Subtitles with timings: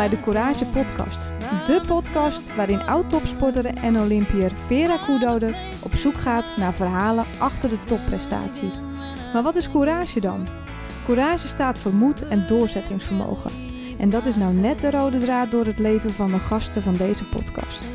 [0.00, 1.22] bij de Courage Podcast.
[1.66, 7.78] De podcast waarin oud-topsporter en Olympiër Vera Koedode op zoek gaat naar verhalen achter de
[7.84, 8.70] topprestatie.
[9.32, 10.46] Maar wat is courage dan?
[11.04, 13.50] Courage staat voor moed en doorzettingsvermogen.
[13.98, 16.94] En dat is nou net de rode draad door het leven van de gasten van
[16.94, 17.90] deze podcast.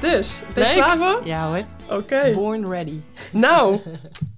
[0.00, 1.20] Dus, ben je klaar voor?
[1.24, 1.62] Ja hoor.
[1.98, 2.32] Oké.
[2.34, 3.00] Born ready.
[3.32, 3.80] Nou,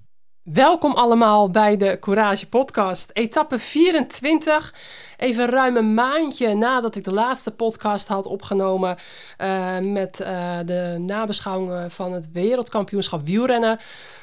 [0.53, 3.09] welkom allemaal bij de Courage Podcast.
[3.13, 4.73] Etappe 24.
[5.17, 8.97] Even ruim een maandje nadat ik de laatste podcast had opgenomen.
[9.37, 13.79] eh, met eh, de nabeschouwingen van het wereldkampioenschap wielrennen.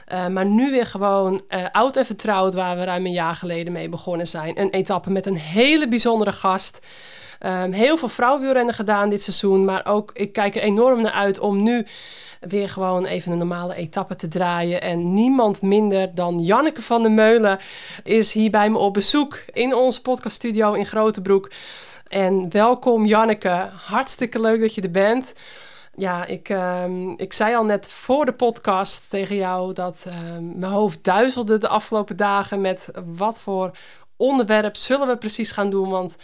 [0.06, 3.72] Eh, maar nu weer gewoon eh, oud en vertrouwd, waar we ruim een jaar geleden
[3.72, 4.60] mee begonnen zijn.
[4.60, 6.86] Een etappe met een hele bijzondere gast.
[7.38, 9.64] Ehm, heel veel vrouwenwielrennen gedaan dit seizoen.
[9.64, 11.86] Maar ook, ik kijk er enorm naar uit om nu
[12.48, 14.80] weer gewoon even een normale etappe te draaien.
[14.80, 17.58] En niemand minder dan Janneke van der Meulen
[18.04, 21.50] is hier bij me op bezoek in onze podcaststudio in Grotebroek.
[22.06, 25.32] En welkom Janneke, hartstikke leuk dat je er bent.
[25.94, 30.72] Ja, ik, ehm, ik zei al net voor de podcast tegen jou dat ehm, mijn
[30.72, 33.70] hoofd duizelde de afgelopen dagen met wat voor
[34.16, 35.90] onderwerp zullen we precies gaan doen.
[35.90, 36.16] Want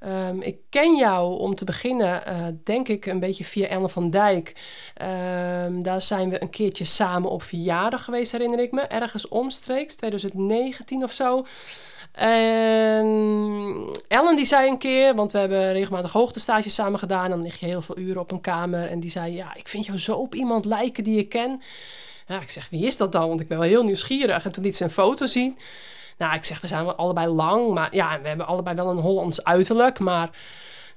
[0.00, 4.10] Ehm, ik ken jou om te beginnen, eh, denk ik, een beetje via Ellen van
[4.10, 4.54] Dijk.
[4.94, 8.80] Ehm, daar zijn we een keertje samen op verjaardag geweest, herinner ik me.
[8.80, 11.46] Ergens omstreeks, 2019 of zo.
[12.12, 13.06] En
[14.08, 17.30] Ellen die zei een keer, want we hebben regelmatig hoogtestages samen gedaan.
[17.30, 18.88] Dan lig je heel veel uren op een kamer.
[18.88, 21.62] En die zei, ja, ik vind jou zo op iemand lijken die ik ken.
[22.26, 23.28] Ja, ik zeg, wie is dat dan?
[23.28, 24.44] Want ik ben wel heel nieuwsgierig.
[24.44, 25.58] En toen liet ze een foto zien.
[26.20, 28.96] Nou, ik zeg, we zijn wel allebei lang, maar ja, we hebben allebei wel een
[28.96, 30.30] Hollands uiterlijk, maar...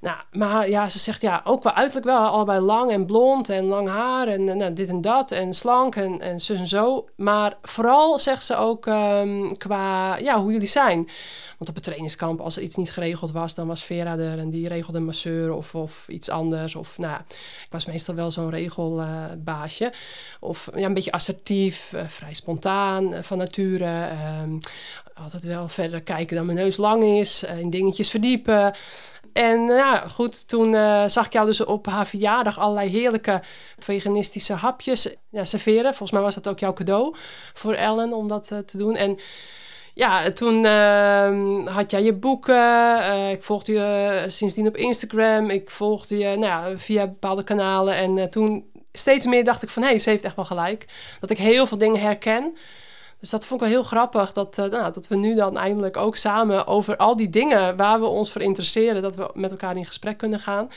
[0.03, 3.63] Nou, maar ja, ze zegt ja, ook wel uiterlijk wel, allebei lang en blond en
[3.63, 7.07] lang haar en eh, nou, dit en dat en slank en, en en zo.
[7.15, 11.09] Maar vooral zegt ze ook ehm, qua ja, hoe jullie zijn.
[11.57, 14.49] Want op het trainingskamp, als er iets niet geregeld was, dan was Vera er en
[14.49, 16.75] die regelde masseur of, of iets anders.
[16.75, 17.19] Of nou,
[17.65, 19.93] ik was meestal wel zo'n regelbaasje.
[20.39, 23.85] of ja, een beetje assertief, eh, vrij spontaan eh, van nature.
[23.85, 24.57] ehm,
[25.13, 28.73] altijd wel verder kijken dan mijn neus lang is, in dingetjes verdiepen.
[29.33, 33.41] En nou ja, goed, toen eh, zag ik jou dus op haar verjaardag allerlei heerlijke
[33.77, 35.89] veganistische hapjes ja, serveren.
[35.93, 37.15] Volgens mij was dat ook jouw cadeau
[37.53, 38.95] voor Ellen om dat eh, te doen.
[38.95, 39.19] En
[39.93, 43.01] ja, toen ehm, had jij je boeken.
[43.01, 45.49] eh, ik volgde je eh, sindsdien op Instagram.
[45.49, 47.95] Ik volgde je nou ja, via bepaalde kanalen.
[47.95, 49.83] En eh, toen steeds meer dacht ik van...
[49.83, 50.85] hé, hey, ze heeft echt wel gelijk.
[51.19, 52.57] Dat ik heel veel dingen herken.
[53.23, 54.33] Dus dat vond ik wel heel grappig.
[54.33, 57.77] Dat, eh, nou, dat we nu dan eindelijk ook samen over al die dingen...
[57.77, 59.01] waar we ons voor interesseren...
[59.01, 60.69] dat we met elkaar in gesprek kunnen gaan.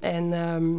[0.00, 0.32] En...
[0.32, 0.76] ehm,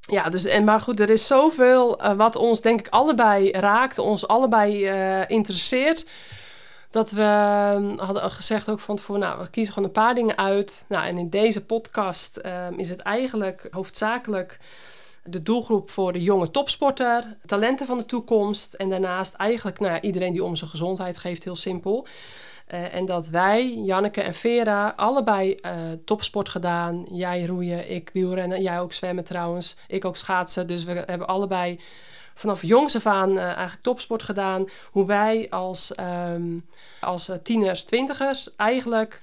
[0.00, 3.98] ja, dus, en, maar goed, er is zoveel eh, wat ons denk ik allebei raakt,
[3.98, 6.08] ons allebei eh, interesseert.
[6.90, 10.38] Dat we ehm, hadden gezegd ook van tevoren, nou, we kiezen gewoon een paar dingen
[10.38, 10.84] uit.
[10.88, 14.58] Nou, en in deze podcast ehm, is het eigenlijk hoofdzakelijk
[15.24, 18.74] de doelgroep voor de jonge topsporter, talenten van de toekomst.
[18.74, 22.06] En daarnaast eigenlijk nou, iedereen die om zijn gezondheid geeft, heel simpel.
[22.66, 25.72] Eh, en dat wij, Janneke en Vera, allebei eh,
[26.04, 27.06] topsport gedaan.
[27.10, 29.76] Jij roeien, ik wielrennen, jij ook zwemmen trouwens.
[29.88, 30.66] Ik ook schaatsen.
[30.66, 31.80] Dus we hebben allebei
[32.34, 34.68] vanaf jongs af aan eh, eigenlijk topsport gedaan.
[34.90, 36.58] Hoe wij als, ehm,
[37.00, 39.22] als tieners, twintigers eigenlijk...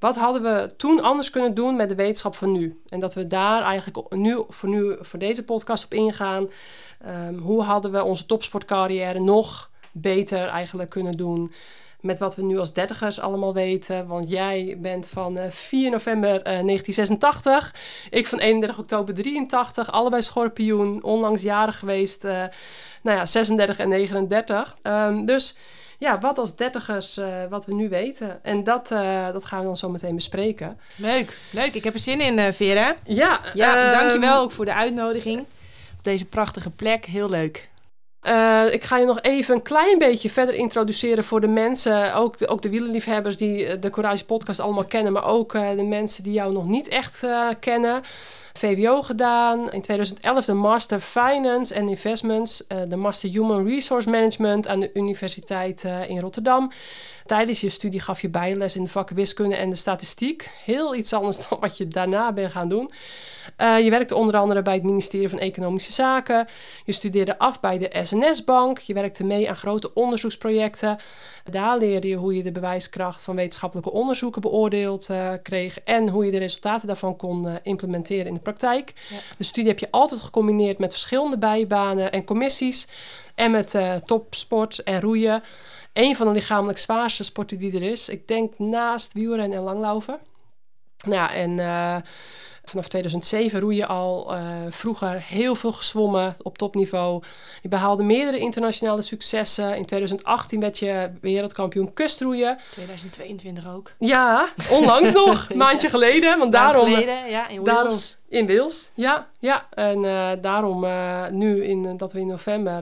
[0.00, 2.80] Wat hadden we toen anders kunnen doen met de wetenschap van nu?
[2.88, 6.48] En dat we daar eigenlijk nu voor, nu, voor deze podcast op ingaan.
[7.00, 11.52] Ehm, hoe hadden we onze topsportcarrière nog beter eigenlijk kunnen doen?
[12.00, 14.06] Met wat we nu als dertigers allemaal weten.
[14.06, 17.74] Want jij bent van eh, 4 november eh, 1986.
[18.10, 19.92] Ik van 31 oktober 83.
[19.92, 21.02] Allebei schorpioen.
[21.02, 22.24] Onlangs jarig geweest.
[22.24, 22.44] eh,
[23.02, 24.76] nou ja, 36 en 39.
[24.82, 25.56] Ehm, dus
[26.00, 28.44] ja, wat als dertigers, eh, wat we nu weten.
[28.44, 30.80] En dat, eh, dat gaan we dan zo meteen bespreken.
[30.96, 31.74] Leuk, leuk.
[31.74, 32.94] Ik heb er zin in, eh, Vera.
[33.04, 35.40] Ja, Ja, ehm, dankjewel ook voor de uitnodiging.
[35.98, 37.04] Op deze prachtige plek.
[37.04, 37.68] Heel leuk.
[38.70, 42.48] Ik ga je nog even een klein beetje verder introduceren voor de mensen, ook de,
[42.48, 46.52] ook de wielerliefhebbers die de Courage podcast allemaal kennen, maar ook de mensen die jou
[46.52, 47.26] nog niet echt
[47.60, 48.02] kennen.
[48.60, 54.68] VWO gedaan, in 2011 de Master Finance and Investments, eh, de Master Human Resource Management
[54.68, 56.72] aan de Universiteit eh, in Rotterdam.
[57.26, 60.50] Tijdens je studie gaf je bijles in de vakken wiskunde en de statistiek.
[60.64, 62.90] Heel iets anders dan wat je daarna bent gaan doen.
[63.56, 66.46] Eh, je werkte onder andere bij het ministerie van Economische Zaken.
[66.84, 68.78] Je studeerde af bij de SNS-bank.
[68.78, 70.98] Je werkte mee aan grote onderzoeksprojecten.
[71.50, 75.08] Daar leerde je hoe je de bewijskracht van wetenschappelijke onderzoeken beoordeeld
[75.42, 75.80] kreeg.
[75.80, 78.49] En hoe je de resultaten daarvan kon implementeren in de praktijk.
[78.58, 79.16] Ja.
[79.36, 82.88] De studie heb je altijd gecombineerd met verschillende bijbanen en commissies.
[83.34, 85.42] En met eh, topsport en roeien.
[85.92, 88.08] een van de lichamelijk zwaarste sporten die er is.
[88.08, 90.18] Ik denk naast wielrennen en langlopen.
[91.04, 91.96] Nou ja, en uh,
[92.70, 94.34] vanaf 2007 roeien al.
[94.34, 97.22] Uh, vroeger heel veel gezwommen op topniveau.
[97.62, 99.76] Je behaalde meerdere internationale successen.
[99.76, 102.58] In 2018 werd je wereldkampioen kustroeien.
[102.70, 103.92] 2022 ook.
[103.98, 105.46] Ja, onlangs nog.
[105.50, 106.38] Een maandje geleden.
[106.38, 107.74] Want daarom, geleden, ja, in Wales.
[107.74, 109.28] Daarom, in Wales, ja.
[109.40, 109.66] ja.
[109.70, 112.80] En uh, daarom uh, nu in, dat we in november...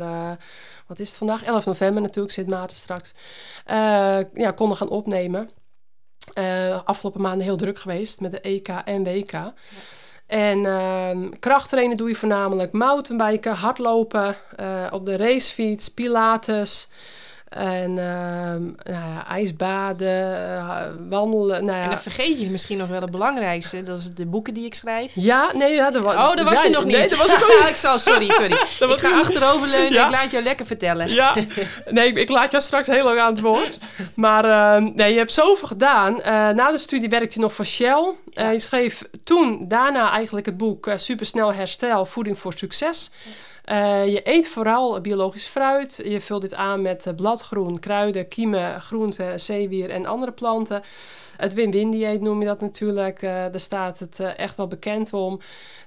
[0.86, 1.42] wat is het vandaag?
[1.42, 3.14] 11 november natuurlijk, zit Maarten straks.
[4.34, 5.50] ja, konden gaan opnemen.
[6.34, 9.52] Uh, afgelopen maanden heel druk geweest met de EK en WK.
[10.26, 16.88] En uh, krachttrainen doe je voornamelijk mountainbiken, hardlopen, uh, op de racefiets, pilates,
[17.48, 21.64] en uh, nou ja, ijsbaden, uh, wandelen.
[21.64, 21.84] Nou ja.
[21.84, 23.82] En dan vergeet je misschien nog wel het belangrijkste.
[23.82, 25.12] Dat is de boeken die ik schrijf.
[25.14, 26.96] Ja, nee, ja, dat was, oh, dat was je nog niet.
[26.96, 28.52] Nee, dat was ik ook ik zal, sorry, sorry.
[28.94, 30.04] ik ga achteroverleunen ja.
[30.04, 31.12] ik laat jou lekker vertellen.
[31.12, 31.34] Ja,
[31.90, 33.78] nee, ik laat jou straks heel lang aan het woord.
[34.14, 36.22] Maar uh, nee, je hebt zoveel gedaan.
[36.22, 38.14] Eh, na de studie werkte je nog voor Shell.
[38.30, 38.50] Ja.
[38.50, 43.10] je schreef toen, daarna eigenlijk het boek Supersnel Herstel, Voeding voor Succes.
[43.70, 46.00] Uh, je eet vooral biologisch fruit.
[46.04, 50.82] Je vult dit aan met uh, bladgroen, kruiden, kiemen, groenten, zeewier en andere planten.
[51.36, 53.22] Het win-win dieet noem je dat natuurlijk.
[53.22, 55.40] Uh, daar staat het echt wel bekend om.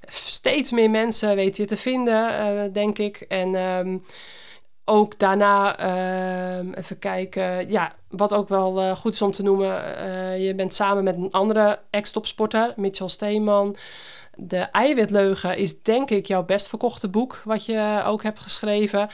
[0.07, 3.15] Steeds meer mensen weten je te vinden, denk ik.
[3.27, 4.03] En um,
[4.85, 9.73] ook daarna, ehm, even kijken, ja, wat ook wel goed is om te noemen.
[10.41, 13.75] je bent samen met een andere ex-topsporter, Mitchell Steeman.
[14.43, 19.09] De eiwitleugen is denk ik jouw best verkochte boek, wat je ook hebt geschreven.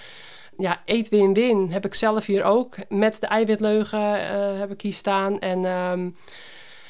[0.58, 2.76] Ja, Eet Win-Win heb ik zelf hier ook.
[2.90, 5.40] Met de eiwitleugen uh, heb ik hier staan.
[5.40, 6.16] En um,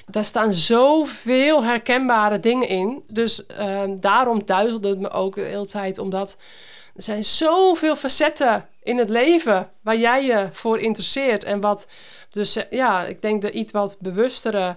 [0.05, 3.03] daar staan zoveel herkenbare dingen in.
[3.11, 6.37] Dus uh, daarom duizelde het me ook de hele tijd, omdat
[6.95, 11.43] er zijn zoveel facetten in het leven waar jij je voor interesseert.
[11.43, 11.87] En wat
[12.29, 14.75] dus, ja, ik denk de iets wat bewustere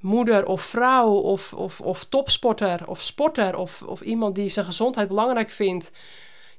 [0.00, 5.08] moeder of vrouw of, of, of topsporter of sporter of, of iemand die zijn gezondheid
[5.08, 5.92] belangrijk vindt.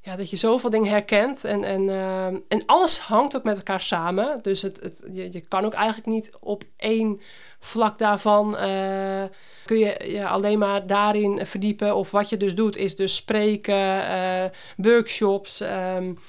[0.03, 3.81] Ja, dat je zoveel dingen herkent en, en, uh, en alles hangt ook met elkaar
[3.81, 4.39] samen.
[4.41, 7.21] Dus het, het, je, je kan ook eigenlijk niet op één
[7.59, 9.23] vlak daarvan uh,
[9.65, 11.95] kun je je alleen maar daarin verdiepen.
[11.95, 14.43] Of wat je dus doet is dus spreken, uh,
[14.75, 16.19] workshops, um,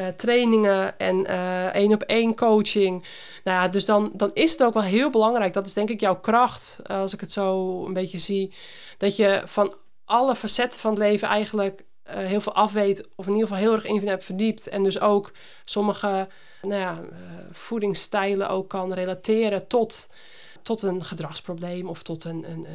[0.00, 1.26] uh, trainingen en
[1.72, 3.06] één op één coaching.
[3.44, 5.52] Nou ja, dus dan, dan is het ook wel heel belangrijk.
[5.52, 8.54] Dat is denk ik jouw kracht, als ik het zo een beetje zie.
[8.98, 9.74] Dat je van
[10.04, 13.08] alle facetten van het leven eigenlijk heel veel afweet.
[13.14, 14.68] Of in ieder geval heel erg in hebt verdiept.
[14.68, 15.32] En dus ook
[15.64, 16.28] sommige
[16.62, 17.00] nou ja,
[17.50, 20.10] voedingsstijlen ook kan relateren tot,
[20.62, 21.88] tot een gedragsprobleem.
[21.88, 22.66] Of tot een, een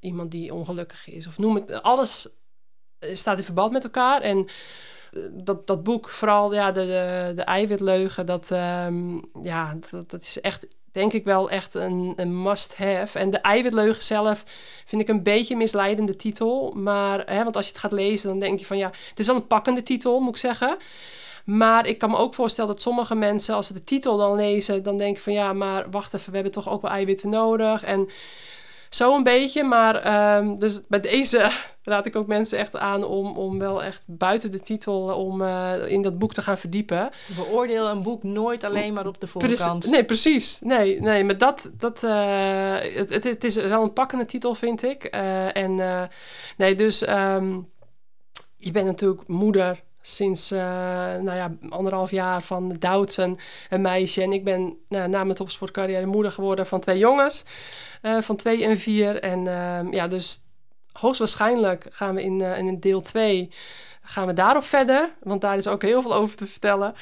[0.00, 1.26] iemand die ongelukkig is.
[1.26, 1.82] Of noem het.
[1.82, 2.28] Alles
[3.12, 4.20] staat in verband met elkaar.
[4.20, 4.48] En
[5.32, 10.40] dat, dat boek, vooral ja, de, de, de eiwitleugen, dat, um, ja, dat, dat, is
[10.40, 13.18] echt, denk ik wel echt een, een must-have.
[13.18, 14.44] En de eiwitleugen zelf
[14.84, 16.72] vind ik een beetje een misleidende titel.
[16.72, 19.26] Maar, hè, want als je het gaat lezen, dan denk je van ja, het is
[19.26, 20.76] wel een pakkende titel, moet ik zeggen.
[21.44, 24.82] Maar ik kan me ook voorstellen dat sommige mensen, als ze de titel dan lezen,
[24.82, 27.82] dan denken van ja, maar wacht even, we hebben toch ook wel eiwitten nodig.
[27.82, 28.08] En
[28.94, 31.50] zo een beetje, maar um, dus bij deze
[31.82, 35.72] raad ik ook mensen echt aan om, om wel echt buiten de titel om uh,
[35.86, 37.10] in dat boek te gaan verdiepen.
[37.36, 39.78] Beoordeel een boek nooit alleen maar op de voorkant.
[39.78, 40.60] Prec nee, precies.
[40.60, 42.76] Nee, nee maar dat, dat uh,
[43.08, 45.14] het, het, is wel een pakkende titel, vind ik.
[45.14, 46.08] Uh, en
[46.56, 47.70] nee, dus um,
[48.56, 50.58] je bent natuurlijk moeder sinds uh,
[51.20, 53.36] nou ja, anderhalf jaar van Doutzen,
[53.70, 54.22] een meisje.
[54.22, 57.44] En ik ben nou, na mijn topsportcarrière moeder geworden van twee jongens,
[58.02, 59.20] uh, van twee en vier.
[59.20, 60.46] En uh, ja, dus
[60.92, 63.50] hoogstwaarschijnlijk gaan we in, uh, in deel 2
[64.02, 65.10] gaan we daarop verder.
[65.22, 66.94] Want daar is ook heel veel over te vertellen.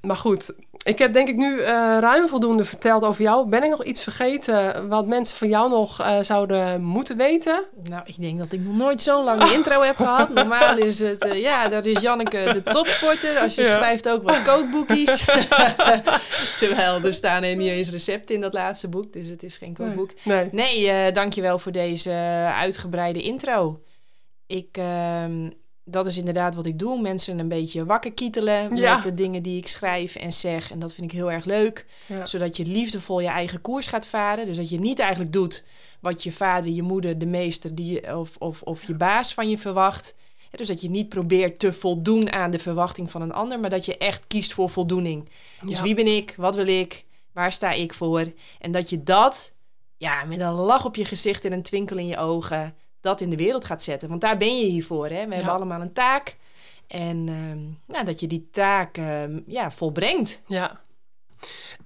[0.00, 0.54] Maar goed,
[0.84, 1.64] ik heb denk ik nu uh,
[2.00, 3.48] ruim voldoende verteld over jou.
[3.48, 7.64] Ben ik nog iets vergeten wat mensen van jou nog uh, zouden moeten weten?
[7.82, 10.28] Nou, ik denk dat ik nog nooit zo'n lange intro heb gehad.
[10.28, 13.38] Normaal is het, uh, ja, dat is Janneke de topsporter.
[13.38, 13.74] Als je ja.
[13.74, 15.24] schrijft ook wat kookboekjes.
[16.60, 19.12] Terwijl er staan er niet eens recepten in dat laatste boek.
[19.12, 20.10] Dus het is geen kookboek.
[20.24, 20.86] Nee, nee.
[20.86, 22.10] nee dankjewel voor deze
[22.54, 23.80] uitgebreide intro.
[24.46, 25.48] Ik ehm,
[25.90, 27.00] dat is inderdaad wat ik doe.
[27.00, 28.94] Mensen een beetje wakker kietelen ja.
[28.94, 30.70] met de dingen die ik schrijf en zeg.
[30.70, 31.86] En dat vind ik heel erg leuk.
[32.06, 32.26] Ja.
[32.26, 34.46] Zodat je liefdevol je eigen koers gaat varen.
[34.46, 35.64] Dus dat je niet eigenlijk doet
[36.00, 39.58] wat je vader, je moeder, de meester die, of, of, of je baas van je
[39.58, 40.16] verwacht.
[40.50, 43.84] Dus dat je niet probeert te voldoen aan de verwachting van een ander, maar dat
[43.84, 45.28] je echt kiest voor voldoening.
[45.60, 45.82] Dus ja.
[45.82, 46.34] wie ben ik?
[46.36, 47.04] Wat wil ik?
[47.32, 48.32] Waar sta ik voor?
[48.60, 49.52] En dat je dat
[49.96, 53.30] ja, met een lach op je gezicht en een twinkel in je ogen dat in
[53.30, 54.08] de wereld gaat zetten.
[54.08, 55.06] Want daar ben je hiervoor.
[55.06, 55.24] Hè?
[55.24, 55.34] We ja.
[55.34, 56.36] hebben allemaal een taak.
[56.86, 60.42] En uh, nou, dat je die taak uh, ja, volbrengt.
[60.46, 60.80] Ja.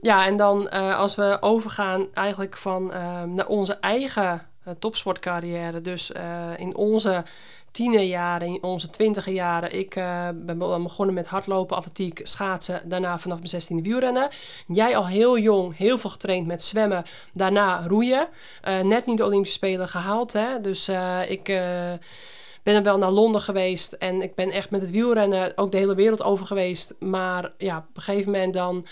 [0.01, 5.81] Ja, en dan uh, als we overgaan eigenlijk van uh, naar onze eigen uh, topsportcarrière.
[5.81, 6.13] Dus
[6.57, 7.25] in onze
[7.75, 9.79] tienerjaren, in onze twintiger jaren.
[9.79, 9.95] Ik
[10.35, 12.89] ben begonnen met hardlopen, atletiek, schaatsen.
[12.89, 14.29] Daarna vanaf mijn zestiende wielrennen.
[14.67, 17.05] Jij al heel jong, heel veel getraind met zwemmen.
[17.33, 18.29] Daarna roeien.
[18.83, 20.33] net niet de Olympische Spelen gehaald.
[20.33, 20.61] Hè?
[20.61, 20.89] Dus
[21.29, 21.45] ik
[22.63, 25.79] ben er wel naar Londen geweest en ik ben echt met het wielrennen ook de
[25.79, 26.95] hele wereld over geweest.
[27.01, 28.87] Maar ja, op een gegeven moment dan,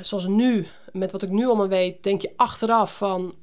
[0.00, 3.34] zoals nu, met wat ik nu allemaal weet, denk je achteraf van,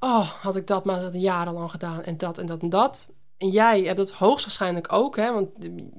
[0.00, 3.14] oh, had ik dat maar jarenlang gedaan en dat en dat en dat.
[3.38, 5.32] En jij hebt het hoogstwaarschijnlijk ook, hè?
[5.32, 5.48] want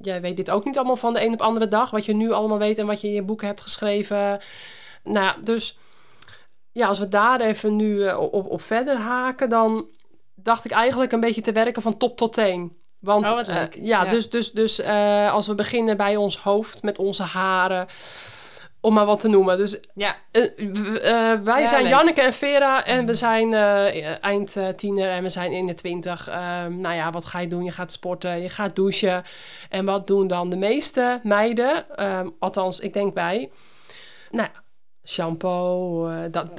[0.00, 2.32] jij weet dit ook niet allemaal van de een op andere dag, wat je nu
[2.32, 4.40] allemaal weet en wat je in je boeken hebt geschreven.
[5.04, 5.78] Nou ja, dus
[6.72, 9.86] ja, als we daar even nu eh, op, op verder haken, dan
[10.34, 12.76] dacht ik eigenlijk een beetje te werken van top tot teen.
[12.98, 16.82] Want oh, uh, ja, ja, dus, dus, dus uh, als we beginnen bij ons hoofd
[16.82, 17.86] met onze haren,
[18.88, 19.56] om maar wat te noemen.
[19.56, 20.16] Dus ja.
[20.32, 20.44] Uh,
[21.42, 21.90] wij ja, zijn leuk.
[21.90, 23.54] Janneke en Vera en we zijn
[24.20, 26.28] eind tiener en we zijn in de twintig.
[26.28, 27.64] Ehm, nou ja, wat ga je doen?
[27.64, 29.24] Je gaat sporten, je gaat douchen.
[29.68, 31.96] En wat doen dan de meeste meiden?
[31.96, 33.50] Ehm, althans, ik denk bij.
[34.30, 34.62] Nou ja,
[35.04, 36.08] shampoo.
[36.10, 36.50] Uh, dat,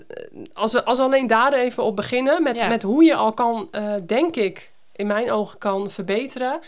[0.53, 3.67] als, we, als we alleen daar even op beginnen, met, met hoe je al kan,
[3.71, 6.59] uh, denk ik, in mijn ogen kan verbeteren.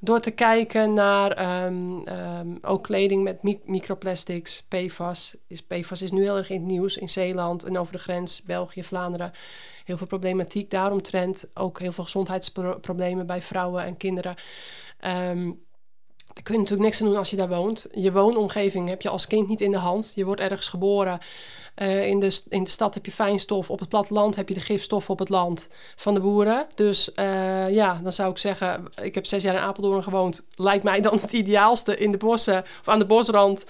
[0.00, 5.36] Door te kijken naar um, um, ook kleding met mi microplastics, PFAS.
[5.46, 8.42] Is, PFAS is nu heel erg in het nieuws in Zeeland en over de grens,
[8.42, 9.32] België, Vlaanderen.
[9.84, 11.48] Heel veel problematiek daaromtrent.
[11.54, 14.36] Ook heel veel gezondheidsproblemen bij vrouwen en kinderen.
[15.30, 15.62] Um,
[16.34, 17.88] daar kun je natuurlijk niks aan doen als je daar woont.
[17.92, 20.12] Je woonomgeving heb je als kind niet in de hand.
[20.14, 21.18] Je wordt ergens geboren.
[21.76, 23.70] Uh, in, de, in de stad heb je fijnstof.
[23.70, 26.66] Op het platteland heb je de gifstof op het land van de boeren.
[26.74, 28.84] Dus uh, ja, dan zou ik zeggen...
[29.02, 30.46] Ik heb zes jaar in Apeldoorn gewoond.
[30.56, 32.62] Lijkt mij dan het ideaalste in de bossen...
[32.62, 33.66] of aan de bosrand...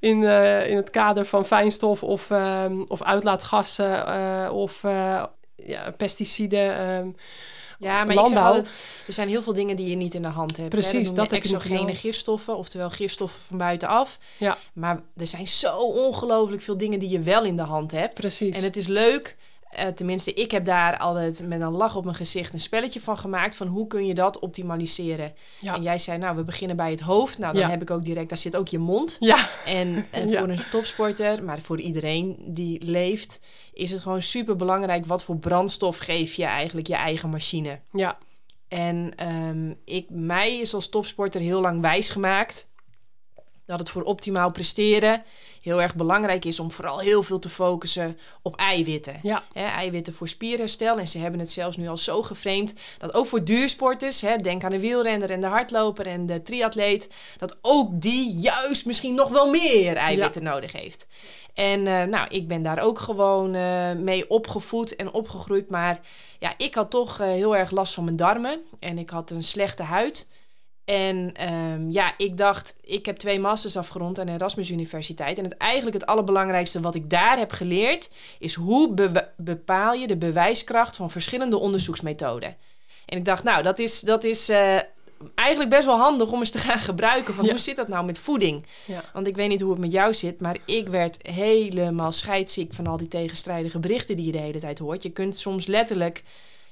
[0.00, 2.30] In, uh, in het kader van fijnstof of,
[2.86, 4.52] of uitlaatgassen...
[4.52, 4.80] of
[5.56, 7.16] ja, pesticiden...
[7.80, 8.24] Ja, maar landbouw.
[8.24, 8.72] ik zeg altijd,
[9.06, 10.68] er zijn heel veel dingen die je niet in de hand hebt.
[10.68, 11.14] Precies, hè?
[11.14, 14.18] dat exogene gifstoffen, oftewel gifstoffen van buitenaf.
[14.36, 14.58] Ja.
[14.72, 18.14] Maar er zijn zo ongelooflijk veel dingen die je wel in de hand hebt.
[18.14, 18.56] Precies.
[18.56, 19.36] En het is leuk
[19.78, 23.18] uh, tenminste, ik heb daar altijd met een lach op mijn gezicht een spelletje van
[23.18, 23.56] gemaakt.
[23.56, 25.34] Van hoe kun je dat optimaliseren?
[25.60, 25.74] Ja.
[25.74, 27.38] En jij zei, nou, we beginnen bij het hoofd.
[27.38, 27.70] Nou, dan Ja.
[27.70, 29.16] heb ik ook direct, daar zit ook je mond.
[29.20, 30.38] Ja, En, Ja.
[30.38, 33.40] voor een topsporter, maar voor iedereen die leeft,
[33.72, 37.80] is het gewoon super belangrijk wat voor brandstof geef je eigenlijk je eigen machine.
[37.92, 38.18] ja,
[38.68, 42.68] En ehm, ik, mij is als topsporter heel lang wijsgemaakt
[43.66, 45.22] dat het voor optimaal presteren
[45.60, 49.18] heel erg belangrijk is om vooral heel veel te focussen op eiwitten.
[49.22, 50.98] ja, Hè, eiwitten voor spierherstel.
[50.98, 54.64] En ze hebben het zelfs nu al zo geframed dat ook voor duursporters, hè, denk
[54.64, 59.28] aan de wielrenner en de hardloper en de triatleet, dat ook die juist misschien nog
[59.28, 61.06] wel meer eiwitten nodig heeft.
[61.54, 65.70] En eh, nou, ik ben daar ook gewoon eh, mee opgevoed en opgegroeid.
[65.70, 66.00] Maar
[66.38, 68.60] ja, ik had toch eh, heel erg last van mijn darmen.
[68.78, 70.28] En ik had een slechte huid.
[70.90, 75.38] En ehm, ja, ik dacht, ik heb twee masters afgerond aan de Erasmus Universiteit.
[75.38, 78.10] En het, eigenlijk het allerbelangrijkste wat ik daar heb geleerd...
[78.38, 82.56] is hoe be- bepaal je de bewijskracht van verschillende onderzoeksmethoden.
[83.06, 84.76] En ik dacht, nou, dat is, dat is eh,
[85.34, 87.34] eigenlijk best wel handig om eens te gaan gebruiken.
[87.34, 87.50] Van Ja.
[87.50, 88.66] hoe zit dat nou met voeding?
[88.86, 92.72] ja, Want ik weet niet hoe het met jou zit, maar ik werd helemaal scheidsziek
[92.74, 95.02] van al die tegenstrijdige berichten die je de hele tijd hoort.
[95.02, 96.22] Je kunt soms letterlijk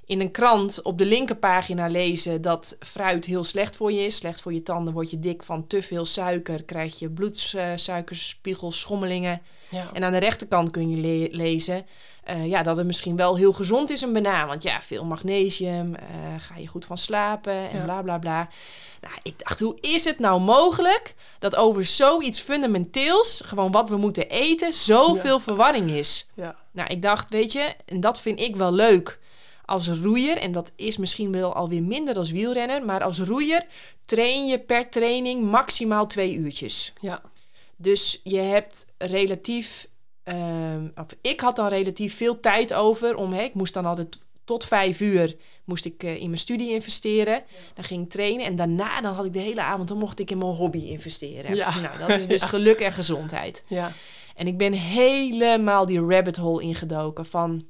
[0.09, 4.17] in een krant op de linkerpagina lezen dat fruit heel slecht voor je is.
[4.17, 9.41] Slecht voor je tanden, word je dik van te veel suiker, krijg je bloedsuikerspiegels, schommelingen.
[9.69, 9.91] ja.
[9.93, 11.87] En aan de rechterkant kun je le- lezen
[12.25, 14.47] eh, ja, dat het misschien wel heel gezond is, een banaan.
[14.47, 16.05] Want ja, veel magnesium, eh,
[16.39, 17.85] ga je goed van slapen en Ja.
[17.85, 18.49] bla bla bla.
[19.01, 23.97] Nou, ik dacht, hoe is het nou mogelijk dat over zoiets fundamenteels, gewoon wat we
[23.97, 26.27] moeten eten, zoveel verwarring is?
[26.35, 26.57] ja.
[26.71, 29.19] Nou, ik dacht, weet je, en dat vind ik wel leuk
[29.69, 30.37] als roeier.
[30.39, 32.85] En dat is misschien wel alweer minder als wielrenner.
[32.85, 33.65] Maar als roeier
[34.05, 36.93] train je per training maximaal twee uurtjes.
[37.01, 37.23] ja.
[37.81, 39.87] Dus je hebt relatief.
[40.23, 43.33] ehm, of ik had dan relatief veel tijd over om.
[43.33, 47.43] Hè, ik moest dan altijd tot vijf uur moest ik eh, in mijn studie investeren.
[47.75, 48.47] Dan ging ik trainen.
[48.47, 49.89] En daarna dan had ik de hele avond.
[49.89, 51.55] Dan mocht ik in mijn hobby investeren.
[51.55, 51.81] Ja.
[51.81, 52.49] Nou, dat is dus Ja.
[52.49, 53.63] geluk en gezondheid.
[53.67, 53.93] ja.
[54.35, 57.67] En ik ben helemaal die rabbit hole ingedoken van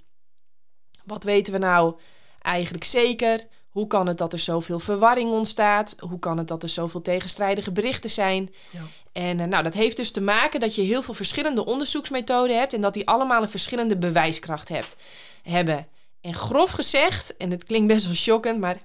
[1.09, 1.95] wat weten we nou
[2.43, 3.47] eigenlijk zeker?
[3.69, 5.97] Hoe kan het dat er zoveel verwarring ontstaat?
[5.99, 8.55] Hoe kan het dat er zoveel tegenstrijdige berichten zijn?
[8.71, 8.81] Ja.
[9.13, 12.73] En eh, nou, dat heeft dus te maken dat je heel veel verschillende onderzoeksmethoden hebt
[12.73, 14.97] en dat die allemaal een verschillende bewijskracht hebt,
[15.43, 15.87] hebben.
[16.21, 18.81] En grof gezegd, en het klinkt best wel shockend, maar 98%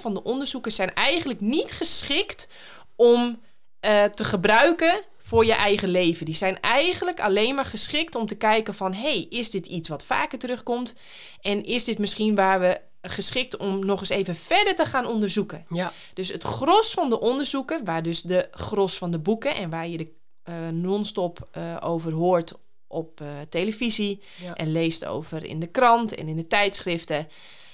[0.00, 2.48] van de onderzoeken zijn eigenlijk niet geschikt
[2.96, 3.40] om
[3.80, 6.26] eh, te gebruiken voor je eigen leven.
[6.26, 8.94] Die zijn eigenlijk alleen maar geschikt om te kijken van...
[8.94, 10.94] hey, is dit iets wat vaker terugkomt?
[11.40, 15.66] En is dit misschien waar we geschikt om nog eens even verder te gaan onderzoeken?
[15.68, 15.92] Ja.
[16.14, 19.54] Dus het gros van de onderzoeken, waar dus de gros van de boeken...
[19.54, 20.12] en waar je de
[20.48, 22.52] uh, non-stop uh, over hoort
[22.86, 24.22] op uh, televisie...
[24.42, 24.54] Ja.
[24.54, 27.28] en leest over in de krant en in de tijdschriften...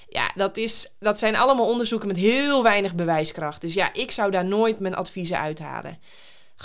[0.09, 3.61] Ja, dat, is, dat zijn allemaal onderzoeken met heel weinig bewijskracht.
[3.61, 5.99] Dus ja, ik zou daar nooit mijn adviezen uithalen.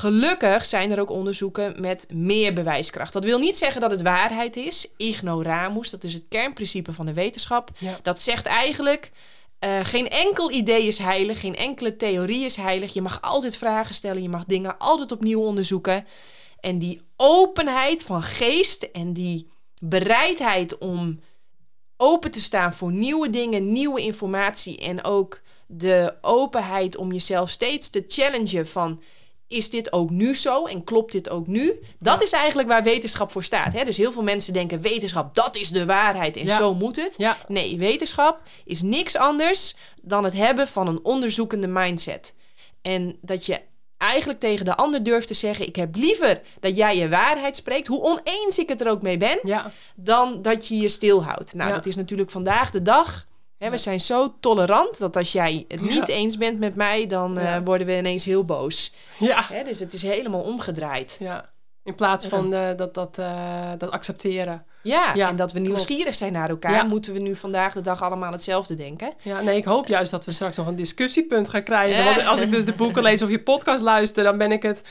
[0.00, 3.12] Gelukkig zijn er ook onderzoeken met meer bewijskracht.
[3.12, 4.86] Dat wil niet zeggen dat het waarheid is.
[4.96, 7.70] Ignoramus, dat is het kernprincipe van de wetenschap.
[7.78, 7.98] Ja.
[8.02, 9.10] Dat zegt eigenlijk,
[9.64, 12.92] uh, geen enkel idee is heilig, geen enkele theorie is heilig.
[12.92, 16.06] Je mag altijd vragen stellen, je mag dingen altijd opnieuw onderzoeken.
[16.60, 19.48] En die openheid van geest en die
[19.82, 21.20] bereidheid om
[21.96, 27.90] open te staan voor nieuwe dingen, nieuwe informatie en ook de openheid om jezelf steeds
[27.90, 29.00] te challengen van
[29.50, 31.80] is dit ook nu zo en klopt dit ook nu?
[31.98, 32.24] Dat Ja.
[32.24, 33.72] is eigenlijk waar wetenschap voor staat.
[33.72, 33.84] Hè?
[33.84, 36.56] Dus heel veel mensen denken wetenschap, dat is de waarheid en Ja.
[36.56, 37.14] zo moet het.
[37.16, 37.36] Ja.
[37.48, 42.34] Nee, wetenschap is niks anders dan het hebben van een onderzoekende mindset.
[42.82, 43.60] En dat je
[43.98, 47.86] eigenlijk tegen de ander durft te zeggen: Ik heb liever dat jij je waarheid spreekt,
[47.86, 49.38] hoe oneens ik het er ook mee ben,
[49.96, 51.54] dan dat je je stilhoudt.
[51.54, 53.26] Nou, dat is natuurlijk vandaag de dag.
[53.68, 56.14] We zijn zo tolerant dat als jij het niet Ja.
[56.14, 58.92] eens bent met mij, dan eh, worden we ineens heel boos.
[59.18, 59.44] Ja.
[59.52, 61.16] Hè, dus het is helemaal omgedraaid.
[61.20, 61.50] ja.
[61.84, 64.64] In plaats van eh, dat, dat, eh, dat accepteren.
[64.82, 65.74] Ja, Ja, en dat we klopt.
[65.74, 66.82] nieuwsgierig zijn naar elkaar, Ja.
[66.82, 69.12] moeten we nu vandaag de dag allemaal hetzelfde denken.
[69.22, 72.04] Ja, nee, ik hoop juist dat we straks nog een discussiepunt gaan krijgen.
[72.04, 74.84] Want als ik dus de boeken lees of je podcast luister, dan ben ik het,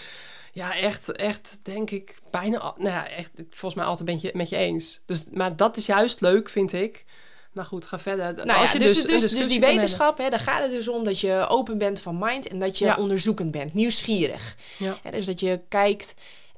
[0.53, 4.49] ja, echt, echt, denk ik, bijna, nou ja, echt, volgens mij altijd ben je met
[4.49, 5.01] je eens.
[5.05, 7.05] Dus, maar dat is juist leuk, vind ik.
[7.53, 8.33] Maar goed, ga verder.
[8.33, 10.87] Nou ja, als je dus, dus, dus, dus, die wetenschap, hè, daar gaat het dus
[10.87, 12.95] om dat je open bent van mind en dat je Ja.
[12.95, 14.55] onderzoekend bent, nieuwsgierig.
[14.77, 14.97] Ja.
[15.11, 16.13] Dus dat je kijkt.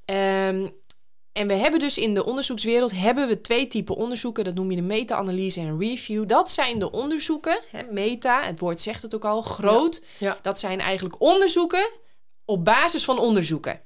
[0.06, 0.68] ehm,
[1.32, 4.44] en we hebben dus in de onderzoekswereld hebben we twee typen onderzoeken.
[4.44, 6.28] Dat noem je de meta-analyse en review.
[6.28, 7.60] Dat zijn de onderzoeken.
[7.72, 10.04] Hè, meta, het woord zegt het ook al, groot.
[10.42, 11.90] Dat zijn eigenlijk onderzoeken
[12.46, 13.82] op basis van onderzoeken.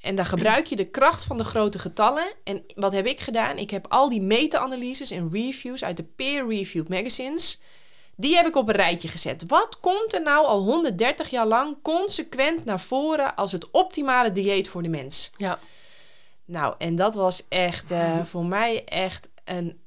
[0.00, 2.32] En dan gebruik je de kracht van de grote getallen.
[2.44, 3.58] En wat heb ik gedaan?
[3.58, 7.60] Ik heb al die meta-analyses en reviews uit de peer-reviewed magazines.
[8.16, 9.44] Die heb ik op een rijtje gezet.
[9.46, 14.68] Wat komt er nou al 130 jaar lang consequent naar voren als het optimale dieet
[14.68, 15.30] voor de mens?
[15.36, 15.58] Ja,
[16.44, 19.80] Nou, en dat was echt eh, voor mij echt een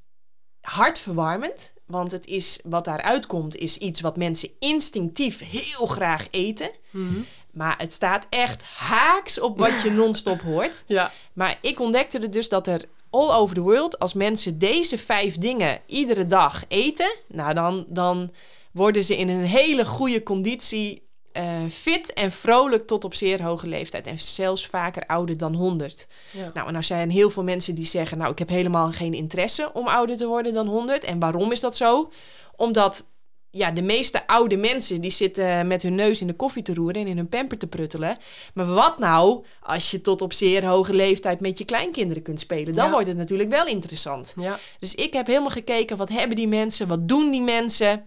[0.62, 1.74] hartverwarmend.
[1.86, 6.72] Want het is, wat daaruit komt, is iets wat mensen instinctief heel graag eten.
[6.90, 7.22] Mhm.
[7.52, 10.84] Maar het staat echt haaks op wat je non-stop hoort.
[10.88, 14.98] ja, Maar ik ontdekte er dus dat er all over the world, als mensen deze
[14.98, 18.32] vijf dingen iedere dag eten, nou dan, dan
[18.72, 23.68] worden ze in een hele goede conditie eh, fit en vrolijk tot op zeer hoge
[23.68, 24.08] leeftijd.
[24.08, 26.08] En zelfs vaker ouder dan 100.
[26.32, 26.52] ja.
[26.54, 29.74] Nou, en er zijn heel veel mensen die zeggen, nou ik heb helemaal geen interesse
[29.74, 31.04] om ouder te worden dan 100.
[31.04, 32.12] En waarom is dat zo?
[32.56, 33.06] Omdat
[33.52, 37.02] ja, de meeste oude mensen die zitten met hun neus in de koffie te roeren
[37.02, 38.18] en in hun pamper te pruttelen.
[38.54, 42.76] Maar wat nou als je tot op zeer hoge leeftijd met je kleinkinderen kunt spelen?
[42.76, 42.92] Dan Ja.
[42.92, 44.34] wordt het natuurlijk wel interessant.
[44.40, 44.60] ja.
[44.80, 46.88] Dus ik heb helemaal gekeken, wat hebben die mensen?
[46.88, 48.06] Wat doen die mensen?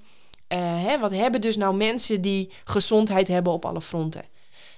[0.49, 4.25] Eh, hè, wat hebben dus nou mensen die gezondheid hebben op alle fronten?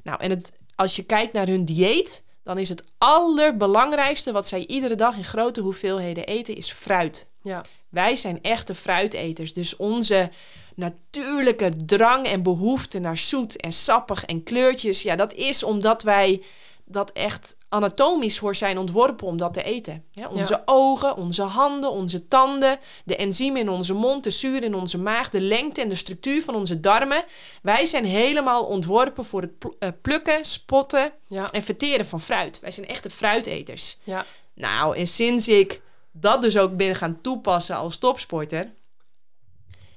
[0.02, 4.66] Nou, en het, als je kijkt naar hun dieet, dan is het allerbelangrijkste wat zij
[4.66, 7.30] iedere dag in grote hoeveelheden eten, is fruit.
[7.42, 7.64] ja.
[7.94, 9.52] Wij zijn echte fruiteters.
[9.52, 10.30] Dus onze
[10.74, 16.42] natuurlijke drang en behoefte naar zoet en sappig en kleurtjes, ja, dat is omdat wij
[16.86, 20.04] dat echt anatomisch voor zijn ontworpen om dat te eten.
[20.10, 20.62] Ja, onze Ja.
[20.64, 25.30] ogen, onze handen, onze tanden, de enzymen in onze mond, de zuur in onze maag,
[25.30, 27.24] de lengte en de structuur van onze darmen.
[27.62, 32.60] Wij zijn helemaal ontworpen voor het pl- eh, plukken, spotten Ja, en verteren van fruit.
[32.60, 33.96] Wij zijn echte fruiteters.
[34.02, 35.80] ja, Nou, en sinds ik
[36.16, 38.72] dat dus ook ben gaan toepassen als topsporter.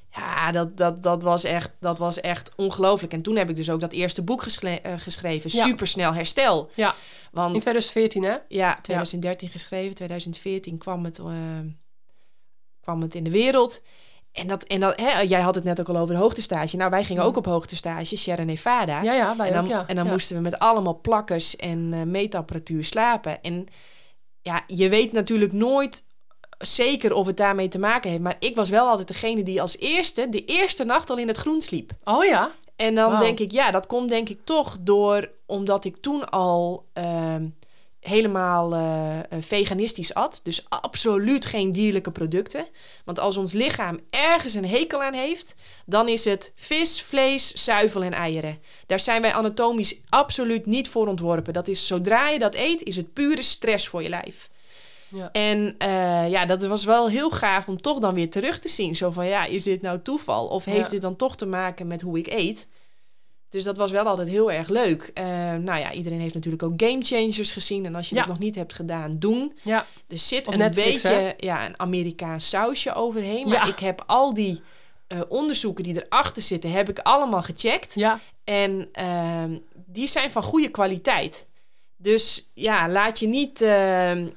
[0.10, 3.14] Ja, dat, dat, dat, was echt, dat was echt ongelooflijk.
[3.14, 5.50] En toen heb ik dus ook dat eerste boek geschre- eh, geschreven.
[5.54, 5.66] Ja.
[5.66, 6.70] Supersnel herstel.
[6.76, 6.90] ja.
[6.92, 8.36] In Want 2014, hè?
[8.48, 11.26] ja, 2013 geschreven, 2014 kwam het, eh,
[12.80, 13.82] kwam het in de wereld.
[14.32, 16.78] En, dat, en dat, hè, jij had het net ook al over de hoogtestage.
[16.78, 19.02] Nou, wij gingen ook op hoogtestage, Sierra Nevada.
[19.02, 19.88] Ja, ja, wij En dan, ook, ja.
[19.88, 20.12] en dan ja.
[20.12, 23.42] moesten we met allemaal plakkers en eh meetapparatuur slapen.
[23.42, 23.68] En
[24.42, 26.06] ja, je weet natuurlijk nooit
[26.58, 28.22] zeker of het daarmee te maken heeft.
[28.22, 31.38] Maar ik was wel altijd degene die als eerste, de eerste nacht al in het
[31.38, 31.92] groen sliep.
[32.04, 32.52] Oh ja?
[32.76, 36.86] En dan denk ik, ja, dat komt denk ik toch door, omdat ik toen al
[36.94, 37.46] ehm,
[38.00, 40.40] helemaal eh, eh, veganistisch at.
[40.44, 42.68] Dus absoluut geen dierlijke producten.
[43.06, 48.04] Want als ons lichaam ergens een hekel aan heeft, dan is het vis, vlees, zuivel
[48.04, 48.60] en eieren.
[48.86, 51.54] Daar zijn wij anatomisch absoluut niet voor ontworpen.
[51.54, 54.50] Dat is zodra je dat eet, is het pure stress voor je lijf.
[55.10, 55.30] Ja.
[55.32, 58.96] En uh, ja, dat was wel heel gaaf om toch dan weer terug te zien.
[58.96, 60.48] Zo van, ja, is dit nou toeval?
[60.48, 62.68] Of heeft dit dan toch te maken met hoe ik eet?
[63.50, 65.12] Dus dat was wel altijd heel erg leuk.
[65.14, 67.86] Uh, nou ja, iedereen heeft natuurlijk ook Game Changers gezien.
[67.86, 69.54] En als je dat nog niet hebt gedaan, doen.
[69.64, 69.86] Ja.
[70.08, 73.48] Er zit een beetje ja, een Amerikaans sausje overheen.
[73.48, 74.62] Maar ik heb al die
[75.08, 77.94] uh, onderzoeken die erachter zitten, heb ik allemaal gecheckt.
[77.94, 78.20] Ja.
[78.44, 81.46] En uh, die zijn van goede kwaliteit.
[81.98, 84.28] Dus ja, laat je niet ehm,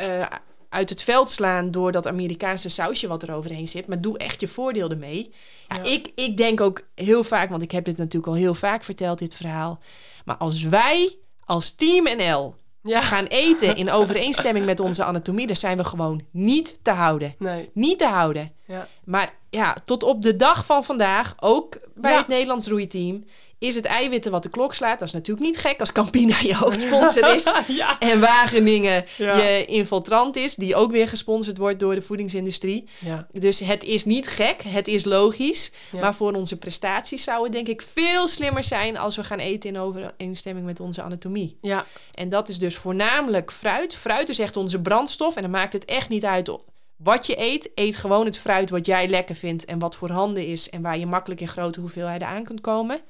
[0.00, 0.26] uh,
[0.68, 3.86] uit het veld slaan door dat Amerikaanse sausje wat er overheen zit.
[3.86, 5.32] Maar doe echt je voordeel ermee.
[5.68, 8.84] Ja, Ik, ik denk ook heel vaak, want ik heb dit natuurlijk al heel vaak
[8.84, 9.80] verteld, dit verhaal.
[10.24, 13.00] Maar als wij als Team NL ja.
[13.00, 17.34] gaan eten in overeenstemming met onze anatomie, dan zijn we gewoon niet te houden.
[17.38, 17.70] Nee.
[17.72, 18.52] Niet te houden.
[18.64, 18.88] Ja.
[19.04, 23.24] Maar ja, tot op de dag van vandaag, ook bij het Nederlands roeiteam,
[23.58, 24.98] is het eiwitten wat de klok slaat.
[24.98, 27.56] Dat is natuurlijk niet gek als Campina je hoofdsponsor is.
[27.98, 32.84] En Wageningen je infiltrant is, die ook weer gesponsord wordt door de voedingsindustrie.
[33.32, 35.72] Dus het is niet gek, het is logisch.
[35.92, 39.70] Maar voor onze prestaties zou het denk ik veel slimmer zijn als we gaan eten
[39.70, 41.58] in overeenstemming met onze anatomie.
[41.60, 41.86] Ja.
[42.14, 43.94] En dat is dus voornamelijk fruit.
[43.94, 46.58] Fruit is echt onze brandstof en dan maakt het echt niet uit
[46.96, 47.70] wat je eet.
[47.74, 51.06] Eet gewoon het fruit wat jij lekker vindt en wat voorhanden is en waar je
[51.06, 53.00] makkelijk in grote hoeveelheden aan kunt komen.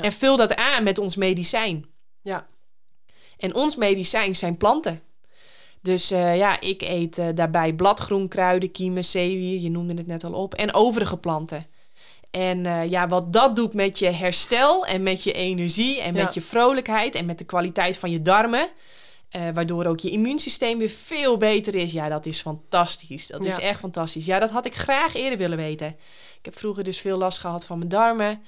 [0.00, 1.86] En vul dat aan met ons medicijn.
[2.22, 2.46] Ja.
[3.38, 5.02] En ons medicijn zijn planten.
[5.82, 10.24] Dus uh, ja, ik eet uh, daarbij bladgroen, kruiden, kiemen, zeewier, je noemde het net
[10.24, 11.66] al op, en overige planten.
[12.30, 16.22] En uh, ja, wat dat doet met je herstel en met je energie en ja.
[16.22, 18.68] met je vrolijkheid en met de kwaliteit van je darmen,
[19.54, 21.92] waardoor ook je immuunsysteem weer veel beter is.
[21.92, 23.26] Ja, dat is fantastisch.
[23.26, 23.48] Dat ja.
[23.48, 24.26] is echt fantastisch.
[24.26, 25.86] Ja, dat had ik graag eerder willen weten.
[26.38, 28.42] Ik heb vroeger dus veel last gehad van mijn darmen.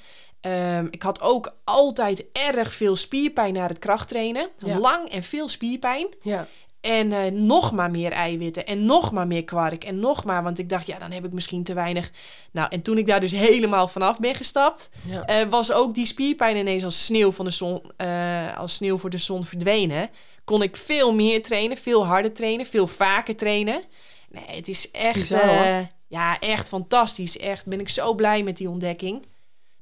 [0.47, 4.49] Um, ik had ook altijd erg veel spierpijn na het krachttrainen.
[4.57, 4.79] Ja.
[4.79, 6.07] Lang en veel spierpijn.
[6.23, 6.47] Ja.
[6.81, 10.59] En uh, nog maar meer eiwitten en nog maar meer kwark en nog maar, want
[10.59, 12.11] ik dacht, ja, dan heb ik misschien te weinig.
[12.51, 15.43] Nou, en toen ik daar dus helemaal vanaf ben gestapt, ja.
[15.43, 19.11] uh, was ook die spierpijn ineens als sneeuw, van de zon, uh, als sneeuw voor
[19.11, 20.11] de zon verdwenen.
[20.45, 23.83] Kon ik veel meer trainen, veel harder trainen, veel vaker trainen.
[24.29, 27.39] Nee, het is echt, Bizar, ja, echt fantastisch.
[27.39, 29.27] Echt ben ik zo blij met die ontdekking.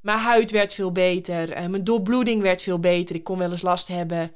[0.01, 1.51] Mijn huid werd veel beter.
[1.51, 3.17] Uh, mijn doorbloeding werd veel beter.
[3.17, 4.33] Ik kon wel eens last hebben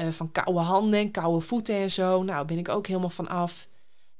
[0.00, 2.22] uh, van koude handen en koude voeten en zo.
[2.22, 3.66] Nou, ben ik ook helemaal van af.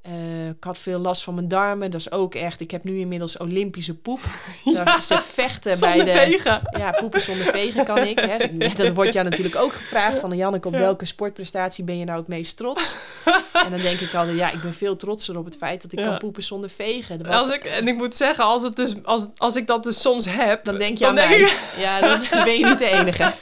[0.09, 1.91] Uh, ik had veel last van mijn darmen.
[1.91, 2.61] Dat is ook echt.
[2.61, 4.21] Ik heb nu inmiddels Olympische poep.
[4.65, 6.11] Ja, ze vechten bij de.
[6.11, 6.62] Vegen.
[6.79, 8.19] Ja, poepen zonder vegen kan ik.
[8.19, 8.37] Hè.
[8.85, 12.29] Dat wordt jou natuurlijk ook gevraagd van Janneke, op welke sportprestatie ben je nou het
[12.29, 12.97] meest trots?
[13.65, 15.99] en dan denk ik altijd, ja, ik ben veel trotser op het feit dat ik
[15.99, 16.05] ja.
[16.05, 17.27] kan poepen zonder vegen.
[17.27, 20.27] Als ik, en ik moet zeggen, als, het dus, als, als ik dat dus soms
[20.29, 21.38] heb, dan denk je aan mij.
[21.38, 21.59] Ik...
[21.79, 23.33] Ja, dan ben je niet de enige.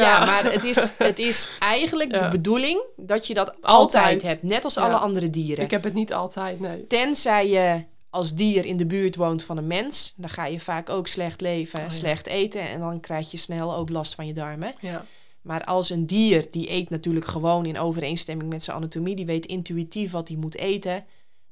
[0.00, 0.24] Ja.
[0.24, 4.42] maar het is, het is eigenlijk de bedoeling dat je dat altijd, altijd hebt.
[4.42, 5.64] Net als alle andere dieren.
[5.64, 6.86] Ik heb het niet altijd, nee.
[6.86, 10.14] Tenzij je als dier in de buurt woont van een mens.
[10.16, 12.68] Dan ga je vaak ook slecht leven, oh, slecht eten.
[12.68, 14.74] En dan krijg je snel ook last van je darmen.
[14.80, 15.04] Ja.
[15.42, 19.14] Maar als een dier, die eet natuurlijk gewoon in overeenstemming met zijn anatomie.
[19.14, 21.04] Die weet intuïtief wat hij moet eten.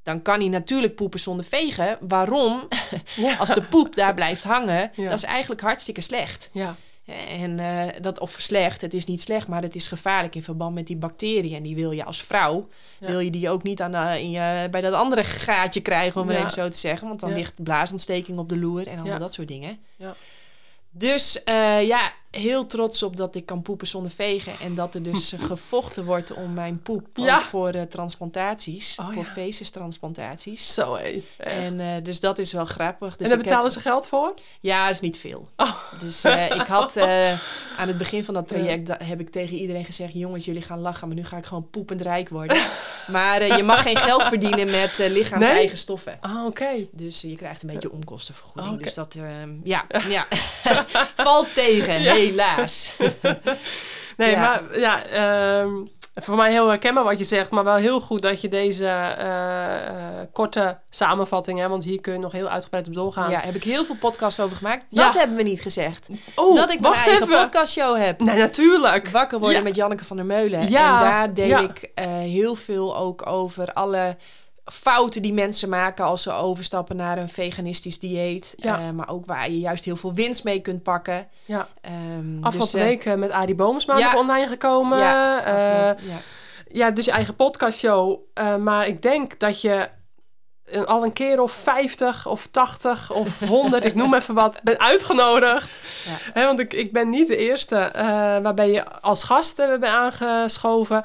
[0.03, 1.97] Dan kan hij natuurlijk poepen zonder vegen.
[2.01, 2.67] Waarom?
[3.15, 3.35] Ja.
[3.35, 6.49] als de poep daar blijft hangen, dat is eigenlijk hartstikke slecht.
[6.53, 6.75] Ja.
[7.05, 10.75] En uh, dat, of slecht, het is niet slecht, maar het is gevaarlijk in verband
[10.75, 11.55] met die bacteriën.
[11.55, 13.07] En die wil je als vrouw, ja.
[13.07, 16.27] wil je die ook niet aan de, in je, bij dat andere gaatje krijgen, om
[16.27, 17.07] het even zo te zeggen.
[17.07, 17.35] Want dan ja.
[17.35, 19.79] ligt blaasontsteking op de loer en allemaal dat soort dingen.
[20.89, 24.53] Dus uh, ja, heel trots op dat ik kan poepen zonder vegen.
[24.61, 27.41] En dat er dus gevochten wordt om mijn poep ja.
[27.41, 28.97] voor uh, transplantaties.
[28.99, 29.51] Oh, voor ja.
[29.71, 30.73] transplantaties.
[30.73, 31.23] Zo hé.
[31.37, 33.15] En uh, dus dat is wel grappig.
[33.15, 33.73] Dus en daar betalen heb...
[33.73, 34.33] ze geld voor?
[34.59, 35.49] Ja, dat is niet veel.
[35.55, 35.73] Oh.
[35.99, 36.97] Dus uh, ik had
[37.77, 41.07] aan het begin van dat traject heb ik tegen iedereen gezegd: jongens, jullie gaan lachen,
[41.07, 42.57] maar nu ga ik gewoon poepend rijk worden.
[43.07, 45.55] maar je mag geen geld verdienen met lichaams nee?
[45.55, 46.17] eigen stoffen.
[46.21, 46.45] Ah, oké.
[46.45, 46.89] Okay.
[46.91, 48.67] Dus je krijgt een beetje onkostenvergoeding.
[48.67, 48.85] Oh, okay.
[48.85, 50.27] Dus dat, ehm, ja, ja.
[51.15, 52.19] valt tegen.
[52.25, 52.91] Helaas.
[54.17, 54.39] nee, ja.
[54.39, 58.41] maar ja, um, voor mij heel herkenbaar wat je zegt, maar wel heel goed dat
[58.41, 62.93] je deze uh, uh, korte samenvatting, hè, want hier kun je nog heel uitgebreid op
[62.93, 63.29] doorgaan.
[63.29, 64.85] Ja, heb ik heel veel podcasts over gemaakt.
[64.89, 65.03] Ja.
[65.03, 66.09] Dat hebben we niet gezegd.
[66.35, 67.41] Oh, dat ik mijn eigen even.
[67.41, 68.19] podcastshow heb.
[68.19, 69.07] Nee, natuurlijk.
[69.07, 69.63] Wakker worden ja.
[69.63, 70.69] met Janneke van der Meulen.
[70.69, 70.99] Ja.
[70.99, 74.17] En daar deel ik uh, heel veel ook over alle
[74.71, 78.53] fouten die mensen maken als ze overstappen naar een veganistisch dieet.
[78.57, 78.79] Ja.
[78.79, 81.27] Eh, maar ook waar je juist heel veel winst mee kunt pakken.
[81.45, 81.67] Ja.
[81.81, 84.17] Ehm, Afgelopen dus, week eh, met Arie Boomsma ja.
[84.17, 84.97] online gekomen.
[84.97, 86.17] Ja, afgelopen- ja.
[86.67, 88.19] ja, dus je eigen podcastshow.
[88.59, 89.89] Maar ik denk dat je
[90.85, 95.79] al een keer of 50 of 80 of 100, ik noem even wat, ben uitgenodigd.
[96.33, 96.45] Ja.
[96.45, 98.05] Want ik, ik ben niet de eerste eh,
[98.41, 101.03] waarbij je als gast eh, bent aangeschoven.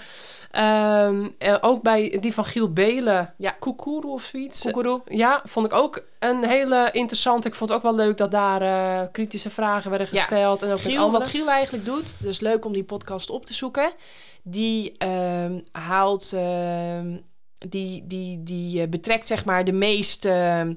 [0.50, 3.50] Ehm, eh, ook bij die van Giel Belen, Ja.
[3.58, 4.62] Koekoeroe of zoiets.
[4.62, 5.00] Koekeroe.
[5.06, 7.48] Ja, vond ik ook een hele interessante.
[7.48, 10.18] Ik vond het ook wel leuk dat daar eh, kritische vragen werden Ja.
[10.20, 10.62] gesteld.
[10.62, 13.90] En ook Giel, wat Giel eigenlijk doet, dus leuk om die podcast op te zoeken.
[14.42, 17.16] Die ehm, haalt, ehm,
[17.68, 20.74] die, die, die eh, betrekt zeg maar de meest, ehm,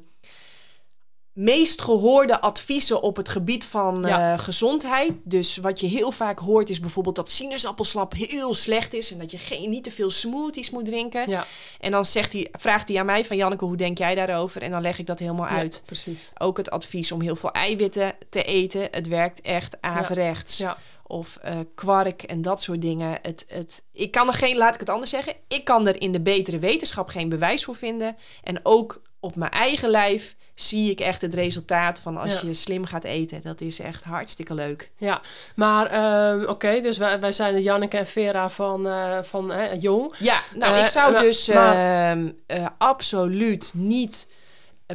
[1.34, 4.34] meest gehoorde adviezen op het gebied van Ja.
[4.34, 5.12] eh, gezondheid.
[5.24, 9.32] Dus wat je heel vaak hoort is bijvoorbeeld dat sinaasappelsap heel slecht is en dat
[9.32, 11.30] je geen, niet te veel smoothies moet drinken.
[11.30, 11.46] Ja,
[11.80, 14.62] En dan zegt hij, vraagt hij aan mij van Janneke, hoe denk jij daarover?
[14.62, 15.82] En dan leg ik dat helemaal ja, uit.
[15.86, 16.32] precies.
[16.38, 18.88] Ook het advies om heel veel eiwitten te eten.
[18.92, 20.58] Het werkt echt averechts.
[20.58, 20.78] Ja.
[21.12, 23.20] Of eh, kwark en dat soort dingen.
[23.22, 25.34] Het, het, ik kan er geen, laat ik het anders zeggen.
[25.48, 28.16] Ik kan er in de betere wetenschap geen bewijs voor vinden.
[28.44, 32.48] En ook op mijn eigen lijf zie ik echt het resultaat van als Ja.
[32.48, 33.42] je slim gaat eten.
[33.42, 34.92] Dat is echt hartstikke leuk.
[34.98, 35.22] Ja,
[35.56, 40.14] maar ehm, oké, dus wij, wij zijn de Janneke en Vera van, eh, van Jong.
[40.20, 44.28] Ja, nou, Eh, ik zou maar- dus maar- ehm, eh, absoluut niet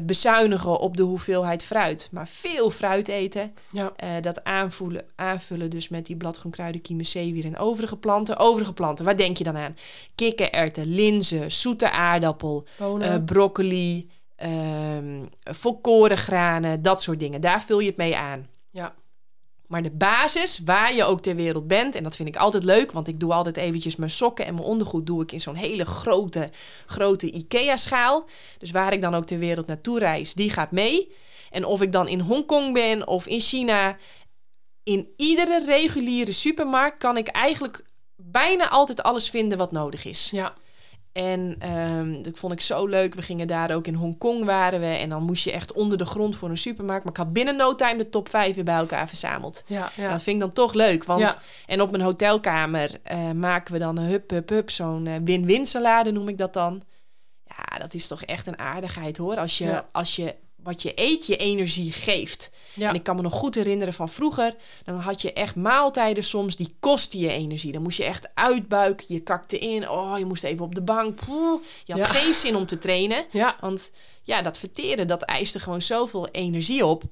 [0.03, 2.09] bezuinigen op de hoeveelheid fruit.
[2.13, 3.55] Maar veel fruit eten.
[3.71, 8.37] Ja, Eh, dat aanvoelen, aanvullen dus met die bladgroenkruiden, kiemenceewier en overige planten.
[8.37, 9.77] Overige planten, waar denk je dan aan?
[10.15, 17.41] Kikkererwten, linzen, zoete aardappel, eh, broccoli, ehm volkoren granen, dat soort dingen.
[17.41, 18.47] Daar vul je het mee aan.
[18.71, 18.95] ja,
[19.67, 22.93] Maar de basis, waar je ook ter wereld bent, en dat vind ik altijd leuk,
[22.93, 25.85] want ik doe altijd eventjes mijn sokken en mijn ondergoed doe ik in zo'n hele
[25.85, 26.51] grote,
[26.87, 28.27] grote IKEA-schaal.
[28.59, 31.13] Dus waar ik dan ook ter wereld naartoe reis, die gaat mee.
[31.51, 33.97] En of ik dan in Hongkong ben of in China,
[34.83, 37.85] in iedere reguliere supermarkt kan ik eigenlijk
[38.17, 40.29] bijna altijd alles vinden wat nodig is.
[40.31, 40.55] ja,
[41.15, 43.15] En ehm, dat vond ik zo leuk.
[43.15, 44.87] We gingen daar ook in Hongkong waren we.
[44.87, 47.05] En dan moest je echt onder de grond voor een supermarkt.
[47.05, 49.63] Maar ik had binnen no time de top 5 weer bij elkaar verzameld.
[49.97, 50.11] ja.
[50.11, 51.05] Dat vind ik dan toch leuk.
[51.05, 51.39] Want, Ja.
[51.67, 54.71] En op mijn hotelkamer eh, maken we dan een hup, hup, hup.
[54.71, 56.83] Zo'n eh, win-win salade noem ik dat dan.
[57.47, 59.37] Ja, dat is toch echt een aardigheid hoor.
[59.37, 62.51] Als je, als je wat je eet je energie geeft.
[62.75, 62.89] Ja.
[62.89, 64.55] En ik kan me nog goed herinneren van vroeger.
[64.85, 67.73] Dan had je echt maaltijden soms die kostten je energie.
[67.73, 69.05] Dan moest je echt uitbuiken.
[69.09, 69.89] Je kakte in.
[69.91, 71.25] Oh, je moest even op de bank.
[71.27, 71.61] Poeh.
[71.85, 72.09] Je had Ja.
[72.09, 73.25] geen zin om te trainen.
[73.31, 73.57] ja.
[73.61, 73.91] Want
[74.23, 77.03] ja, dat verteren, dat eiste gewoon zoveel energie op.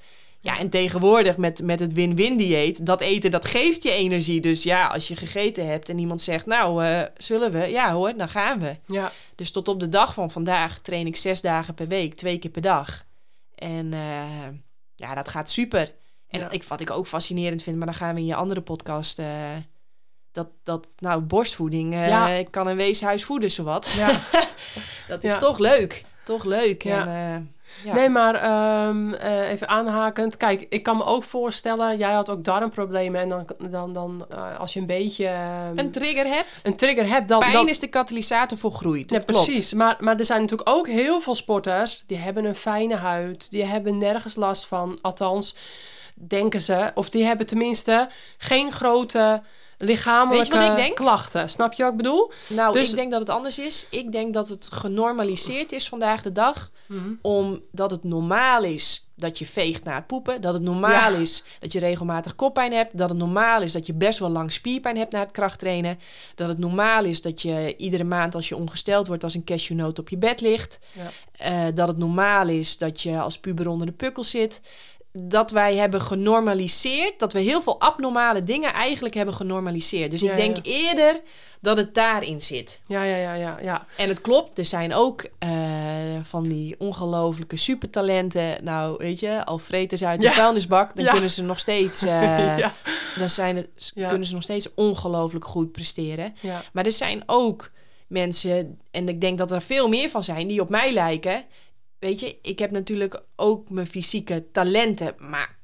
[0.41, 4.41] Ja, en tegenwoordig met, met het win-win dieet, dat eten, dat geeft je energie.
[4.41, 7.59] Dus ja, als je gegeten hebt en iemand zegt, nou, eh, zullen we?
[7.67, 8.77] Ja hoor, dan gaan we.
[8.87, 9.13] ja.
[9.35, 12.51] Dus tot op de dag van vandaag train ik zes dagen per week, twee keer
[12.51, 13.05] per dag.
[13.63, 14.49] En eh,
[14.95, 15.93] ja, dat gaat super.
[16.29, 16.51] En Ja.
[16.51, 19.19] ik, wat ik ook fascinerend vind, maar dan gaan we in je andere podcast...
[19.19, 19.57] eh,
[20.33, 22.43] dat, dat, nou, borstvoeding eh, Ja.
[22.51, 23.91] kan een weeshuis voeden, zowat.
[23.97, 24.21] ja.
[25.09, 26.05] Dat is toch leuk.
[26.25, 26.83] Toch leuk.
[26.83, 27.07] Ja.
[27.07, 27.95] En, ja.
[27.95, 30.37] Nee, maar ehm, eh, even aanhakend.
[30.37, 33.21] Kijk, ik kan me ook voorstellen, jij had ook darmproblemen.
[33.21, 36.61] En dan, dan, dan eh, als je een beetje ehm, een trigger hebt.
[36.63, 37.39] een trigger hebt, dan...
[37.39, 39.07] Pijn dan is de katalysator voor groei.
[39.07, 39.45] Dat ja, klopt.
[39.45, 39.73] precies.
[39.73, 43.51] Maar, maar er zijn natuurlijk ook heel veel sporters die hebben een fijne huid.
[43.51, 44.99] Die hebben nergens last van.
[45.01, 45.57] Althans,
[46.15, 46.91] denken ze.
[46.95, 48.09] Of die hebben tenminste
[48.39, 49.43] geen grote
[49.87, 51.49] lichamelijke klachten.
[51.49, 52.31] Snap je wat ik bedoel?
[52.49, 53.87] Nou, Dus- ik denk dat het anders is.
[53.91, 56.71] Ik denk dat het genormaliseerd is vandaag de dag.
[57.23, 60.41] Omdat het normaal is dat je veegt na het poepen.
[60.41, 61.19] Dat het normaal Ja.
[61.19, 62.99] is dat je regelmatig koppijn hebt.
[62.99, 65.99] Dat het normaal is dat je best wel lang spierpijn hebt na het krachttrainen.
[66.35, 69.99] Dat het normaal is dat je iedere maand als je ongesteld wordt als een cashewnoot
[69.99, 70.79] op je bed ligt.
[70.93, 71.11] Ja.
[71.33, 74.61] Eh, dat het normaal is dat je als puber onder de pukkel zit.
[75.13, 80.11] Dat wij hebben genormaliseerd, dat we heel veel abnormale dingen eigenlijk hebben genormaliseerd.
[80.11, 80.63] Dus Ja, ik denk ja.
[80.63, 81.21] eerder
[81.61, 82.81] dat het daarin zit.
[82.87, 83.87] Ja, ja, ja, ja, ja.
[83.97, 85.51] En het klopt, er zijn ook eh,
[86.23, 88.65] van die ongelofelijke supertalenten.
[88.65, 90.33] Nou, weet je, al vreten ze uit de Ja.
[90.33, 91.13] vuilnisbak, dan Ja.
[91.13, 92.73] kunnen ze nog steeds, ja,
[93.17, 96.35] dan zijn het, kunnen ze nog steeds ongelooflijk goed presteren.
[96.41, 96.63] ja.
[96.73, 97.71] Maar er zijn ook
[98.07, 101.45] mensen, en ik denk dat er veel meer van zijn, die op mij lijken.
[102.03, 105.57] Weet je, ik heb natuurlijk ook mijn fysieke talenten, maar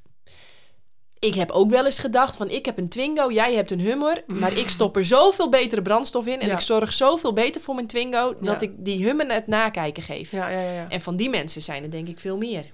[1.19, 4.23] ik heb ook wel eens gedacht van ik heb een Twingo, jij hebt een Hummer,
[4.27, 6.53] maar ik stop er zoveel betere brandstof in en Ja.
[6.53, 8.69] ik zorg zoveel beter voor mijn Twingo dat Ja.
[8.69, 10.31] ik die Hummer het nakijken geef.
[10.31, 10.89] Ja, ja, ja, ja.
[10.89, 12.71] En van die mensen zijn er denk ik veel meer.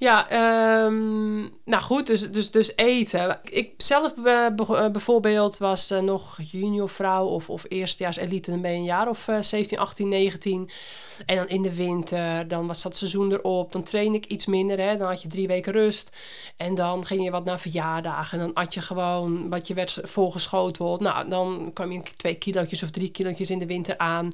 [0.00, 3.40] Ja, ehm, nou goed, dus, dus, dus eten.
[3.44, 8.50] Ik zelf eh, eh, bijvoorbeeld was uh, nog juniorvrouw of, of eerstejaars elite.
[8.50, 10.70] Dan ben je een jaar of 17, 18, 19.
[11.26, 13.72] En dan in de winter, dan was dat seizoen erop.
[13.72, 14.96] Dan train ik iets minder, hè.
[14.96, 16.16] Dan had je drie weken rust.
[16.56, 18.38] En dan ging je wat naar verjaardagen.
[18.38, 21.00] En dan at je gewoon wat je werd volgeschoteld.
[21.00, 24.30] Nou, dan kwam je twee kilootjes of drie kilootjes in de winter aan.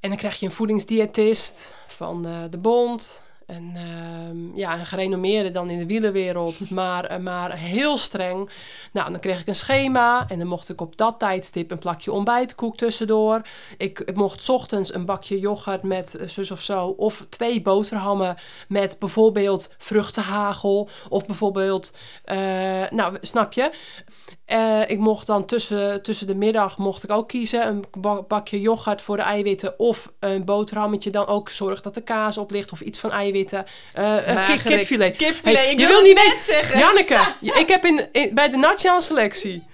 [0.00, 3.26] En dan krijg je een voedingsdiëtist van de bond.
[3.48, 8.50] En uh, ja, een gerenommeerde dan in de wielenwereld, maar, eh, maar heel streng.
[8.92, 12.12] Nou, dan kreeg ik een schema en dan mocht ik op dat tijdstip een plakje
[12.12, 13.42] ontbijtkoek tussendoor.
[13.76, 18.36] Ik, ik mocht ochtends een bakje yoghurt met uh, zus of zo, of twee boterhammen
[18.68, 22.36] met bijvoorbeeld vruchtenhagel, of bijvoorbeeld, uh,
[22.90, 23.70] nou, snap je?
[24.46, 27.66] Uh, ik mocht dan tussen, tussen de middag mocht ik ook kiezen.
[27.66, 27.84] Een
[28.28, 29.78] bakje yoghurt voor de eiwitten.
[29.78, 31.10] Of een boterhammetje.
[31.10, 32.72] Dan ook zorg dat de kaas op ligt.
[32.72, 33.37] Of iets van eiwitten.
[33.38, 35.16] Uh, een kipfilet.
[35.16, 36.78] Kipfilet, ik je wil niet net zeggen.
[36.78, 39.66] Janneke, ik heb in, bij de nationale selectie...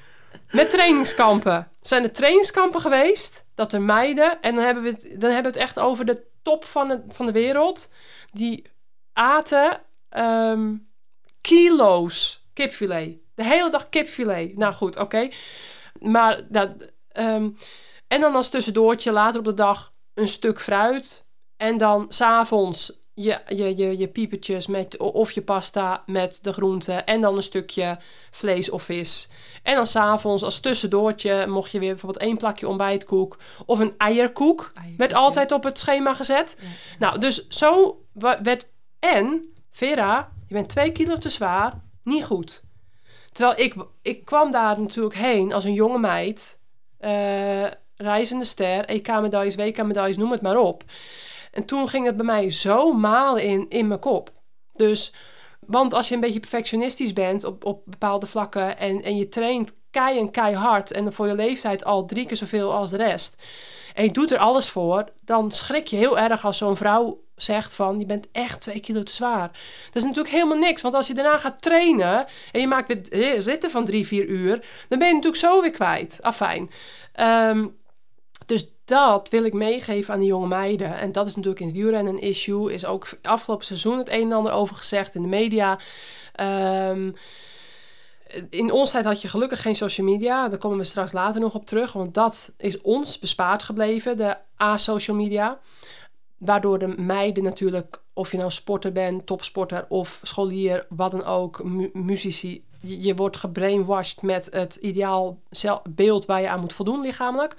[0.50, 1.68] met trainingskampen...
[1.80, 3.44] zijn er trainingskampen geweest...
[3.54, 4.38] dat er meiden...
[4.40, 7.02] en dan hebben we het, dan hebben we het echt over de top van de,
[7.08, 7.90] van de wereld...
[8.32, 8.66] die
[9.12, 9.80] aten
[10.16, 10.88] um,
[11.40, 13.16] kilo's kipfilet.
[13.34, 14.56] De hele dag kipfilet.
[14.56, 15.28] Nou goed, oké.
[16.00, 16.70] Maar dat.
[17.08, 17.50] Ehm,
[18.08, 21.26] en dan als tussendoortje later op de dag een stuk fruit.
[21.56, 27.06] En dan s'avonds je, je, je, je piepertjes met, of je pasta met de groenten.
[27.06, 27.98] En dan een stukje
[28.30, 29.28] vlees of vis.
[29.62, 33.38] En dan s'avonds als tussendoortje mocht je weer bijvoorbeeld één plakje ontbijtkoek.
[33.66, 34.72] Of een eierkoek.
[34.96, 36.56] werd altijd op het schema gezet.
[36.98, 38.02] Nou, dus zo
[38.42, 38.72] werd...
[38.98, 41.82] En, Vera, je bent twee kilo te zwaar.
[42.02, 42.64] Niet goed.
[43.32, 46.58] Terwijl ik, ik kwam daar natuurlijk heen als een jonge meid.
[47.00, 50.84] Uh, reizende ster, EK-medailles, WK-medailles, noem het maar op.
[51.54, 54.30] En toen ging het bij mij zo malen in, in mijn kop.
[54.72, 55.14] Dus,
[55.60, 59.72] want als je een beetje perfectionistisch bent op, op bepaalde vlakken en, en je traint
[59.90, 63.42] kei en keihard en voor je leeftijd al drie keer zoveel als de rest.
[63.94, 67.74] En je doet er alles voor, dan schrik je heel erg als zo'n vrouw zegt
[67.74, 69.48] van je bent echt twee kilo te zwaar.
[69.84, 70.82] Dat is natuurlijk helemaal niks.
[70.82, 74.66] Want als je daarna gaat trainen en je maakt weer ritten van drie, vier uur,
[74.88, 76.18] dan ben je natuurlijk zo weer kwijt.
[76.22, 76.70] Afijn.
[77.20, 77.82] Um,
[78.46, 80.98] dus dat wil ik meegeven aan die jonge meiden.
[80.98, 82.72] En dat is natuurlijk in het wielrennen een issue.
[82.72, 85.78] Is ook afgelopen seizoen het een en ander over gezegd in de media.
[86.90, 87.14] Um,
[88.50, 90.48] in ons tijd had je gelukkig geen social media.
[90.48, 91.92] Daar komen we straks later nog op terug.
[91.92, 95.58] Want dat is ons bespaard gebleven, de A-social media.
[96.38, 101.64] Waardoor de meiden natuurlijk, of je nou sporter bent, topsporter of scholier, wat dan ook,
[101.64, 105.38] mu muzici, je, wordt gebrainwashed met het ideaal
[105.90, 107.54] beeld waar je aan moet voldoen lichamelijk.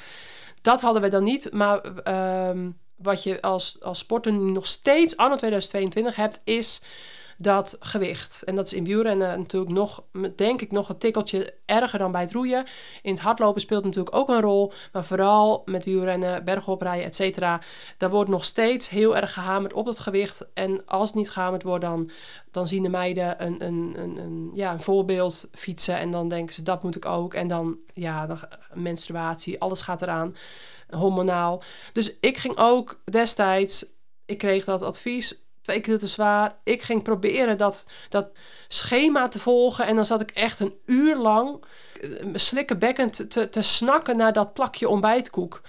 [0.62, 5.18] Dat hadden we dan niet, maar ehm, wat je als, als sporter nu nog steeds
[5.18, 6.82] anno 2022 hebt, is
[7.38, 8.44] dat gewicht.
[8.44, 10.04] En dat is in wielrennen natuurlijk nog,
[10.36, 12.66] denk ik, nog een tikkeltje erger dan bij het roeien.
[13.02, 14.72] In het hardlopen speelt natuurlijk ook een rol.
[14.92, 17.62] Maar vooral met wielrennen, bergoprijden, et cetera.
[17.98, 20.46] Daar wordt nog steeds heel erg gehamerd op het gewicht.
[20.54, 22.10] En als het niet gehamerd wordt, dan,
[22.52, 25.98] dan zien de meiden een, een, een, een, ja, een voorbeeld fietsen.
[25.98, 27.34] En dan denken ze, dat moet ik ook.
[27.34, 28.40] En dan, ja, dan,
[28.74, 30.36] menstruatie, alles gaat eraan.
[30.90, 31.64] Hormonaal.
[31.94, 33.86] Dus ik ging ook destijds,
[34.26, 36.56] ik kreeg dat advies twee keer te zwaar.
[36.64, 38.30] Ik ging proberen dat, dat
[38.68, 39.86] schema te volgen.
[39.86, 41.64] En dan zat ik echt een uur lang
[42.02, 45.62] uh, slikken bekkend te, te snakken naar dat plakje ontbijtkoek.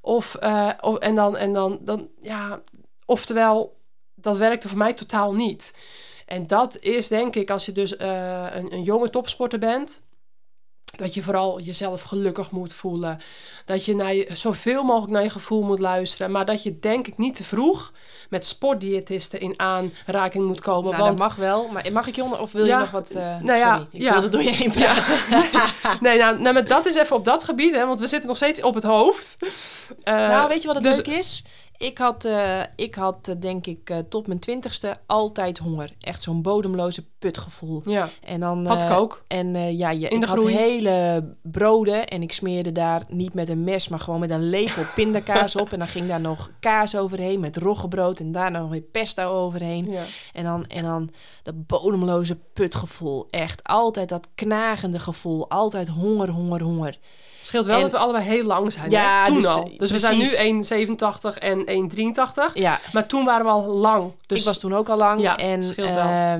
[0.00, 2.60] Of, uh, of, en dan, en dan, dan, ja,
[3.06, 3.80] oftewel,
[4.14, 5.78] dat werkte voor mij totaal niet.
[6.26, 10.05] En dat is denk ik, als je dus uh, een, een jonge topsporter bent,
[10.96, 13.16] dat je vooral jezelf gelukkig moet voelen.
[13.64, 16.30] Dat je naar je, zoveel mogelijk naar je gevoel moet luisteren.
[16.30, 17.92] Maar dat je denk ik niet te vroeg
[18.30, 20.90] met sportdiëtisten in aanraking moet komen.
[20.90, 21.18] Nou, want...
[21.18, 21.68] dat mag wel.
[21.68, 22.40] Maar mag ik je onder...
[22.40, 23.14] Of wil je nog wat...
[23.16, 24.12] Uh, nou ja, sorry, ik ja.
[24.12, 25.18] wilde door je heen praten.
[26.06, 27.74] nee, nou, nou, maar dat is even op dat gebied.
[27.74, 29.36] Hè, want we zitten nog steeds op het hoofd.
[29.40, 29.48] Uh,
[30.04, 31.44] nou, weet je wat het dus, leuk is?
[31.78, 35.92] Ik had, uh, ik had uh, denk ik uh, tot mijn twintigste altijd honger.
[36.00, 37.82] Echt zo'n bodemloze putgevoel.
[37.84, 39.24] Ja, en dan, had ik ook.
[39.28, 43.88] En ja, je, ik had hele broden en ik smeerde daar niet met een mes,
[43.88, 45.72] maar gewoon met een lepel pindakaas op.
[45.72, 49.90] En dan ging daar nog kaas overheen met roggebrood en daarna nog weer pesto overheen.
[49.90, 50.02] Ja.
[50.32, 51.10] En, dan, en dan
[51.42, 53.26] dat bodemloze putgevoel.
[53.30, 55.50] Echt altijd dat knagende gevoel.
[55.50, 56.98] Altijd honger, honger, honger.
[57.46, 58.90] Scheelt wel dat we allebei heel lang zijn.
[58.90, 59.70] Ja, Toen dus, al.
[59.76, 61.90] Dus we zijn nu 1,87 en
[62.50, 62.54] 1,83.
[62.54, 62.78] Ja.
[62.92, 64.12] Maar toen waren we al lang.
[64.26, 64.38] Dus...
[64.38, 65.20] Ik was toen ook al lang.
[65.20, 66.04] Ja, en, scheelt wel.
[66.04, 66.34] Uh,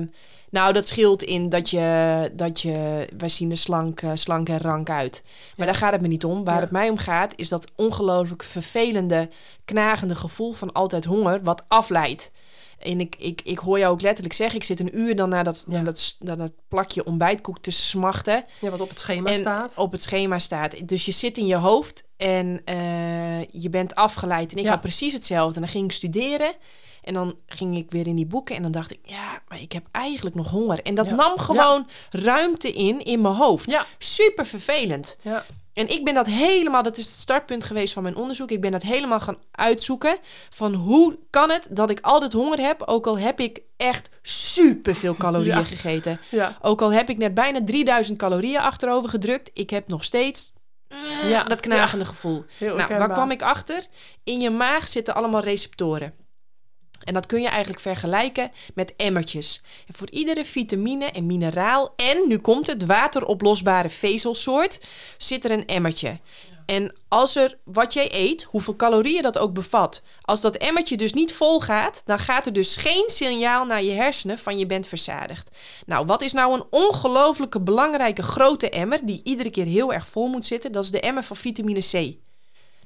[0.49, 4.57] nou, dat scheelt in dat je, dat je wij zien er slank, uh, slank en
[4.57, 5.21] rank uit.
[5.23, 5.65] Maar ja.
[5.65, 6.43] daar gaat het me niet om.
[6.43, 6.61] Waar ja.
[6.61, 9.29] het mij om gaat, is dat ongelooflijk vervelende,
[9.65, 12.31] knagende gevoel van altijd honger, wat afleidt.
[12.79, 15.43] En ik, ik, ik hoor jou ook letterlijk zeggen, ik zit een uur dan naar
[15.43, 15.73] dat, Ja.
[15.73, 18.45] naar dat, naar dat plakje ontbijtkoek te smachten.
[18.61, 19.77] Ja, wat op het schema En staat.
[19.77, 20.87] Op het schema staat.
[20.87, 24.51] Dus je zit in je hoofd en eh, je bent afgeleid.
[24.51, 24.69] En ik Ja.
[24.69, 25.55] had precies hetzelfde.
[25.55, 26.53] En dan ging ik studeren.
[27.03, 28.55] En dan ging ik weer in die boeken.
[28.55, 30.81] En dan dacht ik, ja, maar ik heb eigenlijk nog honger.
[30.81, 31.15] En dat Ja.
[31.15, 33.71] nam gewoon ruimte in in mijn hoofd.
[33.71, 33.85] Ja.
[33.97, 35.17] Super vervelend.
[35.21, 35.45] Ja.
[35.77, 38.51] En ik ben dat helemaal, dat is het startpunt geweest van mijn onderzoek.
[38.51, 40.17] Ik ben dat helemaal gaan uitzoeken.
[40.49, 44.95] Van hoe kan het dat ik altijd honger heb, ook al heb ik echt super
[44.95, 45.63] veel calorieën Ja.
[45.63, 46.19] gegeten.
[46.29, 46.57] Ja.
[46.61, 50.53] Ook al heb ik net bijna 3000 calorieën achterover gedrukt, ik heb nog steeds
[50.87, 52.45] eh, Ja, dat knagende gevoel.
[52.57, 53.85] Heel Nou, waar kwam ik achter?
[54.23, 56.13] In je maag zitten allemaal receptoren.
[57.07, 59.61] En dat kun je eigenlijk vergelijken met emmertjes.
[59.87, 64.79] En voor iedere vitamine en mineraal en, nu komt het, wateroplosbare vezelsoort,
[65.17, 66.19] zit er een emmertje.
[66.65, 71.13] En als er wat jij eet, hoeveel calorieën dat ook bevat, als dat emmertje dus
[71.13, 74.87] niet vol gaat, dan gaat er dus geen signaal naar je hersenen van je bent
[74.87, 75.49] verzadigd.
[75.85, 80.27] Nou, wat is nou een ongelooflijke belangrijke grote emmer die iedere keer heel erg vol
[80.27, 80.71] moet zitten?
[80.71, 82.15] Dat is de emmer van vitamine C.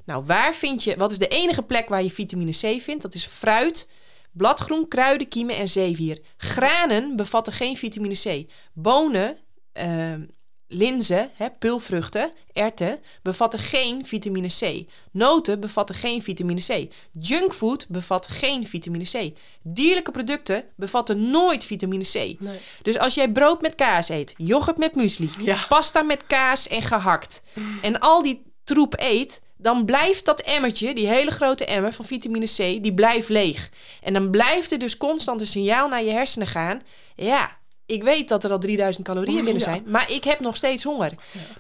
[0.06, 3.02] Nou, waar vind je, wat is de enige plek waar je vitamine C vindt?
[3.02, 3.90] Dat is fruit,
[4.32, 6.20] bladgroen, kruiden, kiemen en zeewier.
[6.38, 8.46] Granen bevatten geen vitamine C.
[8.74, 9.38] Bonen,
[9.74, 10.22] ehm,
[10.68, 14.86] linzen, hè, pulvruchten, erwten bevatten geen vitamine C.
[15.12, 16.92] Noten bevatten geen vitamine C.
[17.12, 19.34] Junkfood bevat geen vitamine C.
[19.64, 22.14] Dierlijke producten bevatten nooit vitamine C.
[22.40, 22.60] Nee.
[22.82, 25.58] Dus als jij brood met kaas eet, yoghurt met muesli, Ja.
[25.70, 27.42] pasta met kaas en gehakt
[27.82, 32.46] en al die troep eet, dan blijft dat emmertje, die hele grote emmer van vitamine
[32.46, 33.70] C, die blijft leeg.
[34.02, 36.82] En dan blijft er dus constant een signaal naar je hersenen gaan.
[37.16, 39.60] Ja, ik weet dat er al 3000 calorieën binnen Ja.
[39.60, 41.12] zijn, maar ik heb nog steeds honger.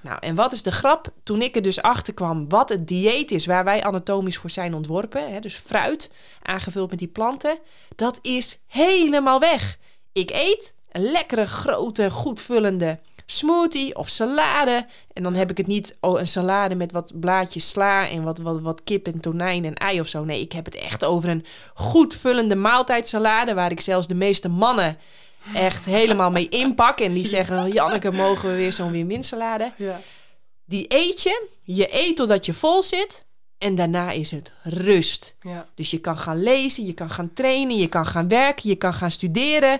[0.01, 1.07] Nou, en wat is de grap?
[1.23, 4.73] Toen ik er dus achter kwam wat het dieet is waar wij anatomisch voor zijn
[4.73, 7.57] ontworpen, hè, dus fruit aangevuld met die planten,
[7.95, 9.77] dat is helemaal weg.
[10.13, 12.99] Ik eet een lekkere, grote, goed vullende
[13.31, 14.85] smoothie of salade.
[15.13, 18.39] En dan heb ik het niet oh, een salade met wat blaadjes sla en wat,
[18.39, 20.23] wat, wat kip en tonijn en ei of zo.
[20.23, 24.49] Nee, ik heb het echt over een goed vullende maaltijdsalade waar ik zelfs de meeste
[24.49, 24.97] mannen
[25.53, 26.99] echt helemaal mee inpak.
[26.99, 29.71] En die zeggen, Janneke, mogen we weer zo'n win-win salade?
[29.77, 30.01] Ja.
[30.65, 33.25] Die eet je, je eet totdat je vol zit
[33.57, 35.35] en daarna is het rust.
[35.41, 35.67] Ja.
[35.75, 38.93] Dus je kan gaan lezen, je kan gaan trainen, je kan gaan werken, je kan
[38.93, 39.79] gaan studeren.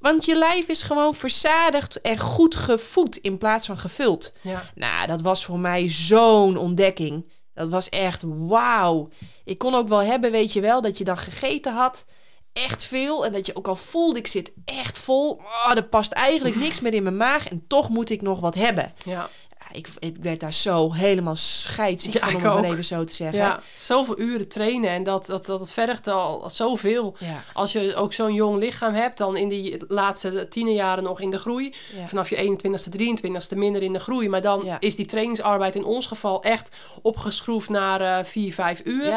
[0.00, 4.32] Want je lijf is gewoon verzadigd en goed gevoed in plaats van gevuld.
[4.40, 4.62] Ja.
[4.74, 7.32] Nou, dat was voor mij zo'n ontdekking.
[7.54, 9.08] Dat was echt wauw.
[9.44, 12.04] Ik kon ook wel hebben, weet je wel, dat je dan gegeten had.
[12.52, 13.26] Echt veel.
[13.26, 15.30] En dat je ook al voelde, ik zit echt vol.
[15.30, 17.48] Oh, er past eigenlijk niks meer in mijn maag.
[17.48, 18.92] En toch moet ik nog wat hebben.
[19.04, 19.28] Ja.
[19.72, 23.12] Ik, ik werd daar zo helemaal scheidsziek Ja, van, om het maar even zo te
[23.12, 23.38] zeggen.
[23.38, 27.14] ja, zoveel uren trainen en dat, dat, dat vergt al zoveel.
[27.18, 31.30] Ja, Als je ook zo'n jong lichaam hebt, dan in die laatste tienerjaren nog in
[31.30, 31.74] de groei.
[31.96, 32.06] ja.
[32.08, 34.28] Vanaf je 21ste, 23ste minder in de groei.
[34.28, 39.08] Maar dan is die trainingsarbeid in ons geval echt opgeschroefd naar eh 4, 5 uur.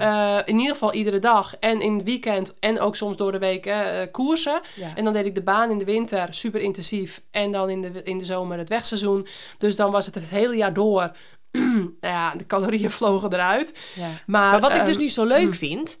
[0.00, 1.56] Eh, in ieder geval iedere dag.
[1.60, 4.60] En in het weekend en ook soms door de week eh, koersen.
[4.94, 7.20] En dan deed ik de baan in de winter super intensief.
[7.30, 9.26] En dan in de, in de zomer het wegseizoen.
[9.58, 11.10] Dus dan was het het hele jaar door.
[11.50, 13.92] nou ja, de calorieën vlogen eruit.
[13.96, 14.08] ja.
[14.26, 15.98] Maar, Maar wat ik dus ehm, nu zo leuk vind,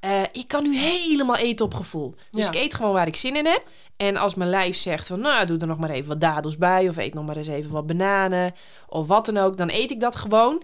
[0.00, 2.14] eh, ik kan nu helemaal eten op gevoel.
[2.30, 2.50] Dus Ja.
[2.50, 3.62] ik eet gewoon waar ik zin in heb.
[3.96, 6.88] En als mijn lijf zegt van, nou, doe er nog maar even wat dadels bij,
[6.88, 8.54] of eet nog maar eens even wat bananen,
[8.88, 10.62] of wat dan ook, dan eet ik dat gewoon.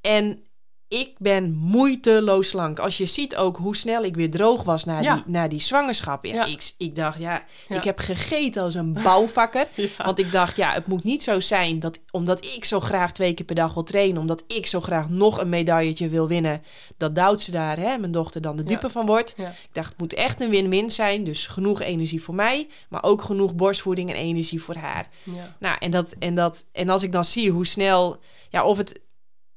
[0.00, 0.44] En
[0.90, 2.78] ik ben moeiteloos slank.
[2.78, 5.14] Als je ziet ook hoe snel ik weer droog was na, Ja.
[5.14, 6.24] die, na die zwangerschap.
[6.24, 6.44] Ja, Ja.
[6.44, 9.68] Ik, ik dacht, ja, ik heb gegeten als een bouwvakker.
[10.06, 13.34] Want ik dacht, ja, het moet niet zo zijn dat omdat ik zo graag twee
[13.34, 16.62] keer per dag wil trainen, omdat ik zo graag nog een medailletje wil winnen,
[16.96, 19.34] dat Doutse daar, hè, mijn dochter, dan de dupe van wordt.
[19.38, 21.24] Ik dacht, het moet echt een win-win zijn.
[21.24, 25.08] Dus genoeg energie voor mij, maar ook genoeg borstvoeding en energie voor haar.
[25.22, 25.56] Ja.
[25.58, 28.18] Nou, en, dat, en, dat, en als ik dan zie hoe snel,
[28.48, 29.00] ja, of het,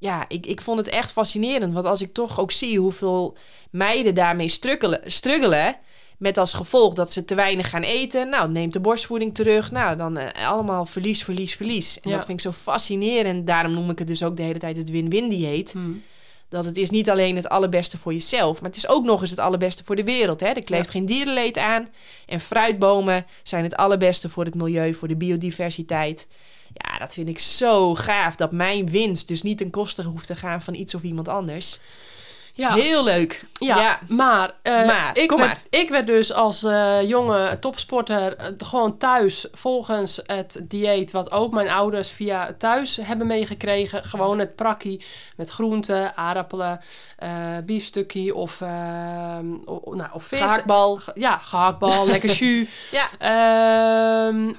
[0.04, 1.74] ja, ik, ik vond het echt fascinerend.
[1.74, 3.38] Want als ik toch ook zie hoeveel
[3.72, 5.76] meiden daarmee struggelen, struggelen
[6.18, 8.30] met als gevolg dat ze te weinig gaan eten.
[8.30, 9.72] Nou, neemt de borstvoeding terug.
[9.72, 12.00] Nou, dan eh, allemaal verlies, verlies, verlies.
[12.00, 12.16] En Ja.
[12.16, 13.48] dat vind ik zo fascinerend.
[13.48, 15.72] Daarom noem ik het dus ook de hele tijd het win-win dieet.
[15.72, 15.80] Hm.
[16.50, 19.30] Dat het is niet alleen het allerbeste voor jezelf, maar het is ook nog eens
[19.30, 20.40] het allerbeste voor de wereld.
[20.40, 20.48] Hè?
[20.48, 20.92] Er kleeft Ja.
[20.92, 21.88] geen dierenleed aan.
[22.26, 26.28] En fruitbomen zijn het allerbeste voor het milieu, voor de biodiversiteit.
[26.74, 28.36] Ja, dat vind ik zo gaaf.
[28.36, 31.80] Dat mijn winst dus niet ten koste hoeft te gaan van iets of iemand anders.
[32.56, 32.74] Ja.
[32.74, 33.44] Heel leuk.
[33.54, 34.00] Ja, Ja.
[34.08, 35.64] maar, eh, Maar, ik, kom werd, maar.
[35.82, 41.54] ik werd dus als eh, jonge topsporter eh, gewoon thuis volgens het dieet wat ook
[41.54, 44.04] mijn ouders via thuis hebben meegekregen.
[44.04, 45.06] Gewoon het prakkie
[45.38, 46.80] met groenten, aardappelen,
[47.66, 50.40] biefstukkie of, eh, o- nou, of vis.
[51.14, 52.68] Ja, gehaktbal, lekker jus.
[52.92, 53.06] Ja.
[53.20, 54.50] Ehm,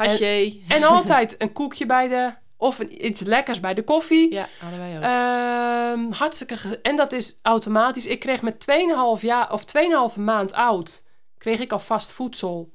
[0.69, 4.33] en altijd een koekje bij de, of een- iets lekkers bij de koffie.
[4.33, 5.03] Ja, hadden wij ook.
[5.03, 8.07] Ehm, hartstikke En dat is automatisch.
[8.07, 11.05] Ik kreeg met 2,5 jaar of 2,5 maand oud,
[11.39, 12.73] kreeg ik al vast voedsel.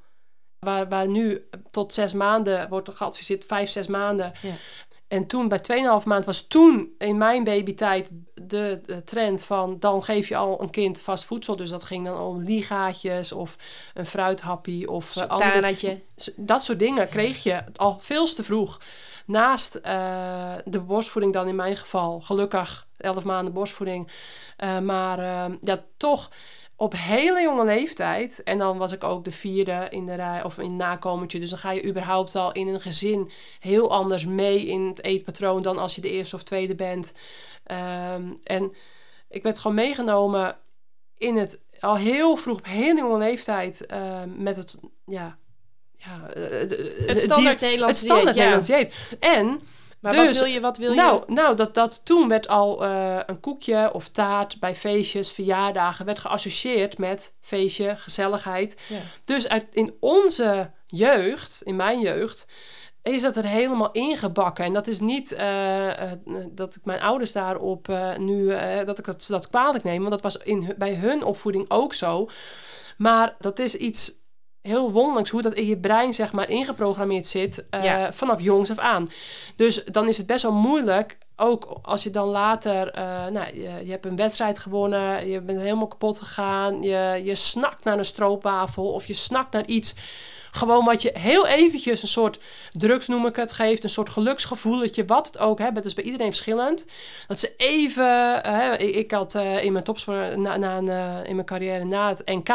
[0.60, 4.32] Waar, waar nu tot zes maanden wordt er geadviseerd, vijf, zes maanden.
[4.42, 4.52] Ja.
[5.08, 10.04] En toen bij 2,5 maand was toen in mijn babytijd de, de trend van dan
[10.04, 11.56] geef je al een kind vast voedsel.
[11.56, 13.56] Dus dat ging dan om ligaatjes of
[13.94, 16.02] een fruithappie of eh, andere Sultanatje.
[16.16, 18.80] S- dat soort dingen kreeg je al veel te vroeg.
[19.30, 22.20] Naast eh, de borstvoeding dan in mijn geval.
[22.20, 24.12] Gelukkig 11 maanden borstvoeding.
[24.58, 26.32] Eh, maar eh, ja, toch
[26.76, 28.44] op hele jonge leeftijd.
[28.44, 31.40] En dan was ik ook de vierde in de rij of in het nakomertje.
[31.40, 35.62] Dus dan ga je überhaupt al in een gezin heel anders mee in het eetpatroon
[35.62, 37.14] dan als je de eerste of tweede bent.
[37.64, 38.74] Ehm, en
[39.30, 40.58] ik werd gewoon meegenomen
[41.18, 44.76] in het al heel vroeg op hele jonge leeftijd eh, met het
[45.06, 45.38] ja
[46.00, 48.76] ja eh, de- de- Het standaard het Nederlandse standaard dieet, ja.
[48.76, 49.60] Nederlands dieet en
[50.00, 51.34] Maar Dus- wat wil je, wat wil nou, je?
[51.34, 56.20] nou dat, dat toen werd al eh, een koekje of taart bij feestjes, verjaardagen, werd
[56.20, 58.78] geassocieerd met feestje, gezelligheid.
[58.88, 59.00] Ja.
[59.26, 62.48] Dus uit, in onze jeugd, in mijn jeugd,
[63.04, 64.66] is dat er helemaal ingebakken.
[64.66, 66.20] En dat is niet eh, eh,
[66.52, 70.12] dat ik mijn ouders daarop eh, nu, eh, dat ik dat, dat kwalijk neem, want
[70.12, 72.30] dat was in, bij hun opvoeding ook zo.
[72.98, 74.12] Maar dat is iets
[74.62, 78.14] heel wonderlijks hoe dat in je brein zeg maar ingeprogrammeerd zit eh, Ja.
[78.14, 79.08] vanaf jongs af aan.
[79.56, 83.86] Dus dan is het best wel moeilijk, ook als je dan later, eh, nou, je,
[83.86, 88.06] je hebt een wedstrijd gewonnen, je bent helemaal kapot gegaan, je, je snakt naar een
[88.06, 89.96] stroopwafel of je snakt naar iets.
[90.52, 92.40] Gewoon wat je heel eventjes een soort
[92.72, 95.76] drugs noem ik het geeft, een soort geluksgevoeletje, wat het ook hebben.
[95.76, 96.86] Dat is bij iedereen verschillend.
[97.28, 101.36] Dat ze even, eh, ik, ik had eh, in mijn topsport, na, na, een, in
[101.36, 102.48] mijn carrière na het NK,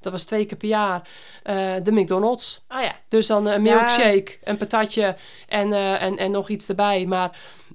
[0.00, 1.08] dat was twee keer per jaar,
[1.82, 2.60] de McDonald's.
[2.68, 2.92] Oh ja.
[3.08, 3.74] Dus dan een Ja.
[3.74, 5.16] milkshake, een patatje
[5.48, 7.06] en, en, en nog iets erbij.
[7.06, 7.30] Maar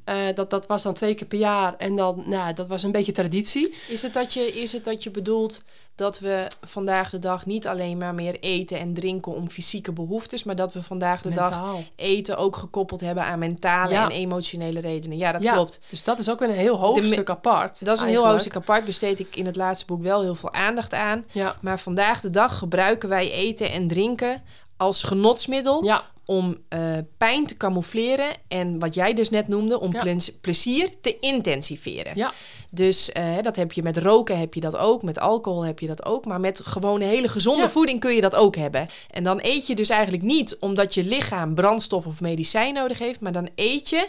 [0.05, 1.75] eh, dat, dat was dan twee keer per jaar.
[1.77, 3.73] En dan, nou, dat was een beetje traditie.
[3.87, 5.61] Is het, dat je, is het dat je bedoelt
[5.95, 10.43] dat we vandaag de dag niet alleen maar meer eten en drinken om fysieke behoeftes,
[10.43, 14.03] maar dat we vandaag de dag eten ook gekoppeld hebben aan mentale Ja.
[14.03, 15.17] en emotionele redenen?
[15.17, 15.79] Ja, dat Ja, klopt.
[15.89, 17.85] Dus dat is ook een heel hoofdstuk apart.
[17.85, 18.85] Dat is een heel hoofdstuk apart.
[18.85, 21.25] Besteed ik in het laatste boek wel heel veel aandacht aan.
[21.31, 24.43] Ja, Maar vandaag de dag gebruiken wij eten en drinken
[24.77, 26.79] als genotsmiddel ja, om eh,
[27.17, 30.15] pijn te camoufleren en wat jij dus net noemde, om Ja.
[30.41, 32.11] plezier te intensiveren.
[32.15, 32.33] ja.
[32.69, 35.87] Dus eh, dat heb je met roken heb je dat ook, met alcohol heb je
[35.87, 37.69] dat ook, maar met gewoon een hele gezonde Ja.
[37.69, 38.87] voeding kun je dat ook hebben.
[39.11, 43.19] En dan eet je dus eigenlijk niet omdat je lichaam brandstof of medicijn nodig heeft,
[43.19, 44.07] maar dan eet je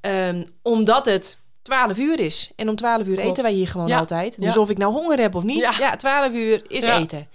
[0.00, 2.50] ehm, omdat het 12 uur is.
[2.56, 3.28] En om 12 uur Klopt.
[3.30, 3.98] eten wij hier gewoon Ja.
[3.98, 4.40] altijd.
[4.40, 4.60] Dus Ja.
[4.60, 5.72] of ik nou honger heb of niet, Ja.
[5.78, 6.98] ja, 12 uur is Ja.
[7.00, 7.28] eten.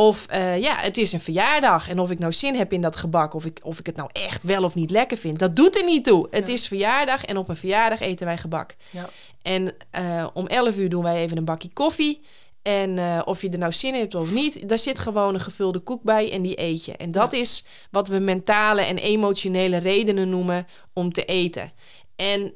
[0.00, 1.88] Of eh, ja, het is een verjaardag.
[1.88, 4.08] En of ik nou zin heb in dat gebak, of ik, of ik het nou
[4.12, 6.26] echt wel of niet lekker vind, dat doet er niet toe.
[6.30, 6.52] Het Ja.
[6.54, 8.74] is verjaardag en op een verjaardag eten wij gebak.
[8.90, 9.08] Ja.
[9.42, 12.20] En eh, om 11 uur doen wij even een bakje koffie.
[12.62, 15.40] En eh, of je er nou zin in hebt of niet, daar zit gewoon een
[15.40, 16.96] gevulde koek bij en die eet je.
[16.96, 21.72] En dat is wat we mentale en emotionele redenen noemen om te eten.
[22.16, 22.52] En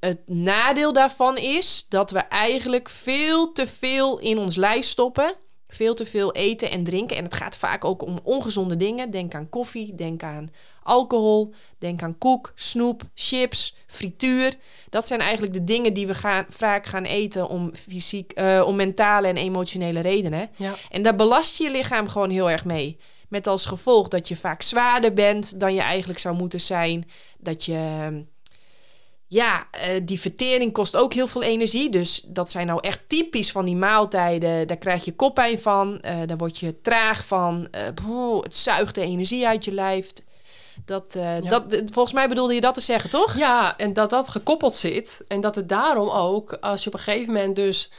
[0.00, 5.34] het nadeel daarvan is dat we eigenlijk veel te veel in ons lijf stoppen.
[5.74, 7.16] Veel te veel eten en drinken.
[7.16, 9.10] En het gaat vaak ook om ongezonde dingen.
[9.10, 10.50] Denk aan koffie, denk aan
[10.82, 14.54] alcohol, denk aan koek, snoep, chips, frituur.
[14.88, 18.76] Dat zijn eigenlijk de dingen die we gaan, vaak gaan eten om, fysiek, eh, om
[18.76, 20.50] mentale en emotionele redenen.
[20.56, 20.74] ja.
[20.90, 22.98] En daar belast je je lichaam gewoon heel erg mee.
[23.28, 27.08] Met als gevolg dat je vaak zwaarder bent dan je eigenlijk zou moeten zijn.
[27.38, 28.24] Dat je.
[29.32, 31.90] Ja, eh, die vertering kost ook heel veel energie.
[31.90, 34.66] Dus dat zijn nou echt typisch van die maaltijden.
[34.66, 36.00] Daar krijg je koppijn van.
[36.00, 37.68] eh daar word je traag van.
[37.70, 40.10] eh, boe, het zuigt de energie uit je lijf.
[40.84, 41.48] Dat, eh, Ja.
[41.58, 43.38] dat, volgens mij bedoelde je dat te zeggen, toch?
[43.38, 45.24] Ja, en dat dat gekoppeld zit.
[45.28, 47.90] En dat het daarom ook, als je op een gegeven moment dus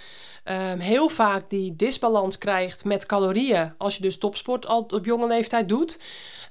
[0.43, 3.73] ehm, heel vaak die disbalans krijgt met calorieën.
[3.77, 6.01] Als je dus topsport al op jonge leeftijd doet.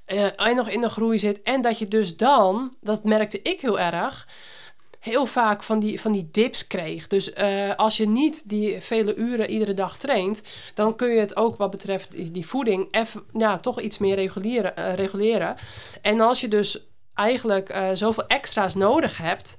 [0.04, 1.42] eh, en nog in de groei zit.
[1.42, 4.26] En dat je dus dan, dat merkte ik heel erg.
[5.02, 7.06] Heel vaak van die, van die dips kreeg.
[7.06, 10.42] Dus eh, als je niet die vele uren iedere dag traint,
[10.74, 14.14] dan kun je het ook wat betreft die, die voeding even, ja, toch iets meer
[14.14, 15.56] reguleren, eh, reguleren.
[16.02, 19.58] En als je dus eigenlijk uh, zoveel extra's nodig hebt.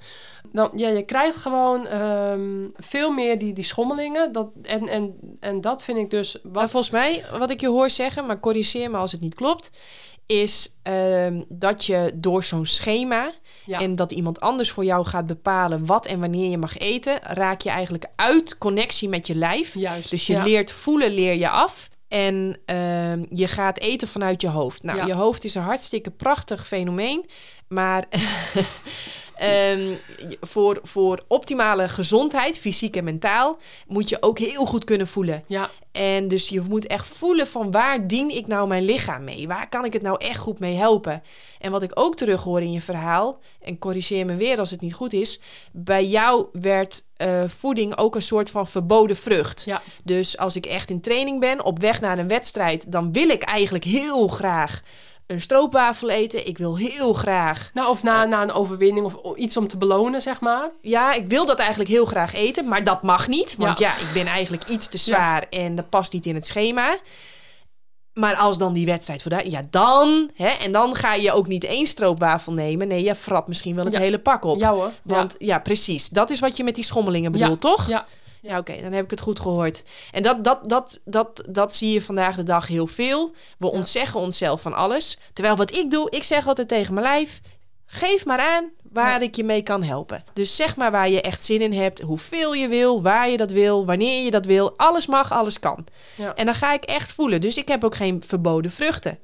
[0.52, 4.32] Dan, ja, je krijgt gewoon um, veel meer die, die schommelingen.
[4.32, 6.40] Dat, en, en, en dat vind ik dus.
[6.44, 6.54] Wat...
[6.54, 9.72] Nou, volgens mij, wat ik je hoor zeggen, maar corrigeer me als het niet klopt,
[10.26, 13.32] is um, dat je door zo'n schema.
[13.66, 13.80] Ja.
[13.80, 17.62] En dat iemand anders voor jou gaat bepalen wat en wanneer je mag eten, raak
[17.62, 19.74] je eigenlijk uit connectie met je lijf.
[19.74, 20.44] Juist, dus je ja.
[20.44, 21.90] leert voelen, leer je af.
[22.08, 24.84] En uh, je gaat eten vanuit je hoofd.
[24.84, 25.06] Nou, Ja.
[25.06, 27.26] je hoofd is een hartstikke prachtig fenomeen.
[27.68, 28.06] Maar
[29.36, 29.96] ehm,
[30.42, 33.58] voor, voor optimale gezondheid, fysiek en mentaal,
[33.88, 35.44] moet je ook heel goed kunnen voelen.
[35.48, 39.48] Ja, En dus je moet echt voelen van waar dien ik nou mijn lichaam mee?
[39.48, 41.24] Waar kan ik het nou echt goed mee helpen?
[41.60, 44.82] En wat ik ook terug hoor in je verhaal, en corrigeer me weer als het
[44.82, 45.40] niet goed is,
[45.72, 49.64] bij jou werd eh, voeding ook een soort van verboden vrucht.
[49.66, 53.30] ja, Dus als ik echt in training ben, op weg naar een wedstrijd, dan wil
[53.30, 54.82] ik eigenlijk heel graag
[55.34, 56.48] een stroopwafel eten.
[56.48, 60.22] Ik wil heel graag, nou of na, na een overwinning of iets om te belonen,
[60.22, 60.70] zeg maar.
[60.82, 63.56] ja, ik wil dat eigenlijk heel graag eten, maar dat mag niet.
[63.58, 63.88] Want Ja.
[63.98, 66.98] ja, ik ben eigenlijk iets te zwaar en dat past niet in het schema.
[68.14, 71.64] Maar als dan die wedstrijd voorbij, ja dan, hè, en dan ga je ook niet
[71.64, 72.88] één stroopwafel nemen.
[72.88, 74.00] Nee, je frapt misschien wel het Ja.
[74.00, 74.60] hele pak op.
[74.60, 74.92] Ja hoor.
[75.04, 75.60] Want ja.
[75.60, 76.10] precies.
[76.10, 77.40] Dat is wat je met die schommelingen Ja.
[77.40, 77.88] bedoelt, toch?
[77.88, 78.06] Ja.
[78.46, 79.84] Ja, oké, dan heb ik het goed gehoord.
[80.12, 83.32] En dat, dat, dat, dat, dat zie je vandaag de dag heel veel.
[83.58, 85.18] We ontzeggen onszelf van alles.
[85.34, 87.42] Terwijl wat ik doe, ik zeg altijd tegen mijn lijf...
[87.86, 90.24] geef maar aan waar ik je mee kan helpen.
[90.34, 93.52] Dus zeg maar waar je echt zin in hebt, hoeveel je wil, waar je dat
[93.52, 94.78] wil, wanneer je dat wil.
[94.78, 95.86] Alles mag, alles kan.
[96.16, 96.36] Ja.
[96.36, 97.42] En dan ga ik echt voelen.
[97.42, 99.20] Dus ik heb ook geen verboden vruchten.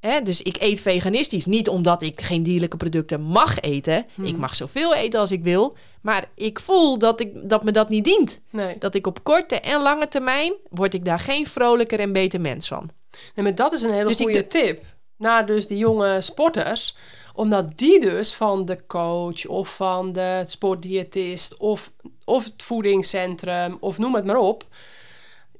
[0.00, 1.46] Hè, dus ik eet veganistisch.
[1.46, 4.06] Niet omdat ik geen dierlijke producten mag eten.
[4.14, 4.24] Hmm.
[4.24, 5.76] Ik mag zoveel eten als ik wil.
[6.02, 8.40] Maar ik voel dat, ik, dat me dat niet dient.
[8.50, 8.78] Nee.
[8.78, 10.52] Dat ik op korte en lange termijn...
[10.70, 12.90] word ik daar geen vrolijker en beter mens van.
[13.34, 14.82] nee, maar dat is een hele Dus goede tip.
[15.16, 16.96] Naar dus die jonge sporters.
[17.34, 21.92] Omdat die dus van de coach of van de sportdiëtist of,
[22.24, 24.66] of het voedingscentrum of noem het maar op.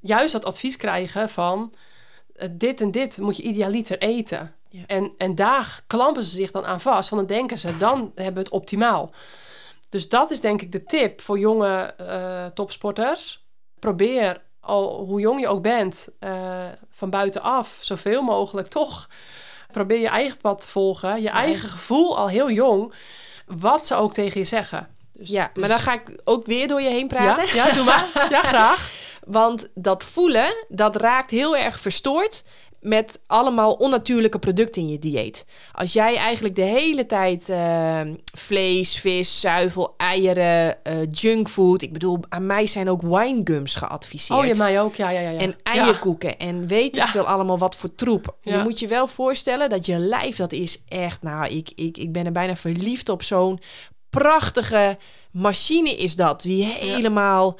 [0.00, 1.72] Juist dat advies krijgen van
[2.50, 4.54] dit en dit moet je idealiter eten.
[4.70, 4.82] Ja.
[4.86, 7.10] En, en daar klampen ze zich dan aan vast.
[7.10, 9.10] Want dan denken ze, dan hebben we het optimaal.
[9.88, 13.46] Dus dat is denk ik de tip voor jonge eh, topsporters.
[13.78, 19.08] Probeer al hoe jong je ook bent, eh, van buitenaf zoveel mogelijk toch.
[19.70, 22.92] Probeer je eigen pad te volgen, je eigen gevoel al heel jong,
[23.46, 24.88] wat ze ook tegen je zeggen.
[25.12, 27.54] Dus, Ja, dus- maar dan ga ik ook weer door je heen ja, praten.
[27.56, 28.06] ja, doe maar.
[28.30, 28.92] Ja, graag.
[29.28, 32.42] Want dat voelen, dat raakt heel erg verstoord
[32.80, 35.46] met allemaal onnatuurlijke producten in je dieet.
[35.72, 38.00] Als jij eigenlijk de hele tijd eh,
[38.34, 41.82] vlees, vis, zuivel, eieren, eh, junkfood...
[41.82, 44.40] Ik bedoel, aan mij zijn ook winegums geadviseerd.
[44.40, 44.94] Oh, je mij ook.
[44.94, 45.30] Ja, ja, ja.
[45.30, 45.38] ja.
[45.38, 47.02] En eierkoeken en weet Ja.
[47.04, 48.36] ik veel allemaal wat voor troep.
[48.40, 48.62] Je Ja.
[48.62, 51.22] moet je wel voorstellen dat je lijf, dat is echt...
[51.22, 53.60] Nou, ik, ik, ik ben er bijna verliefd op zo'n
[54.10, 54.96] prachtige
[55.32, 56.42] machine is dat.
[56.42, 57.58] Die helemaal...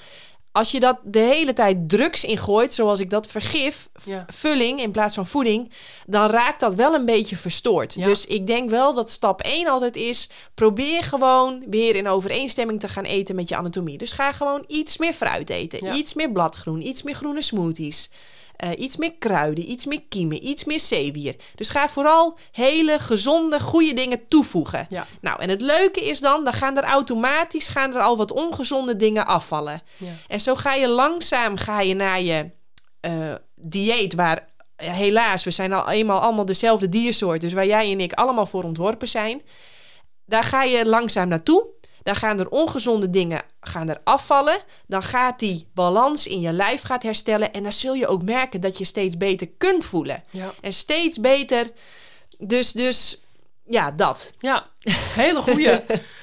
[0.59, 4.25] Als je dat de hele tijd drugs ingooit, zoals ik dat vergif, Ja.
[4.33, 5.71] vulling in plaats van voeding,
[6.07, 7.95] dan raakt dat wel een beetje verstoord.
[7.95, 8.05] Ja.
[8.05, 12.89] Dus ik denk wel dat stap 1 altijd is: probeer gewoon weer in overeenstemming te
[12.89, 13.99] gaan eten met je anatomie.
[13.99, 15.95] Dus ga gewoon iets meer fruit eten, Ja.
[15.95, 18.11] iets meer bladgroen, iets meer groene smoothies.
[18.59, 21.37] Eh, iets meer kruiden, iets meer kiemen, iets meer zeewier.
[21.55, 24.87] Dus ga vooral hele gezonde, goede dingen toevoegen.
[24.89, 25.07] Ja.
[25.21, 28.97] Nou, en het leuke is dan, dan gaan er automatisch gaan er al wat ongezonde
[28.97, 29.83] dingen afvallen.
[29.97, 30.13] Ja.
[30.29, 32.51] En zo ga je langzaam ga je naar je
[33.01, 34.47] eh, dieet waar
[34.77, 38.47] eh, helaas, we zijn al eenmaal allemaal dezelfde diersoort, dus waar jij en ik allemaal
[38.47, 39.43] voor ontworpen zijn.
[40.27, 41.67] Daar ga je langzaam naartoe.
[42.09, 44.61] Dan gaan er ongezonde dingen gaan er afvallen.
[44.87, 47.53] Dan gaat die balans in je lijf gaat herstellen.
[47.53, 50.23] En dan zul je ook merken dat je steeds beter kunt voelen.
[50.31, 50.55] Ja.
[50.61, 51.71] En steeds beter.
[52.39, 53.21] Dus, dus
[53.65, 54.33] ja, dat.
[54.39, 54.67] Ja,
[55.15, 55.81] hele goeie.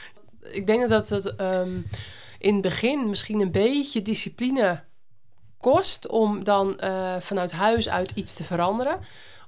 [0.60, 1.82] ik denk dat het ehm,
[2.40, 4.84] in het begin misschien een beetje discipline
[5.60, 9.00] kost om dan eh, vanuit huis uit iets te veranderen.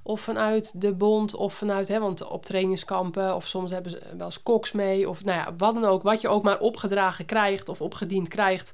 [0.08, 4.26] Of vanuit de bond, of vanuit, hè, want op trainingskampen, of soms hebben ze wel
[4.26, 7.68] eens koks mee, of nou ja, wat dan ook, wat je ook maar opgedragen krijgt
[7.68, 8.72] of opgediend krijgt.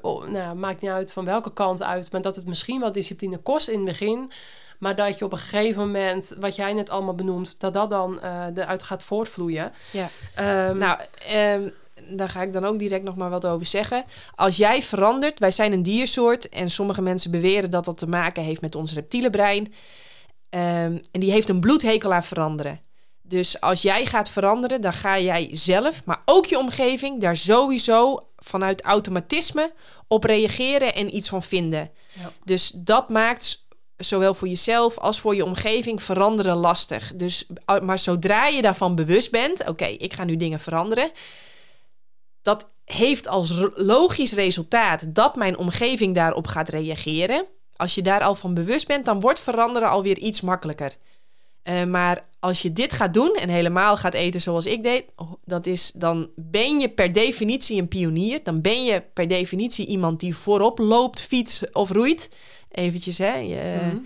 [0.00, 2.92] Oh, nou, ja, maakt niet uit van welke kant uit, maar dat het misschien wel
[2.92, 4.32] discipline kost in het begin.
[4.78, 8.20] Maar dat je op een gegeven moment, wat jij net allemaal benoemt, dat dat dan
[8.20, 9.72] eh, eruit gaat voortvloeien.
[9.90, 10.08] Ja.
[10.34, 10.98] Ehm, Nou,
[11.28, 11.68] ehm,
[12.08, 14.04] daar ga ik dan ook direct nog maar wat over zeggen.
[14.34, 18.42] Als jij verandert, wij zijn een diersoort en sommige mensen beweren dat dat te maken
[18.42, 19.72] heeft met ons reptiele brein.
[20.50, 22.80] Ehm, en die heeft een bloedhekel aan veranderen.
[23.22, 28.28] Dus als jij gaat veranderen, dan ga jij zelf, maar ook je omgeving, daar sowieso
[28.36, 29.72] vanuit automatisme
[30.06, 31.90] op reageren en iets van vinden.
[32.14, 32.32] Ja.
[32.44, 37.12] Dus dat maakt zowel voor jezelf als voor je omgeving veranderen lastig.
[37.14, 37.46] Dus,
[37.82, 41.10] maar zodra je daarvan bewust bent, oké, ik ga nu dingen veranderen,
[42.42, 47.46] dat heeft als logisch resultaat dat mijn omgeving daarop gaat reageren.
[47.78, 50.96] Als je daar al van bewust bent, dan wordt veranderen alweer iets makkelijker.
[51.64, 55.32] Uh, maar als je dit gaat doen en helemaal gaat eten zoals ik deed, oh,
[55.44, 58.40] dat is, dan ben je per definitie een pionier.
[58.42, 62.30] Dan ben je per definitie iemand die voorop loopt, fiets of roeit.
[62.70, 63.34] Eventjes, hè.
[63.34, 63.96] Je, mhm.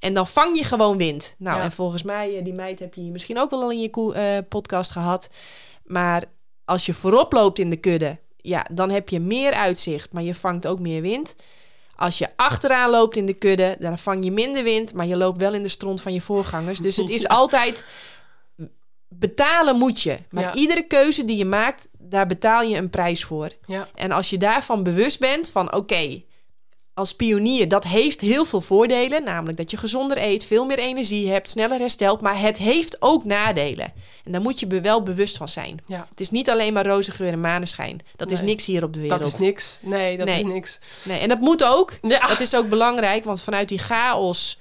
[0.00, 1.34] En dan vang je gewoon wind.
[1.38, 4.12] Nou, en volgens mij, eh, die meid heb je misschien ook wel al in je
[4.16, 5.28] uh, podcast gehad.
[5.84, 6.24] Maar
[6.64, 10.34] als je voorop loopt in de kudde, ja, dan heb je meer uitzicht, maar je
[10.34, 11.36] vangt ook meer wind.
[12.00, 15.38] Als je achteraan loopt in de kudde, dan vang je minder wind, maar je loopt
[15.38, 16.78] wel in de stront van je voorgangers.
[16.78, 17.84] Dus het is altijd
[19.08, 20.18] betalen moet je.
[20.30, 23.50] Maar iedere keuze die je maakt, daar betaal je een prijs voor.
[23.66, 23.88] Ja.
[23.94, 26.22] En als je daarvan bewust bent van oké,
[27.00, 29.24] als pionier, dat heeft heel veel voordelen.
[29.24, 32.20] Namelijk dat je gezonder eet, veel meer energie hebt, sneller herstelt.
[32.20, 33.92] Maar het heeft ook nadelen.
[34.24, 35.80] En daar moet je wel bewust van zijn.
[35.86, 36.06] Ja.
[36.10, 38.00] Het is niet alleen maar roze geur en maneschijn.
[38.16, 39.22] Dat is niks hier op de wereld.
[39.22, 39.78] Dat is niks.
[39.82, 40.80] Nee, dat is niks.
[41.04, 41.92] Nee, en dat moet ook.
[42.02, 42.26] Ja.
[42.26, 44.58] Dat is ook belangrijk, want vanuit die chaos...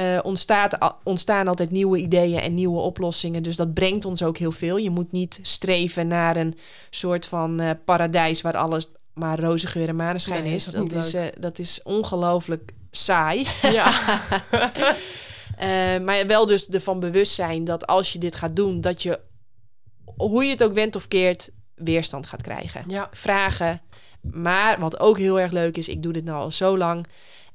[0.00, 3.42] Uh, ontstaat, ontstaan altijd nieuwe ideeën en nieuwe oplossingen.
[3.42, 4.76] Dus dat brengt ons ook heel veel.
[4.76, 6.58] Je moet niet streven naar een
[6.90, 10.64] soort van uh, paradijs waar alles maar roze geur en maneschijn is.
[10.64, 13.46] Dat, is, uh, dat is ongelooflijk saai.
[13.62, 14.20] Ja.
[15.60, 19.20] uh, maar wel dus ervan bewust zijn dat als je dit gaat doen, dat je,
[20.16, 22.84] hoe je het ook went of keert, weerstand gaat krijgen.
[22.86, 23.08] Ja.
[23.12, 23.80] Vragen.
[24.20, 27.06] Maar wat ook heel erg leuk is, ik doe dit nou al zo lang.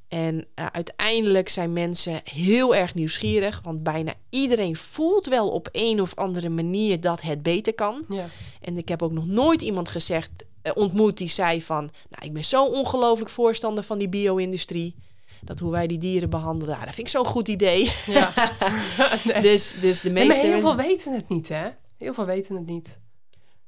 [0.08, 6.02] En uh, uiteindelijk zijn mensen heel erg nieuwsgierig, want bijna iedereen voelt wel op een
[6.02, 8.06] of andere manier dat het beter kan.
[8.10, 8.26] Ja.
[8.62, 10.32] En ik heb ook nog nooit iemand gezegd,
[10.74, 14.96] ontmoet die zei van, nou ik ben zo ongelooflijk voorstander van die bio-industrie.
[15.42, 17.92] Dat hoe wij die dieren behandelen, nou, dat vind ik zo'n goed idee.
[18.06, 18.34] Ja.
[19.24, 19.42] nee.
[19.42, 20.30] dus, dus de meeste...
[20.30, 21.70] Nee, maar heel veel weten het niet, hè?
[21.98, 23.00] Heel veel weten het niet.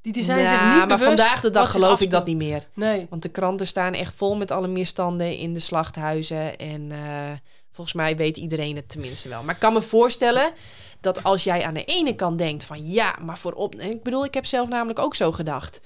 [0.06, 2.68] Die, die zijn ja, zich niet maar vandaag de dag geloof ik dat niet meer.
[2.74, 3.08] Nee.
[3.10, 6.58] Want de kranten staan echt vol met alle misstanden in de slachthuizen.
[6.58, 7.32] En uh,
[7.72, 9.44] volgens mij weet iedereen het tenminste wel.
[9.44, 10.52] Maar ik kan me voorstellen
[11.02, 13.76] dat als jij aan de ene kant denkt van ja, maar voorop.
[13.76, 15.82] Ik bedoel, ik heb zelf namelijk ook zo gedacht.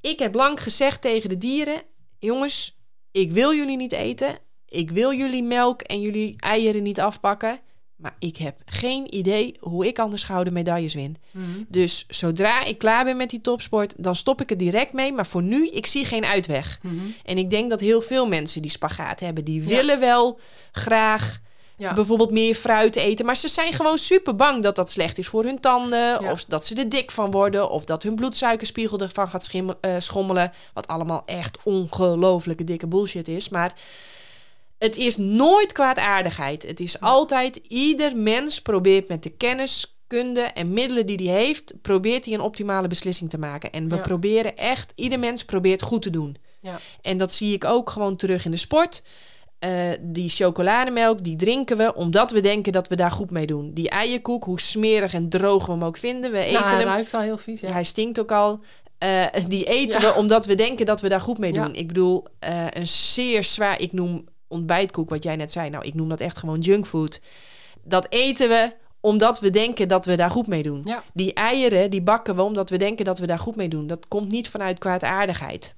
[0.00, 1.82] Ik heb lang gezegd tegen de dieren:
[2.18, 2.78] jongens,
[3.10, 4.38] ik wil jullie niet eten.
[4.68, 7.60] Ik wil jullie melk en jullie eieren niet afpakken.
[8.00, 11.16] Maar ik heb geen idee hoe ik anders gouden medailles win.
[11.30, 11.62] Mhm.
[11.68, 15.12] Dus zodra ik klaar ben met die topsport, dan stop ik er direct mee.
[15.12, 16.78] Maar voor nu, ik zie geen uitweg.
[16.82, 16.94] Mhm.
[17.24, 20.40] En ik denk dat heel veel mensen die spagaat hebben, die willen wel
[20.72, 21.40] graag
[21.80, 23.26] bijvoorbeeld meer fruit eten.
[23.26, 26.30] Maar ze zijn gewoon super bang dat dat slecht is voor hun tanden.
[26.30, 27.70] Of dat ze er dik van worden.
[27.70, 30.52] Of dat hun bloedsuikerspiegel ervan gaat uh, schommelen.
[30.74, 33.48] Wat allemaal echt ongelooflijke dikke bullshit is.
[33.48, 33.74] Maar
[34.78, 36.62] het is nooit kwaadaardigheid.
[36.62, 41.74] Het is altijd, ieder mens probeert met de kennis, kunde en middelen die hij heeft,
[41.82, 43.72] probeert hij een optimale beslissing te maken.
[43.72, 46.36] En we proberen echt, ieder mens probeert goed te doen.
[46.60, 46.80] Ja.
[47.02, 49.02] En dat zie ik ook gewoon terug in de sport.
[49.64, 53.72] Uh, die chocolademelk, die drinken we omdat we denken dat we daar goed mee doen.
[53.74, 56.86] Die eierkoek, hoe smerig en droog we hem ook vinden, we eten nou, hij hem.
[56.86, 57.72] Hij ruikt al heel vies, ja.
[57.72, 58.60] Hij stinkt ook al.
[59.04, 61.74] Uh, die eten we omdat we denken dat we daar goed mee doen.
[61.74, 65.70] Ik bedoel, uh, een zeer zwaar, ik noem ontbijtkoek, wat jij net zei.
[65.70, 67.20] Nou, ik noem dat echt gewoon junkfood.
[67.82, 70.80] Dat eten we omdat we denken dat we daar goed mee doen.
[70.84, 71.02] Ja.
[71.12, 73.86] Die eieren, die bakken we omdat we denken dat we daar goed mee doen.
[73.86, 75.74] Dat komt niet vanuit kwaadaardigheid.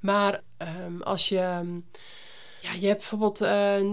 [0.00, 0.40] Maar
[0.86, 1.60] um, als je...
[2.64, 3.92] Ja, je hebt bijvoorbeeld uh,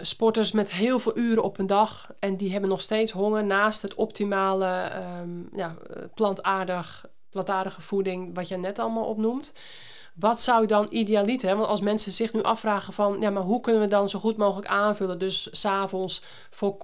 [0.00, 2.12] sporters met heel veel uren op een dag...
[2.18, 5.76] en die hebben nog steeds honger naast het optimale um, ja,
[6.14, 8.34] plantaardig, plantaardige voeding...
[8.34, 9.54] wat je net allemaal opnoemt
[10.14, 11.56] wat zou dan idealiter?
[11.56, 14.36] Want als mensen zich nu afvragen van, ja, maar hoe kunnen we dan zo goed
[14.36, 15.18] mogelijk aanvullen?
[15.18, 16.22] Dus s'avonds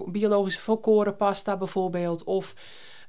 [0.06, 2.54] biologische volkoren pasta bijvoorbeeld, of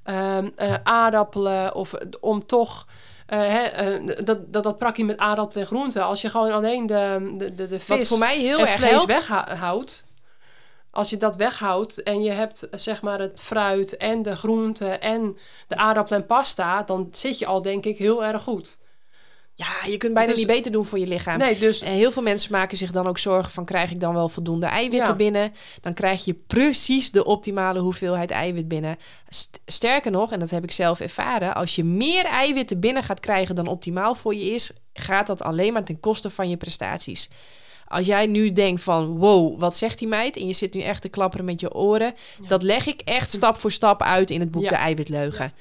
[0.06, 0.46] uh,
[0.84, 2.88] aardappelen, of om toch...
[3.34, 6.04] Uh, hè, uh, dat, dat, dat prakje met aardappelen en groenten.
[6.04, 8.80] Als je gewoon alleen de, de, de, de vis Wat voor mij heel en erg
[8.80, 10.08] vlees weghoudt.
[10.92, 15.38] Als je dat weghoudt en je hebt zeg maar het fruit en de groenten en
[15.68, 18.80] de aardappelen en pasta, dan zit je al denk ik heel erg goed.
[19.58, 21.38] Ja, je kunt bijna dus, niet beter doen voor je lichaam.
[21.38, 21.82] Nee, dus...
[21.82, 23.66] En heel veel mensen maken zich dan ook zorgen van...
[23.66, 25.54] krijg ik dan wel voldoende eiwitten binnen?
[25.82, 28.98] Dan krijg je precies de optimale hoeveelheid eiwit binnen.
[29.66, 31.56] Sterker nog, en dat heb ik zelf ervaren...
[31.56, 34.72] als je meer eiwitten binnen gaat krijgen dan optimaal voor je is...
[34.94, 37.30] gaat dat alleen maar ten koste van je prestaties.
[37.88, 40.38] Als jij nu denkt van, wow, wat zegt die meid?
[40.38, 42.14] En je zit nu echt te klapperen met je oren.
[42.48, 45.54] Dat leg ik echt stap voor stap uit in het boek De Eiwitleugen.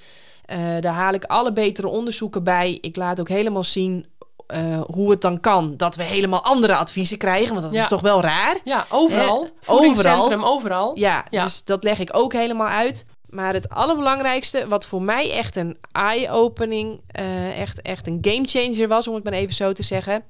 [0.52, 2.78] Uh, daar haal ik alle betere onderzoeken bij.
[2.80, 4.06] Ik laat ook helemaal zien
[4.46, 7.50] eh, hoe het dan kan dat we helemaal andere adviezen krijgen.
[7.50, 7.82] Want dat Ja.
[7.82, 8.56] is toch wel raar.
[8.64, 9.42] Ja, overal.
[9.42, 9.48] Hè?
[9.60, 10.98] Voedingscentrum, overal.
[10.98, 11.42] Ja, Ja.
[11.42, 13.06] dus dat leg ik ook helemaal uit.
[13.28, 19.08] Maar het allerbelangrijkste, wat voor mij echt een eye-opening, eh, echt, echt een gamechanger was,
[19.08, 20.24] om het maar even zo te zeggen.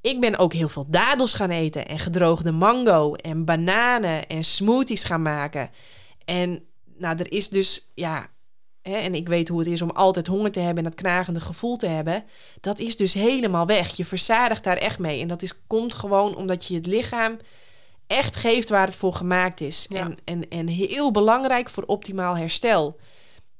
[0.00, 5.04] Ik ben ook heel veel dadels gaan eten en gedroogde mango en bananen en smoothies
[5.04, 5.70] gaan maken.
[6.24, 6.64] En
[6.98, 8.26] nou, er is dus, ja,
[8.88, 11.40] hè, en ik weet hoe het is om altijd honger te hebben en dat knagende
[11.40, 12.24] gevoel te hebben.
[12.60, 13.96] Dat is dus helemaal weg.
[13.96, 15.20] Je verzadigt daar echt mee.
[15.20, 17.36] En dat is, komt gewoon omdat je het lichaam
[18.06, 19.86] echt geeft waar het voor gemaakt is.
[19.88, 19.98] Ja.
[20.00, 22.98] En, en, en heel belangrijk voor optimaal herstel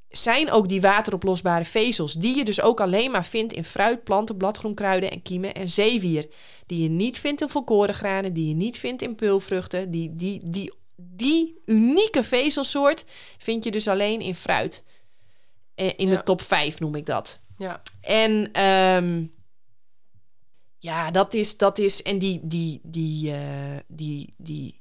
[0.08, 4.36] zijn ook die wateroplosbare vezels, die je dus ook alleen maar vindt in fruit, planten,
[4.36, 6.26] bladgroenkruiden en kiemen en zeewier.
[6.66, 9.90] Die je niet vindt in volkoren granen, die je niet vindt in peulvruchten.
[9.90, 13.04] Die, die, die, die unieke vezelsoort
[13.38, 14.84] vind je dus alleen in fruit.
[15.78, 16.16] Eh, In Ja.
[16.16, 17.38] de top 5 noem ik dat.
[17.56, 17.80] Ja.
[18.00, 19.24] En ehm,
[20.78, 22.02] ja, dat is, dat is.
[22.02, 23.38] En die, die, die, eh,
[23.86, 24.80] die, die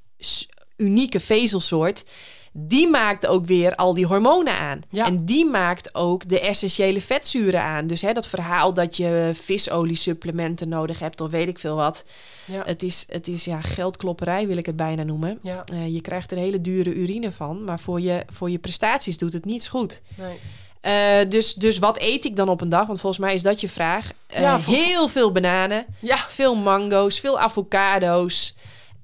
[0.76, 2.04] unieke vezelsoort.
[2.52, 4.80] Die maakt ook weer al die hormonen aan.
[4.90, 5.06] Ja.
[5.06, 7.86] En die maakt ook de essentiële vetzuren aan.
[7.86, 12.04] Dus hè, dat verhaal dat je visoliesupplementen nodig hebt, of weet ik veel wat.
[12.46, 12.62] Ja.
[12.64, 15.38] Het is, het is ja, geldklopperij, wil ik het bijna noemen.
[15.42, 15.64] ja.
[15.64, 19.32] Eh, je krijgt er hele dure urine van, maar voor je, voor je prestaties doet
[19.32, 20.02] het niets goed.
[20.16, 20.38] Nee.
[20.80, 22.86] Eh, dus, dus wat eet ik dan op een dag?
[22.86, 24.10] Want volgens mij is dat je vraag.
[24.26, 26.16] Eh, Ja, voor- heel veel bananen, Ja.
[26.16, 28.54] veel mango's, veel avocado's,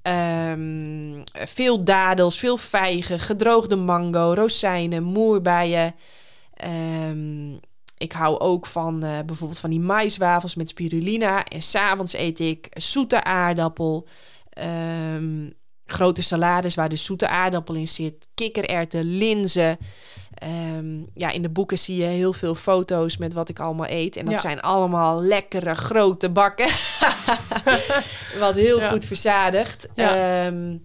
[0.02, 5.94] ehm, veel dadels, veel vijgen, gedroogde mango, rozijnen, moerbeien.
[6.54, 7.52] Ehm,
[7.98, 11.44] ik hou ook van eh, bijvoorbeeld van die maiswafels met spirulina.
[11.44, 14.06] En s'avonds eet ik zoete aardappel.
[14.54, 15.50] ehm,
[15.86, 18.28] grote salades waar dus zoete aardappel in zit.
[18.34, 19.78] Kikkererwten, linzen.
[20.44, 24.16] Ehm, ja, in de boeken zie je heel veel foto's met wat ik allemaal eet.
[24.16, 24.40] En dat Ja.
[24.40, 26.68] zijn allemaal lekkere grote bakken.
[28.38, 28.90] wat heel Ja.
[28.90, 29.88] goed verzadigd.
[29.94, 30.44] Ja.
[30.46, 30.76] Ehm,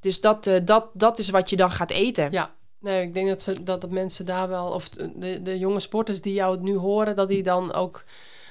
[0.00, 2.30] dus dat, eh, dat, dat is wat je dan gaat eten.
[2.30, 2.50] Ja.
[2.80, 6.20] Nee, ik denk dat, ze, dat, dat mensen daar wel, of de, de jonge sporters
[6.20, 8.04] die jou nu horen, dat die dan ook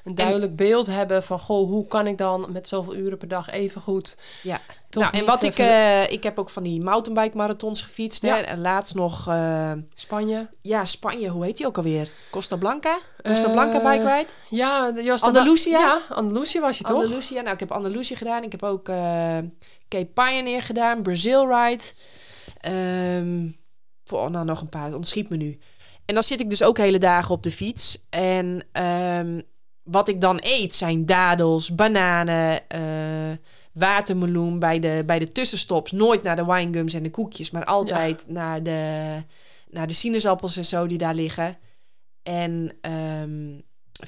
[0.03, 3.49] een duidelijk beeld hebben van, goh, hoe kan ik dan met zoveel uren per dag
[3.49, 4.61] even goed Ja.
[4.91, 8.23] Toch nou, en wat ik, eh, ik heb ook van die mountainbike marathons gefietst.
[8.23, 8.35] Ja.
[8.35, 8.41] Hè?
[8.41, 10.47] En laatst nog, eh, Spanje.
[10.61, 12.09] ja, Spanje, hoe heet die ook alweer?
[12.31, 12.99] Costa Blanca?
[13.23, 14.27] Costa Eh, Blanca bike ride?
[14.49, 15.79] Ja, was Andalusia?
[15.79, 17.03] Ja, Andalusia was je toch?
[17.03, 17.41] Andalusia.
[17.41, 18.43] Nou, ik heb Andalusia gedaan.
[18.43, 18.83] Ik heb ook
[19.87, 21.01] Cape Pioneer gedaan.
[21.01, 21.83] Brazil Ride.
[24.03, 24.93] Poh, nou, nog een paar.
[24.93, 25.59] Ontschiet me nu.
[26.05, 28.05] En dan zit ik dus ook hele dagen op de fiets.
[28.09, 29.41] En ehm,
[29.83, 32.59] wat ik dan eet zijn dadels, bananen,
[33.73, 35.91] watermeloen bij de, bij de tussenstops.
[35.91, 39.15] Nooit naar de winegums en de koekjes, maar altijd naar, de,
[39.69, 41.57] naar de sinaasappels en zo die daar liggen.
[42.23, 43.59] En ehm,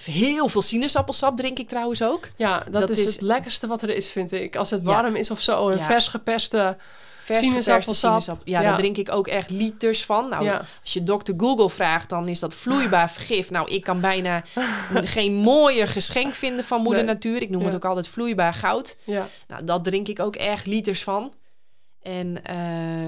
[0.01, 2.29] heel veel sinaasappelsap drink ik trouwens ook.
[2.35, 4.55] Ja, dat, Dat is, is- het lekkerste wat er is, vind ik.
[4.55, 4.87] Als het Ja.
[4.87, 5.83] warm is of zo, een Ja.
[5.85, 6.77] vers geperste...
[7.23, 7.95] Vers Sinaasappelsap.
[7.95, 8.67] sinaasappel- Ja, Ja.
[8.69, 10.29] daar drink ik ook echt liters van.
[10.29, 10.57] Nou, ja.
[10.81, 13.49] als je dokter Google vraagt, dan is dat vloeibaar vergif.
[13.51, 14.43] Nou, ik kan bijna
[15.03, 17.13] geen mooier geschenk vinden van moeder Nee.
[17.13, 17.41] natuur.
[17.41, 17.65] Ik noem Ja.
[17.65, 18.97] het ook altijd vloeibaar goud.
[19.03, 19.27] Ja.
[19.47, 21.33] Nou, dat drink ik ook echt liters van.
[22.01, 22.55] En, eh,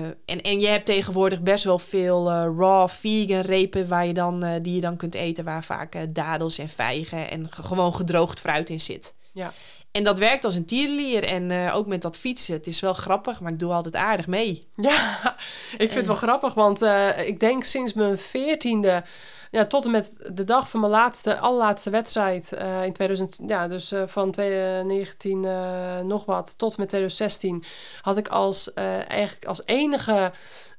[0.05, 4.43] en, en je hebt tegenwoordig best wel veel eh, raw vegan repen waar je dan,
[4.43, 8.39] eh, die je dan kunt eten, waar vaak dadels en vijgen en ge- gewoon gedroogd
[8.39, 9.13] fruit in zit.
[9.33, 9.53] Ja.
[9.95, 11.23] En dat werkt als een tierenlier.
[11.23, 12.53] En eh, ook met dat fietsen.
[12.53, 14.67] Het is wel grappig, maar ik doe altijd aardig mee.
[14.75, 15.35] Ja,
[15.77, 19.03] ik vind het wel grappig, want eh, ik denk sinds mijn veertiende,
[19.51, 23.67] ja, tot en met de dag van mijn laatste, allerlaatste wedstrijd eh, in 2000, ja,
[23.67, 27.63] dus eh, van 2019 eh, nog wat tot en met 2016,
[28.01, 30.31] had ik als eh, eigenlijk als enige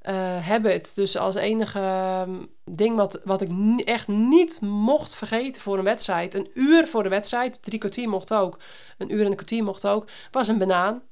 [0.06, 3.50] eh, habit, dus als enige ehm, ding wat, wat ik
[3.84, 8.34] echt niet mocht vergeten voor een wedstrijd, een uur voor de wedstrijd, drie kwartier mocht
[8.34, 8.58] ook,
[8.98, 11.02] een uur en een kwartier mocht ook, was een banaan.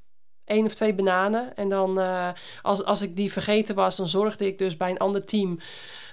[0.44, 1.56] Eén of twee bananen.
[1.56, 2.28] En dan, eh,
[2.62, 5.58] als, als ik die vergeten was, dan zorgde ik dus bij een ander team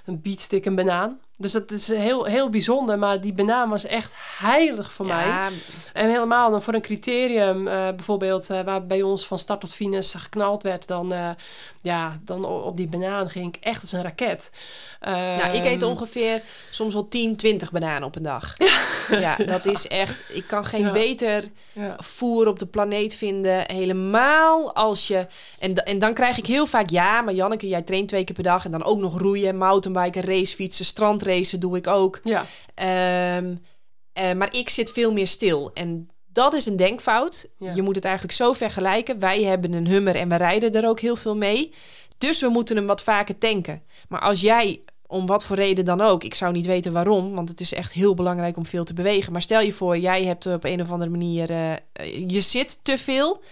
[0.04, 1.20] een bietstick een banaan.
[1.42, 2.98] Dus dat is heel, heel bijzonder.
[2.98, 5.50] Maar die banaan was echt heilig voor mij.
[5.92, 9.74] En helemaal dan voor een criterium, eh, bijvoorbeeld eh, waar bij ons van start tot
[9.74, 11.30] finish geknald werd, dan, eh,
[11.80, 14.50] ja, dan op die banaan ging ik echt als een raket.
[15.00, 18.52] Nou, ik eet Ehm, ongeveer soms wel 10, 20 bananen op een dag.
[19.10, 20.24] Ja, dat is echt...
[20.28, 20.92] Ik kan geen Ja.
[20.92, 21.44] beter
[21.98, 23.64] voer op de planeet vinden.
[23.72, 25.26] Helemaal als je...
[25.62, 26.90] En, en dan krijg ik heel vaak...
[26.90, 28.64] Ja, maar Janneke, jij traint twee keer per dag.
[28.64, 32.20] En dan ook nog roeien, mountainbiken, racefietsen, strandracen doe ik ook.
[32.24, 33.54] Ja, Ehm,
[34.12, 35.70] eh, maar ik zit veel meer stil.
[35.74, 37.48] En dat is een denkfout.
[37.58, 37.72] Ja.
[37.74, 39.18] Je moet het eigenlijk zo vergelijken.
[39.18, 41.72] Wij hebben een hummer en we rijden er ook heel veel mee.
[42.18, 43.82] Dus we moeten hem wat vaker tanken.
[44.08, 46.24] Maar als jij om wat voor reden dan ook.
[46.24, 49.32] Ik zou niet weten waarom, want het is echt heel belangrijk om veel te bewegen.
[49.32, 51.72] Maar stel je voor, jij hebt op een of andere manier, uh,
[52.26, 53.42] je zit te veel.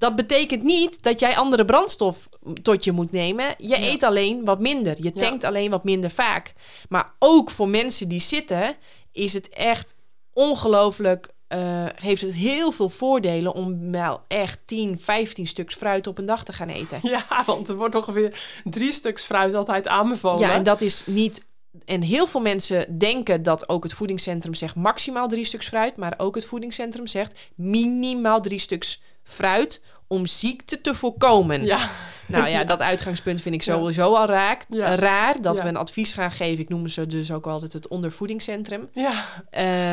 [0.00, 2.28] Dat betekent niet dat jij andere brandstof
[2.62, 3.54] tot je moet nemen.
[3.58, 4.96] Je eet alleen wat minder.
[5.02, 6.52] Je tankt alleen wat minder vaak.
[6.88, 8.76] Maar ook voor mensen die zitten,
[9.12, 9.94] is het echt
[10.32, 11.28] ongelooflijk.
[11.54, 16.26] Uh, heeft het heel veel voordelen om wel echt 10, 15 stuks fruit op een
[16.26, 16.98] dag te gaan eten.
[17.10, 20.40] Ja, want er wordt ongeveer drie stuks fruit altijd aanbevolen.
[20.40, 21.44] Ja, en dat is niet
[21.84, 26.14] en heel veel mensen denken dat ook het voedingscentrum zegt maximaal drie stuks fruit, maar
[26.16, 29.82] ook het voedingscentrum zegt minimaal drie stuks fruit
[30.12, 31.64] om ziekte te voorkomen.
[31.64, 31.90] Ja.
[32.26, 35.42] Nou ja, dat uitgangspunt vind ik sowieso al raak, raar.
[35.42, 36.60] Dat we een advies gaan geven.
[36.60, 38.88] Ik noem ze dus ook altijd het ondervoedingscentrum.
[38.92, 39.24] Ja.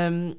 [0.06, 0.34] Um,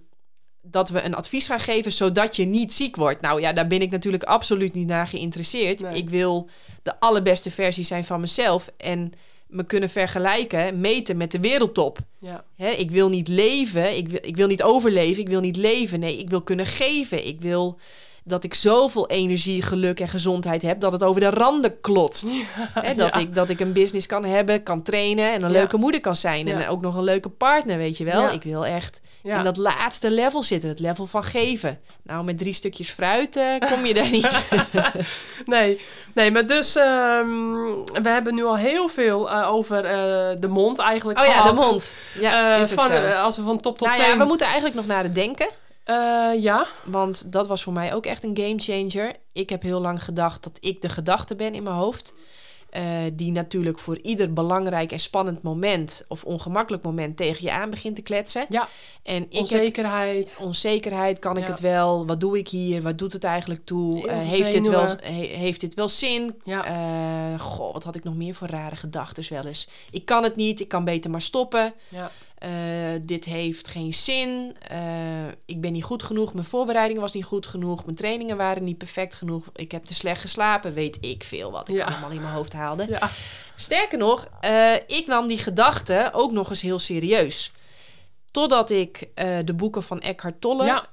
[0.62, 3.20] dat we een advies gaan geven zodat je niet ziek wordt.
[3.20, 5.82] Nou ja, daar ben ik natuurlijk absoluut niet naar geïnteresseerd.
[5.92, 6.48] Ik wil
[6.82, 8.70] de allerbeste versie zijn van mezelf.
[8.76, 9.12] En
[9.46, 11.98] me kunnen vergelijken, meten met de wereldtop.
[12.20, 12.44] Ja.
[12.56, 16.00] Hè, ik wil niet leven, ik wil, ik wil niet overleven, ik wil niet leven.
[16.00, 17.26] Nee, ik wil kunnen geven.
[17.26, 17.78] Ik wil
[18.28, 22.26] dat ik zoveel energie, geluk en gezondheid heb dat het over de randen klotst.
[22.96, 26.14] dat, ik, dat ik een business kan hebben, kan trainen en een leuke moeder kan
[26.14, 26.48] zijn.
[26.48, 28.32] En ook nog een leuke partner, weet je wel.
[28.32, 31.80] Ik wil echt in dat laatste level zitten, het level van geven.
[32.02, 34.30] Nou, met drie stukjes fruit uh, kom je daar niet.
[35.46, 35.80] nee,
[36.14, 37.28] nee, maar dus ehm,
[38.02, 41.44] we hebben nu al heel veel uh, over uh, de mond eigenlijk oh, gehad.
[41.44, 41.92] ja, de mond.
[42.20, 44.10] Ja, is van, als we van top tot nou, teen...
[44.10, 45.48] Ja, we moeten eigenlijk nog naar het denken.
[45.90, 46.66] Uh, ja.
[46.84, 49.16] Want dat was voor mij ook echt een game changer.
[49.32, 52.14] Ik heb heel lang gedacht dat ik de gedachte ben in mijn hoofd.
[52.72, 52.82] Uh,
[53.12, 57.96] die natuurlijk voor ieder belangrijk en spannend moment of ongemakkelijk moment tegen je aan begint
[57.96, 58.46] te kletsen.
[58.48, 58.68] Ja.
[59.02, 60.36] En ik onzekerheid.
[60.36, 62.06] Heb, onzekerheid, kan ik het wel?
[62.06, 62.82] Wat doe ik hier?
[62.82, 64.06] Wat doet het eigenlijk toe?
[64.06, 66.40] Uh, heeft, dit wel, heeft dit wel zin?
[66.44, 67.38] Ja.
[67.38, 69.68] goh, wat had ik nog meer voor rare gedachten wel eens?
[69.90, 71.74] Ik kan het niet, ik kan beter maar stoppen.
[71.88, 72.10] Ja.
[72.44, 72.50] Uh,
[73.02, 74.56] dit heeft geen zin.
[74.72, 74.78] Uh,
[75.44, 76.34] ik ben niet goed genoeg.
[76.34, 77.84] Mijn voorbereiding was niet goed genoeg.
[77.84, 79.44] Mijn trainingen waren niet perfect genoeg.
[79.54, 80.74] Ik heb te slecht geslapen.
[80.74, 81.84] Weet ik veel wat ik ja.
[81.84, 82.86] allemaal in mijn hoofd haalde.
[82.88, 83.10] Ja.
[83.56, 87.52] Sterker nog, uh, ik nam die gedachten ook nog eens heel serieus.
[88.30, 89.08] Totdat ik
[89.44, 90.88] de boeken van Eckhart Tolle ja.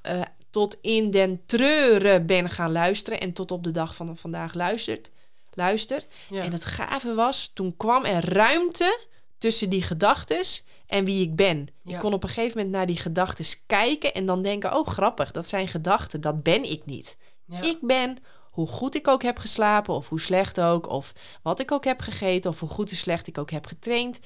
[0.50, 3.20] tot in den treuren ben gaan luisteren.
[3.20, 5.12] En tot op de dag van vandaag luistert,
[5.54, 6.04] luister.
[6.32, 9.00] En het gave was, toen kwam er ruimte
[9.38, 11.68] tussen die gedachtes en wie ik ben.
[11.86, 15.32] Ik kon op een gegeven moment naar die gedachten kijken en dan denken: oh grappig,
[15.32, 17.18] dat zijn gedachten, dat ben ik niet.
[17.62, 18.18] Ik ben
[18.52, 22.00] hoe goed ik ook heb geslapen, of hoe slecht ook, of wat ik ook heb
[22.00, 24.20] gegeten, of hoe goed en slecht ik ook heb getraind.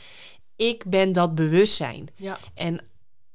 [0.55, 2.07] Ik ben dat bewustzijn.
[2.15, 2.39] Ja.
[2.53, 2.79] En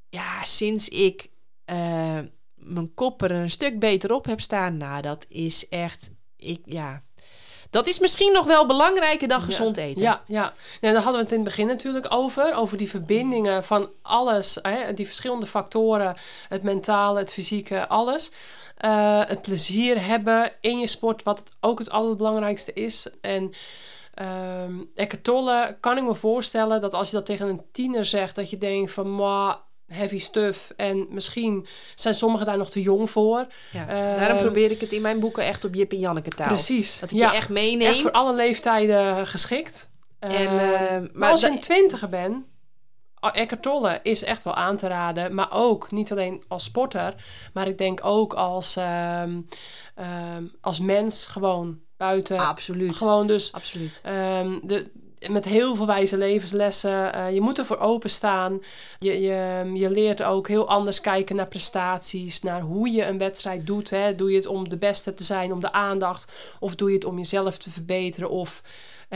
[0.09, 1.31] ja, sinds ik
[1.71, 2.19] uh,
[2.55, 7.03] mijn kop er een stuk beter op heb staan, nou, dat is echt, ik, ja,
[7.75, 10.03] dat is misschien nog wel belangrijker dan gezond eten.
[10.03, 10.53] Ja, ja.
[10.81, 12.55] Nee, daar hadden we het in het begin natuurlijk over.
[12.55, 14.59] Over die verbindingen van alles.
[14.63, 16.17] Hè, die verschillende factoren.
[16.49, 18.31] Het mentale, het fysieke, alles.
[18.85, 23.07] Uh, het plezier hebben in je sport, wat ook het allerbelangrijkste is.
[23.21, 23.53] En
[24.65, 24.91] um,
[25.23, 28.59] Tolle kan ik me voorstellen dat als je dat tegen een tiener zegt, dat je
[28.59, 29.57] denkt van, maar
[29.95, 30.73] heavy stuff.
[30.77, 33.47] En misschien zijn sommigen daar nog te jong voor.
[33.71, 36.47] Ja, daarom ehm, probeer ik het in mijn boeken echt op Jip en Janneke taal.
[36.47, 36.99] Precies.
[36.99, 37.89] Dat ik je echt meeneem.
[37.89, 39.93] Echt voor alle leeftijden geschikt.
[40.19, 42.45] En, uh, maar als je een twintiger bent,
[43.21, 45.35] Eckhart Tolle is echt wel aan te raden.
[45.35, 47.15] Maar ook niet alleen als sporter,
[47.53, 49.23] maar ik denk ook als, uh,
[50.61, 52.39] als mens gewoon buiten.
[52.39, 52.97] Absoluut.
[52.97, 53.53] Gewoon dus.
[53.53, 54.01] Absoluut.
[54.63, 54.91] de,
[55.31, 57.17] met heel veel wijze levenslessen.
[57.17, 58.63] Uh, je moet ervoor openstaan.
[58.99, 63.67] Je, je, je leert ook heel anders kijken naar prestaties, naar hoe je een wedstrijd
[63.67, 63.91] doet.
[63.91, 64.15] Hè.
[64.15, 66.33] Doe je het om de beste te zijn, om de aandacht?
[66.61, 68.31] Of doe je het om jezelf te verbeteren?
[68.31, 68.63] Of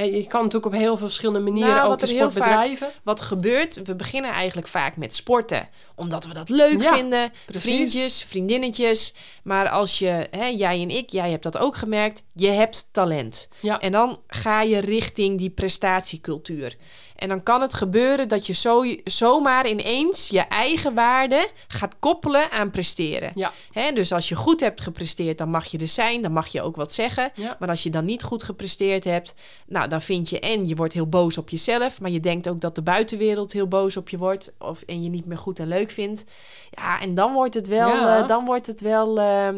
[0.05, 2.88] je kan natuurlijk op heel veel verschillende manieren nou, ook de sport bedrijven.
[3.03, 5.68] wat gebeurt, we beginnen eigenlijk vaak met sporten.
[5.94, 7.32] Omdat we dat leuk vinden.
[7.46, 9.14] Vriendjes, vriendinnetjes.
[9.42, 12.22] Maar als je, hè, jij en ik, jij hebt dat ook gemerkt.
[12.32, 13.49] Je hebt talent.
[13.61, 13.80] Ja.
[13.80, 16.76] En dan ga je richting die prestatiecultuur.
[17.19, 22.51] En dan kan het gebeuren dat je zo, zomaar ineens je eigen waarde gaat koppelen
[22.51, 23.31] aan presteren.
[23.35, 23.53] Ja.
[23.73, 26.62] Hè, dus als je goed hebt gepresteerd, dan mag je er zijn, dan mag je
[26.62, 27.31] ook wat zeggen.
[27.35, 27.57] Ja.
[27.59, 29.35] Maar als je dan niet goed gepresteerd hebt,
[29.66, 32.61] nou dan vind je en je wordt heel boos op jezelf, maar je denkt ook
[32.61, 35.69] dat de buitenwereld heel boos op je wordt of en je niet meer goed en
[35.69, 36.25] leuk vindt.
[36.71, 38.23] Ja, en dan wordt het wel, ja.
[38.23, 39.19] uh, dan wordt het wel.
[39.19, 39.49] Uh,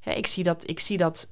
[0.00, 1.28] hè, ik zie dat, ik zie dat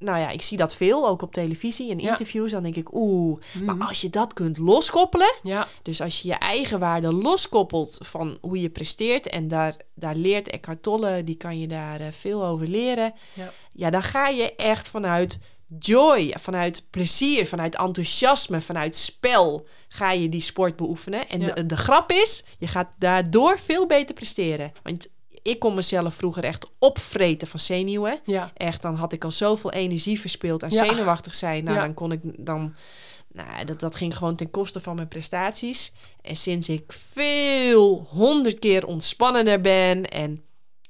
[0.00, 2.50] nou ja, ik zie dat veel, ook op televisie en interviews.
[2.50, 3.86] Dan denk ik, oeh, maar mhm.
[3.86, 5.34] als je dat kunt loskoppelen.
[5.42, 5.68] Ja.
[5.82, 9.26] Dus als je je eigen waarde loskoppelt van hoe je presteert.
[9.26, 13.14] En daar, daar leert Eckhart Tolle, die kan je daar uh, veel over leren.
[13.34, 13.52] Ja.
[13.72, 15.38] ja, dan ga je echt vanuit
[15.78, 21.28] joy, vanuit plezier, vanuit enthousiasme, vanuit spel ga je die sport beoefenen.
[21.28, 21.54] En Ja.
[21.54, 24.72] de, de grap is, je gaat daardoor veel beter presteren.
[24.82, 25.08] Want
[25.50, 28.20] ik kon mezelf vroeger echt opvreten van zenuwen.
[28.24, 28.50] Ja.
[28.56, 30.68] Echt, dan had ik al zoveel energie verspeeld Ja.
[30.86, 31.64] zenuwachtig zijn.
[31.64, 31.82] Nou, Ja.
[31.82, 32.74] dan kon ik dan.
[33.32, 35.92] Nou, dat, dat ging gewoon ten koste van mijn prestaties.
[36.22, 40.42] En sinds ik veel, honderd keer ontspannender ben en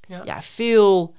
[0.07, 0.41] Ja.
[0.41, 1.15] veel.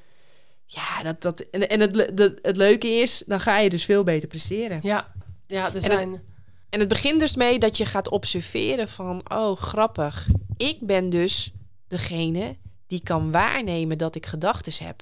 [0.67, 4.29] Ja, dat, dat, en, en het, het leuke is, dan ga je dus veel beter
[4.29, 4.81] presteren.
[4.83, 5.13] Ja.
[5.47, 6.23] Ja, er het- zijn...
[6.71, 10.27] En het begint dus mee dat je gaat observeren van, oh grappig,
[10.57, 11.53] ik ben dus
[11.89, 12.57] degene
[12.93, 15.01] die kan waarnemen dat ik gedachten heb.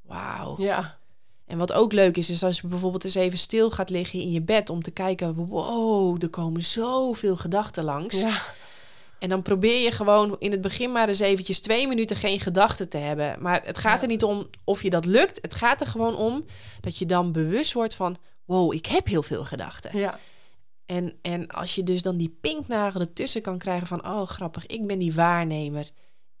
[0.00, 0.54] Wauw.
[0.58, 0.98] Ja.
[1.46, 4.30] En wat ook leuk is, is als je bijvoorbeeld eens even stil gaat liggen in
[4.30, 8.20] je bed om te kijken, wow, er komen zoveel gedachten langs.
[8.20, 8.42] Ja.
[9.18, 12.88] En dan probeer je gewoon in het begin maar eens eventjes twee minuten geen gedachten
[12.88, 13.36] te hebben.
[13.42, 15.38] Maar het gaat er niet om of je dat lukt.
[15.42, 16.44] Het gaat er gewoon om
[16.80, 19.98] dat je dan bewust wordt van, wow, ik heb heel veel gedachten.
[19.98, 20.18] Ja.
[20.86, 24.06] En, en als je dus dan die pinknagel ertussen kan krijgen van...
[24.06, 25.90] oh, grappig, ik ben die waarnemer.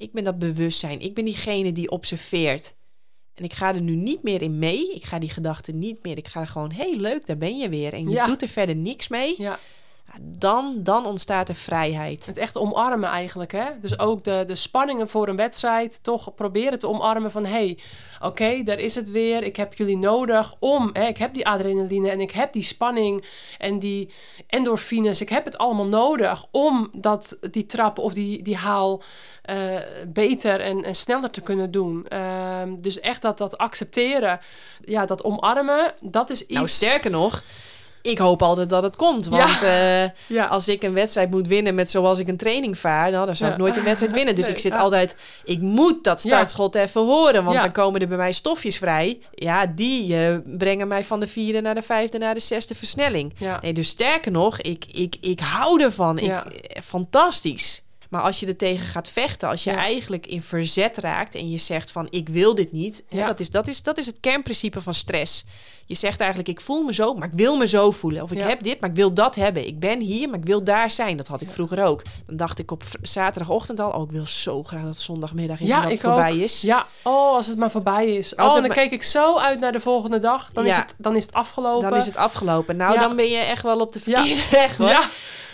[0.02, 1.00] Ik ben dat bewustzijn.
[1.00, 2.74] Ik ben diegene die observeert.
[3.34, 4.92] En ik ga er nu niet meer in mee.
[4.94, 6.16] Ik ga die gedachten niet meer...
[6.18, 7.92] Ik ga er gewoon, hé, hey, leuk, daar ben je weer.
[7.92, 8.24] En je Ja.
[8.24, 9.34] doet er verder niks mee.
[9.38, 9.58] Ja.
[10.20, 12.26] Dan, dan ontstaat er vrijheid.
[12.26, 13.64] Het echt omarmen eigenlijk, hè?
[13.80, 17.44] Dus ook de, de spanningen voor een wedstrijd toch proberen te omarmen van...
[17.44, 17.78] hé, hey,
[18.20, 19.42] oké, daar is het weer.
[19.42, 20.90] Ik heb jullie nodig om...
[20.92, 23.24] Hè, ik heb die adrenaline en ik heb die spanning
[23.58, 24.10] en die
[24.46, 25.20] endorfines.
[25.20, 29.02] Ik heb het allemaal nodig om dat, die trap of die, die haal
[29.42, 29.76] eh,
[30.08, 32.06] beter en, en sneller te kunnen doen.
[32.08, 34.40] Ehm, dus echt dat, dat accepteren,
[34.80, 36.52] ja, dat omarmen, dat is iets...
[36.52, 37.42] Nou, sterker nog...
[38.02, 39.26] Ik hoop altijd dat het komt.
[39.26, 40.02] Want eh,
[40.38, 43.36] ja, als ik een wedstrijd moet winnen met zoals ik een training vaar, nou, dan
[43.36, 43.56] zou Ja.
[43.56, 44.34] ik nooit een wedstrijd winnen.
[44.34, 48.08] Dus Nee, ik zit altijd, ik moet dat startschot even horen, want dan komen er
[48.08, 49.20] bij mij stofjes vrij.
[49.34, 53.32] Ja, die eh, brengen mij van de vierde naar de vijfde naar de zesde versnelling.
[53.62, 56.18] Nee, dus sterker nog, ik, ik, ik hou ervan.
[56.18, 57.82] Ik, eh, fantastisch.
[58.12, 59.76] Maar als je er tegen gaat vechten, als je Ja.
[59.76, 63.26] eigenlijk in verzet raakt en je zegt van ik wil dit niet, hè, Ja.
[63.26, 65.44] dat, is, dat, is, dat is het kernprincipe van stress.
[65.86, 68.22] Je zegt eigenlijk ik voel me zo, maar ik wil me zo voelen.
[68.22, 68.46] Of ik Ja.
[68.46, 69.66] heb dit, maar ik wil dat hebben.
[69.66, 71.16] Ik ben hier, maar ik wil daar zijn.
[71.16, 72.02] Dat had ik vroeger ook.
[72.26, 75.80] Dan dacht ik op zaterdagochtend al, oh ik wil zo graag dat zondagmiddag is en
[75.80, 76.38] dat het voorbij ook.
[76.38, 76.60] is.
[76.60, 78.36] Ja, oh, als het maar voorbij is.
[78.36, 80.50] Als oh, het dan maar- keek ik zo uit naar de volgende dag.
[80.52, 81.88] Dan, is, het, dan is het afgelopen.
[81.90, 82.76] Dan is het afgelopen.
[82.76, 84.16] Nou, dan ben je echt wel op de Ja.
[84.22, 85.08] verkeerde weg hoor.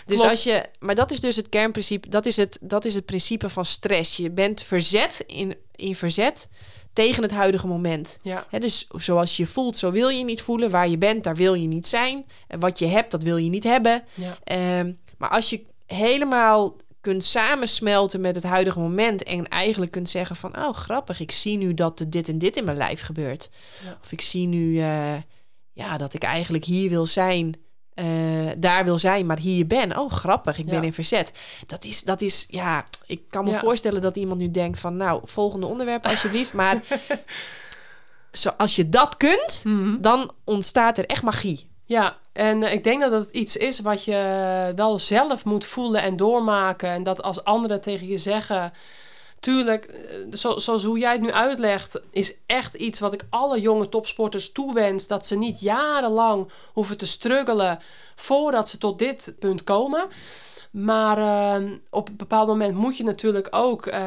[0.09, 0.31] Dus Klopt.
[0.31, 3.49] als je, maar dat is dus het kernprincipe, dat is het, dat is het principe
[3.49, 4.17] van stress.
[4.17, 6.49] Je bent verzet in, in verzet
[6.93, 8.19] tegen het huidige moment.
[8.23, 10.71] ja, dus zoals je voelt, zo wil je niet voelen.
[10.71, 12.27] Waar je bent, daar wil je niet zijn.
[12.47, 14.05] En wat je hebt, dat wil je niet hebben.
[14.15, 20.09] ja, Ehm, maar als je helemaal kunt samensmelten met het huidige moment en eigenlijk kunt
[20.09, 23.51] zeggen van, oh grappig, ik zie nu dat dit en dit in mijn lijf gebeurt.
[23.85, 23.99] Ja.
[24.03, 25.15] Of ik zie nu eh,
[25.73, 27.55] ja, dat ik eigenlijk hier wil zijn,
[27.99, 28.07] eh,
[28.59, 29.99] daar wil zijn, maar hier ben.
[29.99, 30.83] Oh grappig, ik ben Ja.
[30.83, 31.33] in verzet.
[31.67, 33.59] Dat is, dat is, ja, ik kan me Ja.
[33.61, 36.53] voorstellen dat iemand nu denkt van, nou, volgende onderwerp alsjeblieft.
[36.53, 36.81] maar
[38.33, 40.01] zo, als je dat kunt, Mhm.
[40.01, 41.69] dan ontstaat er echt magie.
[41.85, 42.17] ja.
[42.33, 46.17] En eh, ik denk dat het iets is wat je wel zelf moet voelen en
[46.17, 46.89] doormaken.
[46.89, 48.73] En dat als anderen tegen je zeggen...
[49.41, 53.61] Tuurlijk, eh, zo, zoals hoe jij het nu uitlegt, is echt iets wat ik alle
[53.61, 55.07] jonge topsporters toewens.
[55.07, 57.79] Dat ze niet jarenlang hoeven te struggelen
[58.15, 60.09] voordat ze tot dit punt komen.
[60.71, 63.87] Maar eh, op een bepaald moment moet je natuurlijk ook...
[63.87, 64.01] eh,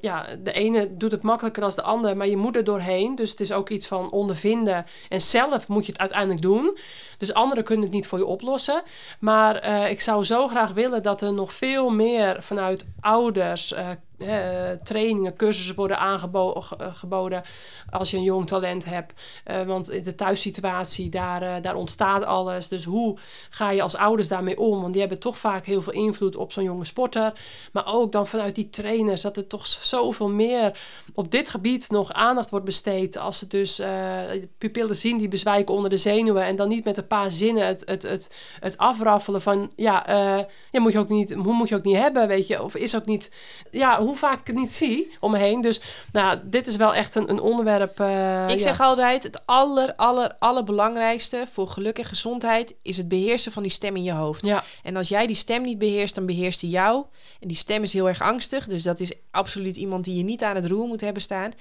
[0.00, 3.14] ja, de ene doet het makkelijker dan de ander, maar je moet er doorheen.
[3.14, 4.86] Dus het is ook iets van ondervinden.
[5.08, 6.78] En zelf moet je het uiteindelijk doen.
[7.18, 8.82] Dus anderen kunnen het niet voor je oplossen.
[9.20, 13.74] Maar eh, ik zou zo graag willen dat er nog veel meer vanuit ouders...
[14.18, 17.42] eh, eh, trainingen, cursussen worden aangeboden
[17.90, 19.12] als je een jong talent hebt.
[19.44, 22.68] Eh, want in de thuissituatie, daar, eh, daar ontstaat alles.
[22.68, 23.18] Dus hoe
[23.50, 24.80] ga je als ouders daarmee om?
[24.80, 27.32] Want die hebben toch vaak heel veel invloed op zo'n jonge sporter.
[27.72, 30.80] Maar ook dan vanuit die trainers, dat er toch zoveel meer
[31.14, 33.16] op dit gebied nog aandacht wordt besteed.
[33.16, 36.44] Als ze dus eh, pupillen zien die bezwijken onder de zenuwen.
[36.44, 40.44] En dan niet met een paar zinnen het, het, het, het afraffelen van ja, eh,
[40.70, 42.62] ja, moet je ook niet, hoe moet je ook niet hebben, weet je?
[42.62, 43.32] Of is ook niet,
[43.70, 45.60] ja, hoe vaak ik het niet zie om me heen.
[45.60, 45.80] Dus
[46.12, 48.00] nou, dit is wel echt een, een onderwerp.
[48.00, 48.58] eh, Ik ja.
[48.58, 53.72] zeg altijd, het aller, aller, allerbelangrijkste voor geluk en gezondheid is het beheersen van die
[53.72, 54.46] stem in je hoofd.
[54.46, 57.04] Ja, En als jij die stem niet beheerst, dan beheerst die jou.
[57.40, 60.42] En die stem is heel erg angstig, dus dat is absoluut iemand die je niet
[60.42, 61.52] aan het roer moet hebben staan.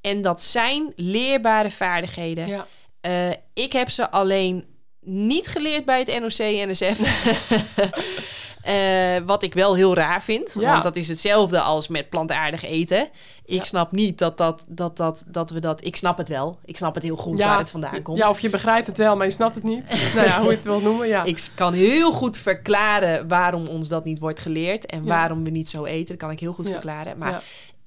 [0.00, 2.46] En dat zijn leerbare vaardigheden.
[2.46, 2.66] ja,
[3.00, 4.64] Eh, ik heb ze alleen
[5.00, 6.98] niet geleerd bij het NOC-NSF.
[8.62, 10.56] Eh, wat ik wel heel raar vind.
[10.60, 10.70] Ja.
[10.70, 13.08] Want dat is hetzelfde als met plantaardig eten.
[13.44, 13.64] Ik Ja.
[13.64, 15.84] snap niet dat, dat, dat, dat, dat we dat...
[15.84, 16.58] Ik snap het wel.
[16.64, 17.46] Ik snap het heel goed Ja.
[17.48, 18.18] waar het vandaan komt.
[18.18, 19.88] Ja, of je begrijpt het wel, maar je snapt het niet.
[20.14, 21.22] nou ja, hoe je het wil noemen, ja.
[21.24, 24.86] Ik kan heel goed verklaren waarom ons dat niet wordt geleerd.
[24.86, 26.06] En waarom we niet zo eten.
[26.08, 27.18] Dat kan ik heel goed verklaren.
[27.18, 27.42] Maar.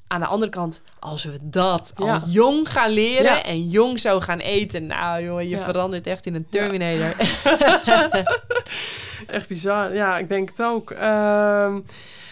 [0.07, 2.13] Aan de andere kant, als we dat Ja.
[2.13, 3.43] al jong gaan leren Ja.
[3.43, 5.63] en jong zo gaan eten, nou jongen, je Ja.
[5.63, 7.13] verandert echt in een Terminator.
[9.27, 9.93] Echt bizar.
[9.95, 10.91] Ja, ik denk het ook.
[10.91, 11.79] Ehm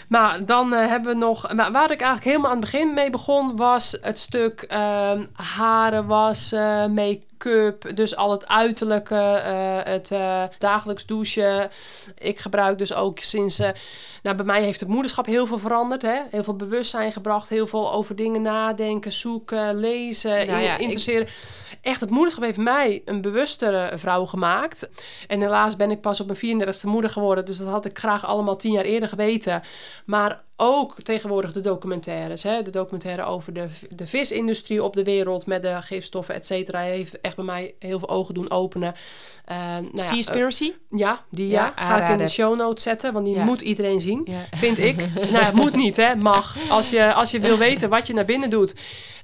[0.07, 1.53] nou, dan eh, hebben we nog...
[1.53, 3.55] nou, waar ik eigenlijk helemaal aan het begin mee begon...
[3.55, 6.93] was het stuk ehm, haren wassen,
[7.43, 7.95] make-up.
[7.95, 11.69] Dus al het uiterlijke, eh, het eh, dagelijks douchen.
[12.17, 13.59] Ik gebruik dus ook sinds...
[13.59, 13.69] eh,
[14.23, 16.01] nou, bij mij heeft het moederschap heel veel veranderd.
[16.01, 16.21] Hè?
[16.29, 17.49] Heel veel bewustzijn gebracht.
[17.49, 21.27] Heel veel over dingen nadenken, zoeken, lezen, Nou ja, ik- interesseren.
[21.81, 24.89] Echt, het moederschap heeft mij een bewustere vrouw gemaakt.
[25.27, 27.45] En helaas ben ik pas op mijn 34ste moeder geworden.
[27.45, 29.61] Dus dat had ik graag allemaal tien jaar eerder geweten.
[30.05, 32.43] Maar ook tegenwoordig de documentaires.
[32.43, 32.61] Hè?
[32.61, 36.79] De documentaire over de, de visindustrie op de wereld met de gifstoffen, et cetera.
[36.79, 38.93] Heeft echt bij mij heel veel ogen doen openen.
[39.45, 40.71] Eh, nou ja, Seaspiracy?
[40.91, 43.61] eh, ja, die Ja, ja, ga ik in de show notes zetten, want die moet
[43.61, 44.27] iedereen zien.
[44.51, 44.95] Vind ik.
[45.31, 46.15] nou, het moet niet, hè?
[46.15, 46.57] Mag.
[46.69, 48.75] Als je, als je wil weten wat je naar binnen doet.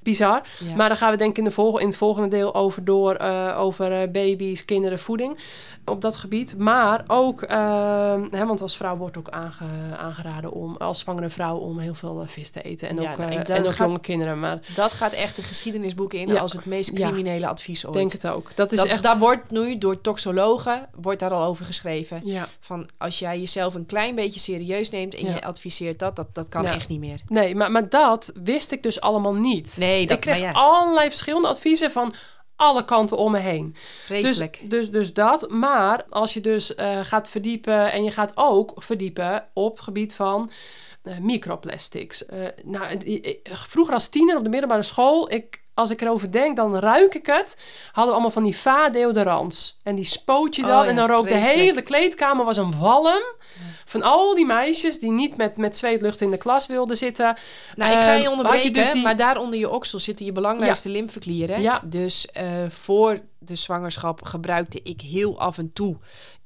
[0.04, 0.42] Bizar.
[0.76, 3.14] Maar daar gaan we denk ik in, de in het volgende deel over door.
[3.14, 5.38] eh, over baby's, kinderen, voeding.
[5.86, 6.58] Op dat gebied.
[6.58, 11.58] Maar ook, ehm, hè, want als vrouw wordt ook aange, aangeraden om, als zwangere vrouw,
[11.58, 12.90] om heel veel eh, vis te eten.
[12.90, 14.40] En Ja, ook, nou, eh, en ook gaat- jonge kinderen.
[14.40, 16.40] Maar Dat gaat echt de geschiedenisboeken in Ja.
[16.40, 17.94] als het meest criminele advies ooit.
[17.94, 18.56] denk het ook.
[18.56, 19.04] Dat is dat, echt...
[19.04, 22.22] Daar wordt nu door toxologen wordt daar al over geschreven.
[22.24, 22.48] Ja.
[22.60, 26.50] Van als jij jezelf een klein beetje serieus neemt en je adviseert dat, dat, dat
[26.50, 27.20] kan echt niet meer.
[27.28, 29.76] Nee, maar, maar dat wist ik dus allemaal niet.
[29.80, 32.14] Nee, dat ik kreeg allerlei verschillende adviezen van
[32.56, 33.76] alle kanten om me heen.
[34.06, 34.60] vreselijk.
[34.62, 35.50] Dus, dus, dus dat.
[35.50, 40.52] Maar als je dus eh, gaat verdiepen en je gaat ook verdiepen op gebied van
[41.22, 42.26] microplastics.
[42.26, 42.98] Eh, nou,
[43.44, 47.26] vroeger als tiener op de middelbare school, ik, als ik erover denk, dan ruik ik
[47.26, 47.58] het.
[47.86, 49.78] Hadden we allemaal van die va-deodorants.
[49.84, 52.80] En die spoot je Oh dan ja, en dan rook de hele kleedkamer was een
[52.80, 53.24] walm.
[53.86, 57.38] Van al die meisjes die niet met, met zweetlucht in de klas wilden zitten.
[57.76, 60.26] Nou, ik ga Ehm, je je onderbreken, dus die- maar daar onder je oksel zitten
[60.26, 61.62] je belangrijkste lymfeklieren.
[61.62, 61.82] Ja.
[61.86, 65.98] Dus eh, voor de zwangerschap gebruikte ik heel af en toe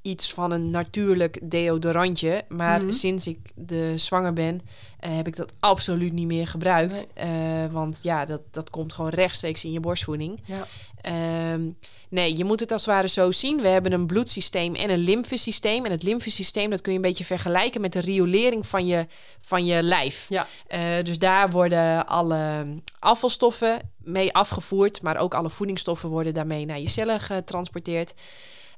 [0.03, 2.43] iets van een natuurlijk deodorantje.
[2.47, 2.91] Maar Mhm.
[2.91, 4.61] sinds ik de zwanger ben,
[4.99, 7.07] eh, heb ik dat absoluut niet meer gebruikt.
[7.13, 7.29] Eh,
[7.71, 10.39] want ja, dat, dat komt gewoon rechtstreeks in je borstvoeding.
[10.45, 10.67] Ja.
[11.01, 11.69] Ehm,
[12.09, 13.61] nee, je moet het als het ware zo zien.
[13.61, 15.85] We hebben een bloedsysteem en een lymfesysteem.
[15.85, 19.07] En het lymfesysteem, dat kun je een beetje vergelijken met de riolering van je,
[19.39, 20.25] van je lijf.
[20.29, 20.47] Ja.
[20.67, 22.65] Eh, dus daar worden alle
[22.99, 28.13] afvalstoffen mee afgevoerd, maar ook alle voedingsstoffen worden daarmee naar je cellen getransporteerd.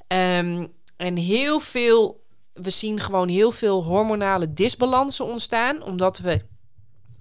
[0.08, 0.66] Ehm,
[0.98, 2.24] en heel veel,
[2.54, 6.42] we zien gewoon heel veel hormonale disbalansen ontstaan, omdat we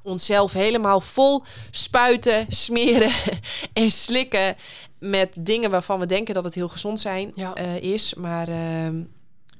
[0.02, 3.12] onszelf helemaal vol spuiten, smeren
[3.72, 4.56] en slikken
[4.98, 7.54] met dingen waarvan we denken dat het heel gezond zijn Ja.
[7.54, 9.02] eh, is, maar ehm,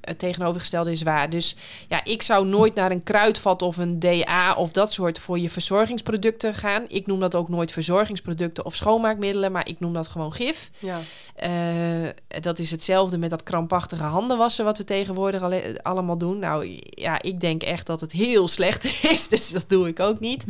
[0.05, 1.29] het tegenovergestelde is waar.
[1.29, 1.55] Dus
[1.89, 5.49] ja, ik zou nooit naar een kruidvat of een DA of dat soort voor je
[5.49, 6.83] verzorgingsproducten gaan.
[6.87, 10.69] Ik noem dat ook nooit verzorgingsproducten of schoonmaakmiddelen, maar ik noem dat gewoon gif.
[10.79, 10.99] Ja.
[11.35, 16.39] Eh, dat is hetzelfde met dat krampachtige handen wassen wat we tegenwoordig alle- allemaal doen.
[16.39, 20.19] Nou ja, ik denk echt dat het heel slecht is, dus dat doe ik ook
[20.19, 20.43] niet.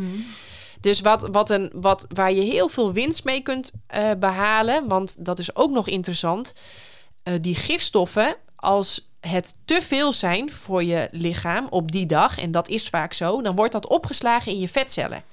[0.81, 5.25] Dus wat, wat een, wat, waar je heel veel winst mee kunt eh, behalen, want
[5.25, 6.53] dat is ook nog interessant.
[7.23, 12.51] eh, die gifstoffen, als het te veel zijn voor je lichaam op die dag, en
[12.51, 15.23] dat is vaak zo, dan wordt dat opgeslagen in je vetcellen.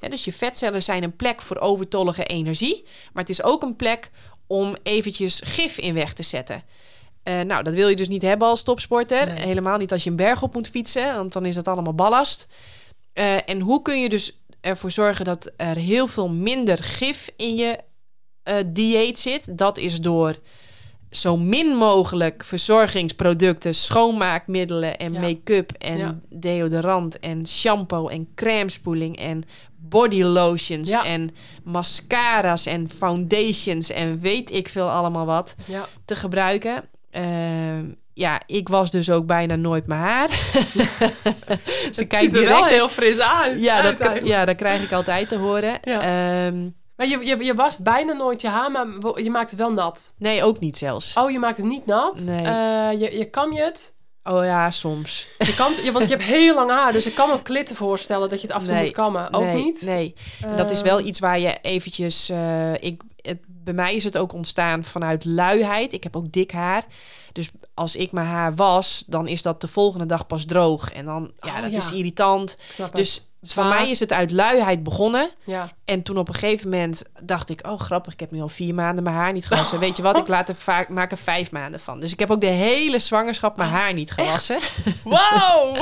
[0.00, 3.76] Ja, dus je vetcellen zijn een plek voor overtollige energie, maar het is ook een
[3.76, 4.10] plek
[4.46, 6.62] om eventjes gif in weg te zetten.
[7.22, 9.26] Eh, nou, dat wil je dus niet hebben als topsporter.
[9.26, 9.46] Nee.
[9.46, 12.46] Helemaal niet als je een berg op moet fietsen, want dan is dat allemaal ballast.
[13.12, 17.54] Eh, en hoe kun je dus ervoor zorgen dat er heel veel minder gif in
[17.54, 17.78] je
[18.42, 19.58] eh, dieet zit?
[19.58, 20.36] Dat is door
[21.12, 25.20] zo min mogelijk verzorgingsproducten, schoonmaakmiddelen en Ja.
[25.20, 26.18] make-up en Ja.
[26.30, 29.42] deodorant en shampoo en crèmespoeling en
[29.76, 31.04] body lotions Ja.
[31.04, 31.30] en
[31.64, 35.54] mascara's en foundations en weet ik veel allemaal wat
[36.04, 36.84] te gebruiken.
[37.10, 37.84] Ehm,
[38.14, 40.28] ja, ik was dus ook bijna nooit mijn haar.
[41.90, 42.68] Ze kijkt er wel direct.
[42.68, 43.62] heel fris uit.
[43.62, 45.78] Ja, dat, ja, dat krijg ik altijd te horen.
[45.82, 46.00] Ja.
[47.08, 48.86] Maar je, je, je wast bijna nooit je haar, maar
[49.22, 50.14] je maakt het wel nat.
[50.18, 51.16] nee, ook niet zelfs.
[51.16, 52.20] Oh, je maakt het niet nat.
[52.20, 52.44] Nee.
[52.44, 53.94] Eh, je, je kam je het.
[54.24, 55.26] Oh ja, soms.
[55.38, 58.28] Je kan, je, want je hebt heel lang haar, dus ik kan me klitten voorstellen
[58.28, 58.84] dat je het af en toe Nee.
[58.84, 59.32] moet kammen.
[59.32, 59.82] Ook nee, niet?
[59.82, 60.14] Nee,
[60.56, 62.28] dat is wel Eh, iets waar je eventjes...
[62.28, 65.92] eh, ik, het bij mij is het ook ontstaan vanuit luiheid.
[65.92, 66.84] Ik heb ook dik haar.
[67.32, 70.92] Dus als ik mijn haar was, dan is dat de volgende dag pas droog.
[70.92, 71.76] En dan, ja, Oh, dat ja.
[71.76, 72.56] is irritant.
[72.66, 73.30] Ik snap het.
[73.42, 75.30] Dus voor mij is het uit luiheid begonnen.
[75.44, 75.72] Ja.
[75.84, 78.74] En toen op een gegeven moment dacht ik, oh grappig, ik heb nu al vier
[78.74, 79.78] maanden mijn haar niet gewassen.
[79.78, 82.00] Weet je wat, ik laat er vaak, maak er vijf maanden van.
[82.00, 84.60] Dus ik heb ook de hele zwangerschap mijn haar niet gewassen.
[85.04, 85.74] Wauw!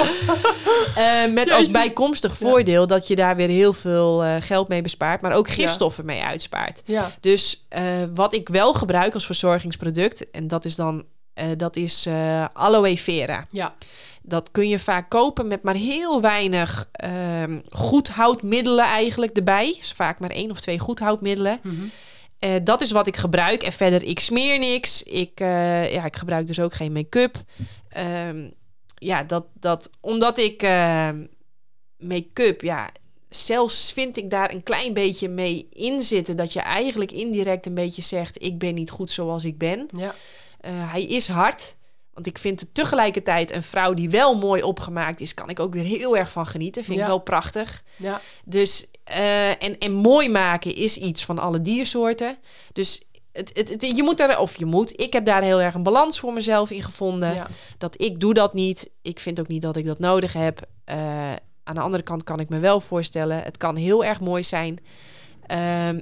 [0.94, 5.20] Eh, met als bijkomstig voordeel dat je daar weer heel veel eh, geld mee bespaart,
[5.20, 6.82] maar ook gifstoffen mee uitspaart.
[7.20, 7.82] Dus eh,
[8.14, 11.04] wat ik wel gebruik als verzorgingsproduct, en dat is dan
[11.56, 12.08] dat is
[12.52, 13.44] aloe vera.
[13.50, 13.74] Ja.
[14.30, 19.74] Dat kun je vaak kopen met maar heel weinig ehm goedhoudmiddelen eigenlijk erbij.
[19.78, 21.60] Dus vaak maar één of twee goedhoudmiddelen.
[22.38, 23.62] Eh, dat is wat ik gebruik.
[23.62, 25.02] En verder, ik smeer niks.
[25.02, 27.36] Ik, eh, ja, ik gebruik dus ook geen make-up.
[27.88, 28.48] Ehm,
[28.94, 31.26] ja, dat, dat, omdat ik ehm,
[31.98, 32.90] make-up, ja,
[33.28, 36.36] zelfs vind ik daar een klein beetje mee in zitten.
[36.36, 39.88] Dat je eigenlijk indirect een beetje zegt: Ik ben niet goed zoals ik ben.
[39.96, 40.14] Ja.
[40.60, 41.76] Eh, hij is hard.
[42.22, 45.72] Want ik vind het tegelijkertijd een vrouw die wel mooi opgemaakt is, kan ik ook
[45.74, 46.84] weer heel erg van genieten.
[46.84, 47.02] Vind Ja.
[47.02, 47.82] ik wel prachtig.
[47.96, 48.20] Ja.
[48.44, 52.36] Dus, eh, en, en mooi maken is iets van alle diersoorten.
[52.72, 53.02] Dus
[53.32, 55.82] het, het, het- je moet daar, of je moet, ik heb daar heel erg een
[55.82, 57.34] balans voor mezelf in gevonden.
[57.34, 57.46] Ja.
[57.78, 58.90] Dat ik doe dat niet.
[59.02, 60.60] Ik vind ook niet dat ik dat nodig heb.
[60.84, 61.32] Eh,
[61.64, 64.78] aan de andere kant kan ik me wel voorstellen, het kan heel erg mooi zijn.
[65.46, 66.00] Ehm,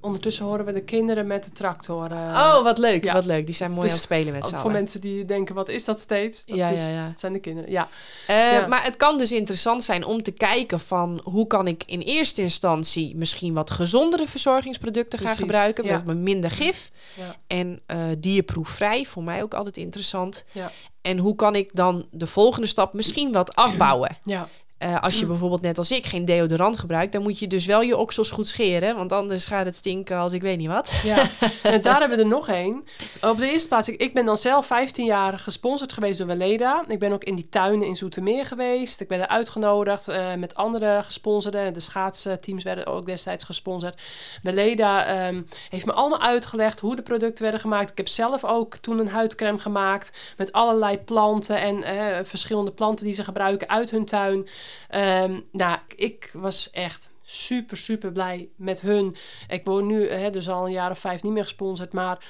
[0.00, 2.10] Ondertussen horen we de kinderen met de tractor.
[2.12, 3.12] eh, oh, wat leuk, ja.
[3.12, 3.46] wat leuk.
[3.46, 5.84] Die zijn mooi Dus aan het spelen met z'n voor mensen die denken, wat is
[5.84, 6.44] dat steeds?
[6.44, 7.06] Dat, Ja, is, ja, ja.
[7.08, 7.70] dat zijn de kinderen.
[7.70, 7.88] Ja.
[8.26, 8.66] Eh, Ja.
[8.66, 12.42] Maar het kan dus interessant zijn om te kijken van hoe kan ik in eerste
[12.42, 16.02] instantie misschien wat gezondere verzorgingsproducten gaan gebruiken ja.
[16.04, 17.36] met minder gif Ja.
[17.46, 19.04] en eh dierproefvrij.
[19.04, 20.44] Voor mij ook altijd interessant.
[20.52, 20.70] Ja.
[21.02, 24.16] En hoe kan ik dan de volgende stap misschien wat afbouwen?
[24.24, 24.48] Ja.
[24.78, 25.28] Eh, als je Mm.
[25.28, 28.46] bijvoorbeeld net als ik geen deodorant gebruikt, dan moet je dus wel je oksels goed
[28.46, 30.92] scheren, want anders gaat het stinken als ik weet niet wat.
[31.04, 31.16] Ja,
[31.62, 32.84] en daar hebben we er nog één.
[33.20, 36.84] Op de eerste plaats, ik, ik ben dan zelf 15 jaar gesponsord geweest door Weleda.
[36.88, 39.00] Ik ben ook in die tuinen in Zoetermeer geweest.
[39.00, 41.72] Ik ben er uitgenodigd eh, met andere gesponsorden.
[41.72, 44.00] De schaatsteams werden ook destijds gesponsord.
[44.42, 47.90] Weleda ehm, heeft me allemaal uitgelegd hoe de producten werden gemaakt.
[47.90, 53.04] Ik heb zelf ook toen een huidcrème gemaakt met allerlei planten en eh, verschillende planten
[53.04, 54.46] die ze gebruiken uit hun tuin.
[54.88, 59.16] Ehm, nou, ik was echt super, super blij met hun.
[59.48, 62.26] Ik word nu hè, dus al een jaar of vijf niet meer gesponsord, maar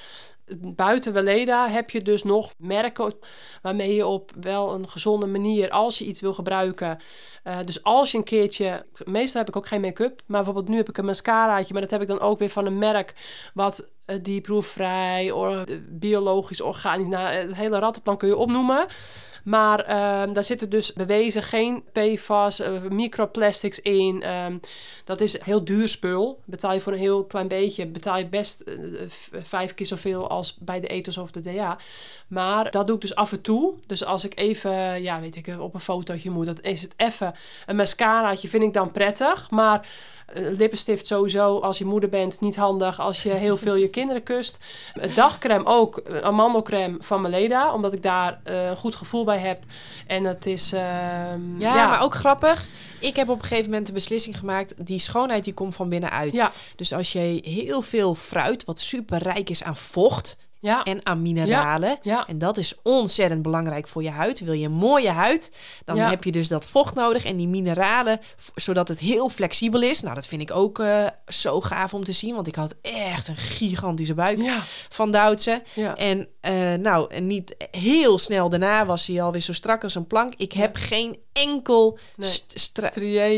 [0.57, 3.13] buiten Weleda heb je dus nog merken
[3.61, 6.97] waarmee je op wel een gezonde manier, als je iets wil gebruiken.
[7.43, 10.75] eh, dus als je een keertje, meestal heb ik ook geen make-up, maar bijvoorbeeld nu
[10.77, 13.13] heb ik een mascaraatje, maar dat heb ik dan ook weer van een merk
[13.53, 18.87] wat uh, dierproefvrij, or, biologisch, organisch, nou, het hele rattenplan kun je opnoemen.
[19.43, 24.33] Maar uh, daar zitten dus bewezen geen PFAS, uh, microplastics in.
[24.33, 24.59] Um,
[25.03, 26.41] dat is heel duur spul.
[26.45, 29.01] Betaal je voor een heel klein beetje, betaal je best uh,
[29.41, 31.77] vijf keer zoveel als bij de ethos of de DA.
[32.27, 33.75] Maar dat doe ik dus af en toe.
[33.87, 37.33] Dus als ik even, ja, weet ik, op een fotootje moet, dat is het even
[37.65, 39.49] een mascaraatje, vind ik dan prettig.
[39.49, 39.87] Maar
[40.33, 44.59] lippenstift sowieso, als je moeder bent, niet handig als je heel veel je kinderen kust.
[45.13, 49.63] Dagcreme ook, amandelcreme van Meleda, omdat ik daar uh, een goed gevoel bij heb.
[50.07, 50.73] En het is...
[50.73, 52.67] Uh, ja, ja, maar ook grappig.
[52.99, 56.33] Ik heb op een gegeven moment de beslissing gemaakt, die schoonheid die komt van binnenuit.
[56.33, 56.51] Ja.
[56.75, 60.83] Dus als je heel veel fruit, wat super rijk is aan vocht, ja.
[60.83, 61.89] en aan mineralen.
[61.89, 61.97] Ja.
[62.01, 62.27] Ja.
[62.27, 64.39] En dat is ontzettend belangrijk voor je huid.
[64.39, 65.51] Wil je een mooie huid,
[65.85, 68.19] dan heb je dus dat vocht nodig en die mineralen,
[68.55, 70.01] zodat het heel flexibel is.
[70.01, 73.27] Nou, dat vind ik ook uh, zo gaaf om te zien, want ik had echt
[73.27, 74.39] een gigantische buik
[74.89, 75.63] van Duitse.
[75.95, 80.33] En uh, nou, niet heel snel daarna was hij alweer zo strak als een plank.
[80.37, 82.29] Ik heb geen enkel nee.
[82.47, 83.29] strié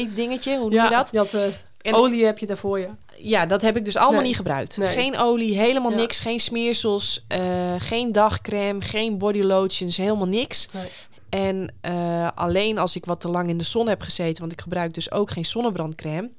[0.00, 0.14] uh...
[0.14, 1.34] dingetje, hoe noem je dat?
[1.34, 1.42] Uh,
[1.82, 2.96] en, olie heb je daarvoor, ja.
[3.18, 4.26] Ja, dat heb ik dus allemaal nee.
[4.26, 4.76] niet gebruikt.
[4.76, 4.88] Nee.
[4.88, 5.96] Geen olie, helemaal ja.
[5.96, 6.18] niks.
[6.18, 10.68] Geen smeersels, uh, geen dagcreme, geen body lotions, helemaal niks.
[10.72, 10.88] Nee.
[11.28, 14.60] En uh, alleen als ik wat te lang in de zon heb gezeten, want ik
[14.60, 16.30] gebruik dus ook geen zonnebrandcreme,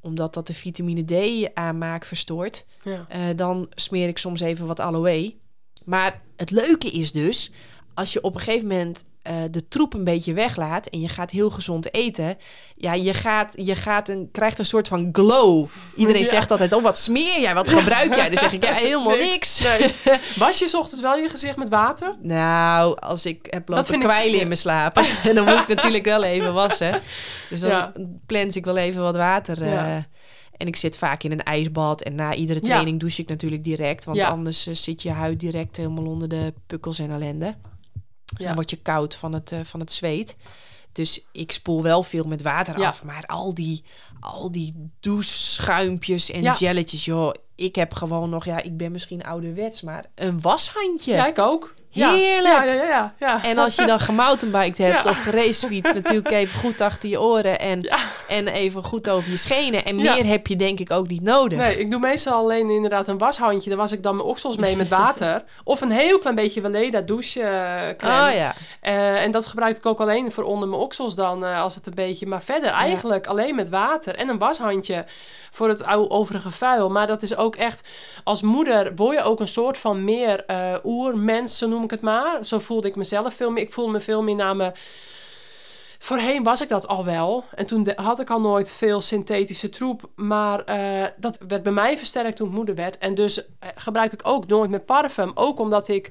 [0.00, 3.06] omdat dat de vitamine D aanmaak verstoort, ja.
[3.14, 5.34] uh, dan smeer ik soms even wat aloe.
[5.84, 7.50] Maar het leuke is dus,
[7.94, 11.30] als je op een gegeven moment uh, de troep een beetje weglaat en je gaat
[11.30, 12.36] heel gezond eten,
[12.74, 15.66] ja, je, gaat, je gaat een, krijgt een soort van glow.
[15.96, 16.28] Iedereen ja.
[16.28, 17.54] zegt altijd, oh, wat smeer jij?
[17.54, 18.28] Wat gebruik jij?
[18.28, 19.60] Dan zeg ik, ja, helemaal niks.
[19.60, 19.90] Nee.
[20.36, 22.16] Was je ochtends wel je gezicht met water?
[22.22, 24.40] Nou, als ik heb lopen kwijlen ik...
[24.40, 27.02] in mijn slaap, en dan moet ik natuurlijk wel even wassen.
[27.50, 27.92] Dus dan ja.
[28.26, 29.62] plens ik wel even wat water...
[29.62, 29.96] Uh,
[30.56, 32.02] en ik zit vaak in een ijsbad.
[32.02, 34.04] En na iedere training douche ik natuurlijk direct.
[34.04, 37.54] Want anders uh, zit je huid direct helemaal onder de pukkels en ellende.
[38.24, 38.46] Ja.
[38.46, 40.36] Dan word je koud van het, uh, van het zweet.
[40.92, 43.04] Dus ik spoel wel veel met water af.
[43.04, 43.82] Maar al die,
[44.20, 46.52] al die doucheschuimpjes en ja.
[46.52, 47.34] gelletjes, joh.
[47.54, 51.12] Ik heb gewoon nog, ja, ik ben misschien ouderwets, maar een washandje.
[51.12, 51.74] Ja, ik ook.
[51.94, 52.64] Heerlijk.
[52.64, 56.80] Ja, ja, ja, ja, En als je dan gemountainbiked hebt of racefiets, natuurlijk even goed
[56.80, 57.88] achter je oren en,
[58.28, 59.84] en even goed over je schenen.
[59.84, 61.58] En meer heb je denk ik ook niet nodig.
[61.58, 63.70] Nee, ik doe meestal alleen inderdaad een washandje.
[63.70, 65.44] Daar was ik dan mijn oksels mee met water.
[65.64, 68.30] of een heel klein beetje Weleda douche crème.
[68.30, 68.54] Oh, ja.
[68.82, 71.86] Uh, en dat gebruik ik ook alleen voor onder mijn oksels dan, uh, als het
[71.86, 72.26] een beetje...
[72.26, 75.04] Maar verder eigenlijk alleen met water en een washandje
[75.54, 76.90] voor het overige vuil.
[76.90, 77.88] Maar dat is ook echt,
[78.24, 82.00] als moeder word je ook een soort van meer uh, oermens, zo noem ik het
[82.00, 82.44] maar.
[82.44, 83.62] Zo voelde ik mezelf veel meer.
[83.62, 84.72] Ik voelde me veel meer naar me...
[85.98, 87.44] Voorheen was ik dat al wel.
[87.54, 90.10] En toen had ik al nooit veel synthetische troep.
[90.14, 92.98] Maar uh, dat werd bij mij versterkt toen ik moeder werd.
[92.98, 93.44] En dus uh,
[93.74, 95.32] gebruik ik ook nooit meer parfum.
[95.34, 96.10] Ook omdat ik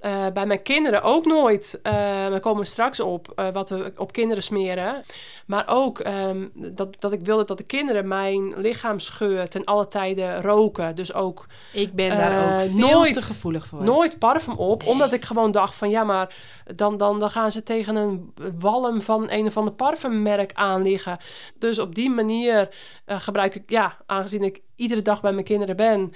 [0.00, 1.92] uh, bij mijn kinderen ook nooit, uh,
[2.28, 5.02] we komen straks op, uh, wat we op kinderen smeren.
[5.46, 10.42] Maar ook um, dat, dat ik wilde dat de kinderen mijn lichaamsgeur ten alle tijden
[10.42, 10.96] roken.
[10.96, 11.46] Dus ook...
[11.72, 13.82] Ik ben daar ook veel nooit, te gevoelig voor.
[13.82, 14.90] Nooit parfum op, nee.
[14.90, 16.34] omdat ik gewoon dacht van ja, maar
[16.74, 21.18] dan, dan, dan gaan ze tegen een walm van een of ander parfummerk aan liggen.
[21.58, 22.68] Dus op die manier
[23.06, 26.12] gebruik ik, ja, aangezien ik iedere dag bij mijn kinderen ben,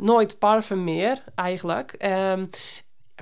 [0.00, 2.06] nooit parfum meer eigenlijk.
[2.32, 2.50] Um,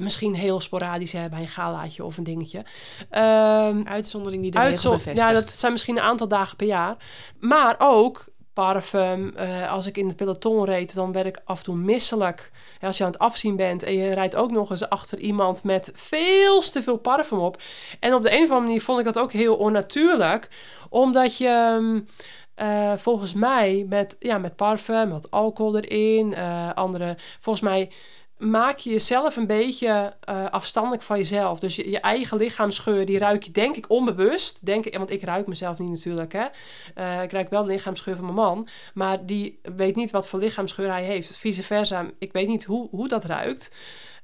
[0.00, 2.58] Misschien heel sporadisch hè, bij een galaatje of een dingetje.
[2.58, 6.96] Um, Uitzondering die de uitzon Ja, dat zijn misschien een aantal dagen per jaar.
[7.38, 9.34] Maar ook parfum.
[9.36, 12.50] Uh, als ik in het peloton reed, dan werd ik af en toe misselijk.
[12.80, 15.64] Ja, als je aan het afzien bent en je rijdt ook nog eens achter iemand
[15.64, 17.62] met veel te veel parfum op.
[18.00, 20.48] En op de een of andere manier vond ik dat ook heel onnatuurlijk.
[20.88, 22.02] Omdat je...
[22.56, 27.16] Uh, volgens mij met, ja, met parfum, wat alcohol erin, uh, andere...
[27.40, 27.90] Volgens mij
[28.42, 31.58] maak je jezelf een beetje uh, afstandelijk van jezelf.
[31.60, 34.66] Dus je, eigen lichaamsgeur, die ruik je denk ik onbewust.
[34.66, 36.32] Denk ik, want ik ruik mezelf niet natuurlijk.
[36.32, 36.46] Hè.
[36.98, 38.68] Uh, ik ruik wel de lichaamsgeur van mijn man.
[38.94, 41.36] Maar die weet niet wat voor lichaamsgeur hij heeft.
[41.36, 43.72] Vice versa, ik weet niet hoe, hoe dat ruikt.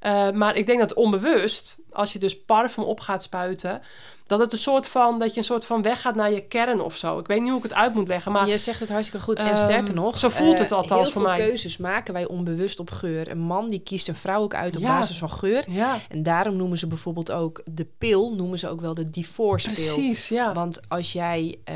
[0.03, 3.83] Uh, maar ik denk dat onbewust, als je dus parfum op gaat spuiten
[4.29, 6.97] dat het een soort van, dat je een soort van weggaat naar je kern of
[6.97, 7.19] zo.
[7.19, 8.49] Ik weet niet hoe ik het uit moet leggen, maar...
[8.49, 9.39] Je zegt het hartstikke goed.
[9.39, 10.19] En sterker um, nog...
[10.19, 11.31] Zo voelt het uh, althans voor mij.
[11.31, 13.31] Heel veel keuzes maken wij onbewust op geur.
[13.31, 14.99] Een man die kiest een vrouw ook uit op ja.
[14.99, 15.65] basis van geur.
[15.71, 15.99] Ja.
[16.09, 19.95] En daarom noemen ze bijvoorbeeld ook de pil, noemen ze ook wel de divorce pil.
[19.95, 20.53] Precies, ja.
[20.53, 21.75] Want als jij uh,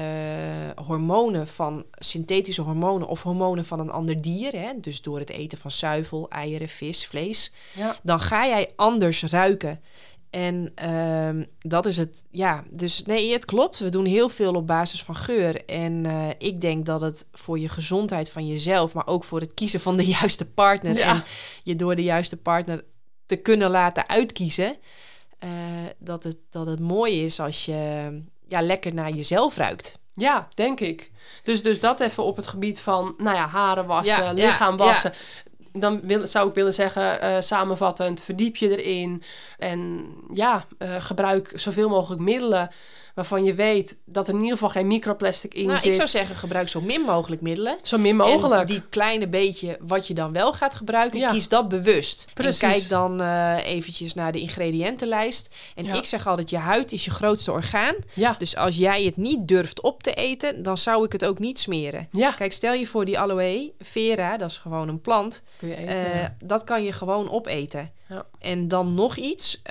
[0.86, 5.58] hormonen van, synthetische hormonen of hormonen van een ander dier, hè, dus door het eten
[5.58, 7.96] van zuivel, eieren, vis, vlees, ja.
[8.02, 9.80] dan ga jij anders ruiken.
[10.32, 12.64] En uh, dat is het, ja.
[12.70, 13.78] Dus nee, het klopt.
[13.78, 15.64] We doen heel veel op basis van geur.
[15.64, 19.54] En uh, ik denk dat het voor je gezondheid van jezelf, maar ook voor het
[19.54, 21.14] kiezen van de juiste partner ja.
[21.14, 21.24] en
[21.62, 22.84] je door de juiste partner
[23.26, 24.76] te kunnen laten uitkiezen,
[25.44, 25.50] uh,
[25.98, 29.98] dat, het, dat het mooi is als je ja, lekker naar jezelf ruikt.
[30.12, 31.10] Ja, denk ik.
[31.42, 35.12] Dus, dus dat even op het gebied van, nou ja, haren wassen, ja, lichaam wassen.
[35.12, 39.22] Ja dan wil, zou ik willen zeggen, uh, samenvattend, verdiep je erin.
[39.58, 42.70] En ja, uh, gebruik zoveel mogelijk middelen
[43.14, 45.88] waarvan je weet dat er in ieder geval geen microplastic in nou, zit.
[45.88, 47.78] Ik zou zeggen, gebruik zo min mogelijk middelen.
[47.82, 48.60] Zo min mogelijk.
[48.60, 51.28] En die kleine beetje wat je dan wel gaat gebruiken, ja.
[51.28, 52.26] kies dat bewust.
[52.34, 52.60] Precies.
[52.62, 55.54] En kijk dan uh, eventjes naar de ingrediëntenlijst.
[55.74, 55.94] En ja.
[55.94, 57.94] ik zeg altijd, je huid is je grootste orgaan.
[58.14, 58.34] Ja.
[58.38, 61.58] Dus als jij het niet durft op te eten, dan zou ik het ook niet
[61.58, 62.08] smeren.
[62.10, 62.30] Ja.
[62.30, 65.42] Kijk, stel je voor die aloe vera, dat is gewoon een plant.
[65.58, 67.90] Kun je eten, uh, dat kan je gewoon opeten.
[68.08, 68.26] Ja.
[68.38, 69.62] En dan nog iets.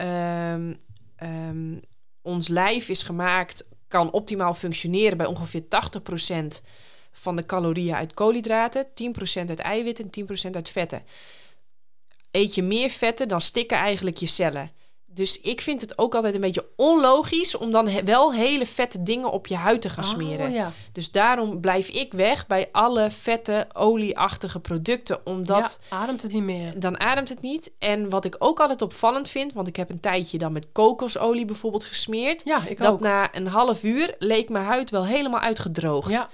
[0.54, 0.80] Um,
[1.24, 1.82] um,
[2.22, 6.64] ons lijf is gemaakt, kan optimaal functioneren bij ongeveer 80%
[7.12, 8.90] van de calorieën uit koolhydraten, 10%
[9.34, 11.04] uit eiwitten en 10% uit vetten.
[12.32, 14.72] Eet je meer vetten, dan stikken eigenlijk je cellen.
[15.14, 19.04] Dus ik vind het ook altijd een beetje onlogisch om dan he wel hele vette
[19.04, 20.48] dingen op je huid te gaan smeren.
[20.48, 20.72] Oh, ja.
[20.92, 25.20] Dus daarom blijf ik weg bij alle vette, olieachtige producten.
[25.26, 26.80] Omdat ja, ademt het niet meer.
[26.80, 27.72] Dan ademt het niet.
[27.80, 31.46] En wat ik ook altijd opvallend vind, want ik heb een tijdje dan met kokosolie
[31.46, 32.42] bijvoorbeeld gesmeerd.
[32.46, 33.00] Ja, ik dat ook.
[33.00, 36.10] na een half uur leek mijn huid wel helemaal uitgedroogd.
[36.10, 36.30] Ja.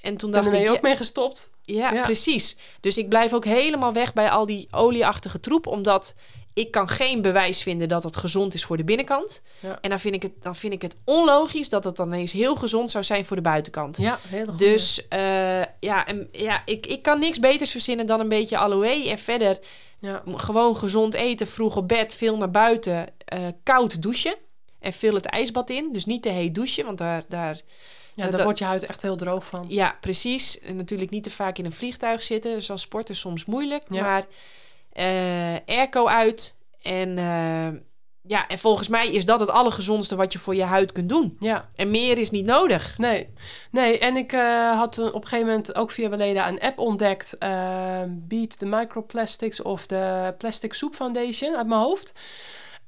[0.00, 1.50] En toen dacht ben ik, je ook mee gestopt.
[1.64, 2.56] Ja, ja, precies.
[2.80, 6.14] Dus ik blijf ook helemaal weg bij al die olieachtige troep, omdat
[6.54, 9.42] ik kan geen bewijs vinden dat het gezond is voor de binnenkant.
[9.60, 9.78] Ja.
[9.80, 12.54] En dan vind, ik het, dan vind ik het onlogisch dat het dan eens heel
[12.54, 13.96] gezond zou zijn voor de buitenkant.
[13.96, 14.58] Ja, heel goed.
[14.58, 15.18] Dus uh,
[15.80, 19.08] ja, en, ja ik, ik kan niks beters verzinnen dan een beetje aloe.
[19.08, 19.58] En verder
[19.98, 20.22] ja.
[20.26, 24.34] gewoon gezond eten, vroeg op bed, veel naar buiten, uh, koud douchen.
[24.78, 25.92] En veel het ijsbad in.
[25.92, 27.24] Dus niet te heet douchen, want daar...
[27.28, 27.60] daar
[28.14, 29.64] ja, daar wordt je huid echt heel droog van.
[29.68, 30.60] Ja, precies.
[30.60, 32.54] En natuurlijk niet te vaak in een vliegtuig zitten.
[32.54, 33.84] Dus als sporter soms moeilijk.
[33.88, 34.02] Ja.
[34.02, 34.24] Maar
[35.66, 37.80] airco uit en uh,
[38.24, 41.36] ja, en volgens mij is dat het allergezondste wat je voor je huid kunt doen.
[41.40, 41.68] Ja.
[41.76, 42.98] En meer is niet nodig.
[42.98, 43.28] Nee,
[43.70, 43.98] nee.
[43.98, 47.36] en ik uh, had op een gegeven moment ook via Weleda een app ontdekt.
[47.38, 52.12] Uh, Beat the Microplastics of de Plastic Soup Foundation uit mijn hoofd.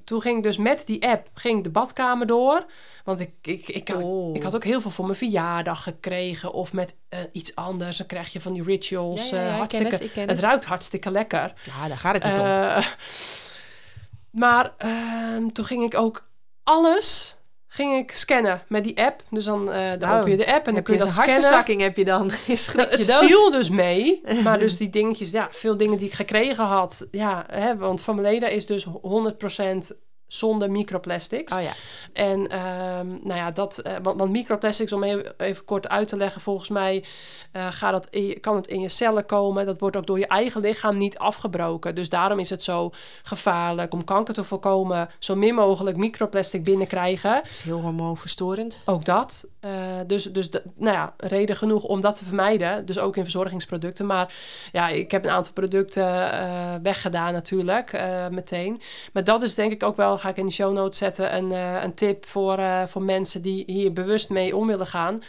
[0.05, 2.64] Toen ging ik dus met die app ging de badkamer door.
[3.05, 4.35] Want ik, ik, ik, ik, Oh.
[4.35, 6.52] ik had ook heel veel voor mijn verjaardag gekregen.
[6.52, 7.97] Of met uh, iets anders.
[7.97, 9.31] Dan krijg je van die rituals.
[9.31, 10.40] Ja, ja, ja, ik hartstikke, ken het, ik ken het het.
[10.40, 11.52] ruikt hartstikke lekker.
[11.62, 12.44] Ja, daar gaat het niet om.
[12.44, 12.86] Eh,
[14.44, 16.28] maar ehm, toen ging ik ook
[16.62, 17.36] alles
[17.74, 19.22] ging ik scannen met die app.
[19.30, 21.14] Dus dan, eh, dan Nou, open je de app en dan kun je dat een
[21.14, 21.34] scannen.
[21.34, 22.30] hartverzakking heb je dan.
[22.48, 23.24] Schrik je Het dood.
[23.24, 27.44] viel dus mee, maar dus die dingetjes, ja, veel dingen die ik gekregen had, ja,
[27.46, 29.92] hè, want van Meleda is dus 100%
[30.35, 31.55] zonder microplastics.
[31.55, 31.73] Oh ja.
[32.12, 36.16] En ehm, nou ja, dat, eh, want, want microplastics, om even, even kort uit te
[36.16, 37.05] leggen, volgens mij
[37.52, 39.66] eh, gaat dat in kan het in je cellen komen.
[39.66, 41.94] Dat wordt ook door je eigen lichaam niet afgebroken.
[41.94, 42.90] Dus daarom is het zo
[43.23, 45.09] gevaarlijk om kanker te voorkomen.
[45.19, 47.35] Zo min mogelijk microplastic binnenkrijgen.
[47.35, 48.82] Het is heel hormoonverstorend.
[48.85, 49.47] Ook dat.
[49.64, 49.70] Eh,
[50.06, 52.86] dus dus de, nou ja, reden genoeg om dat te vermijden.
[52.86, 54.06] Dus ook in verzorgingsproducten.
[54.06, 54.34] Maar
[54.72, 58.80] ja, ik heb een aantal producten eh, weggedaan natuurlijk, eh, meteen.
[59.12, 61.50] Maar dat is denk ik ook wel, ga ik in de show notes zetten, een,
[61.84, 65.22] een tip voor, voor mensen die hier bewust mee om willen gaan.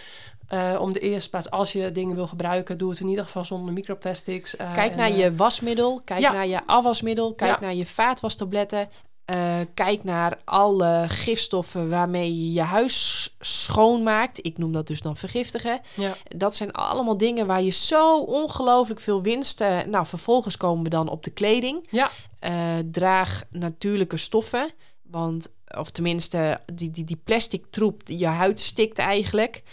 [0.80, 3.74] Om de eerste plaats, als je dingen wil gebruiken, doe het in ieder geval zonder
[3.74, 4.56] microplastics.
[4.56, 6.32] Kijk en, naar je wasmiddel, kijk ja.
[6.32, 7.60] naar je afwasmiddel, kijk Ja.
[7.60, 8.90] naar je vaatwastabletten.
[9.26, 14.46] Eh, kijk naar alle gifstoffen waarmee je je huis schoonmaakt.
[14.46, 15.80] Ik noem dat dus dan vergiftigen.
[15.96, 16.16] Ja.
[16.28, 19.62] Dat zijn allemaal dingen waar je zo ongelooflijk veel winst...
[19.62, 21.88] eh, nou, vervolgens komen we dan op de kleding.
[21.90, 22.12] Ja.
[22.40, 22.54] Eh,
[22.92, 24.74] draag natuurlijke stoffen.
[25.04, 25.48] Want,
[25.78, 29.64] of tenminste, die, die, die plastic troep, die je huid stikt eigenlijk.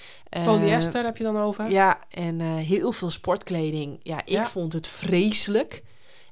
[0.44, 1.70] Polyester heb je dan over?
[1.70, 4.00] ja, en heel veel sportkleding.
[4.02, 4.44] Ja, ik Ja.
[4.44, 5.82] vond het vreselijk.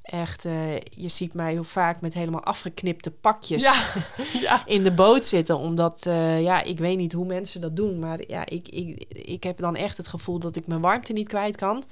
[0.01, 3.83] Echt, eh, je ziet mij heel vaak met helemaal afgeknipte pakjes Ja.
[4.41, 4.65] ja.
[4.65, 5.57] in de boot zitten.
[5.57, 7.99] Omdat, eh, ja, ik weet niet hoe mensen dat doen.
[7.99, 11.27] Maar ja, ik, ik, ik heb dan echt het gevoel dat ik mijn warmte niet
[11.27, 11.83] kwijt kan.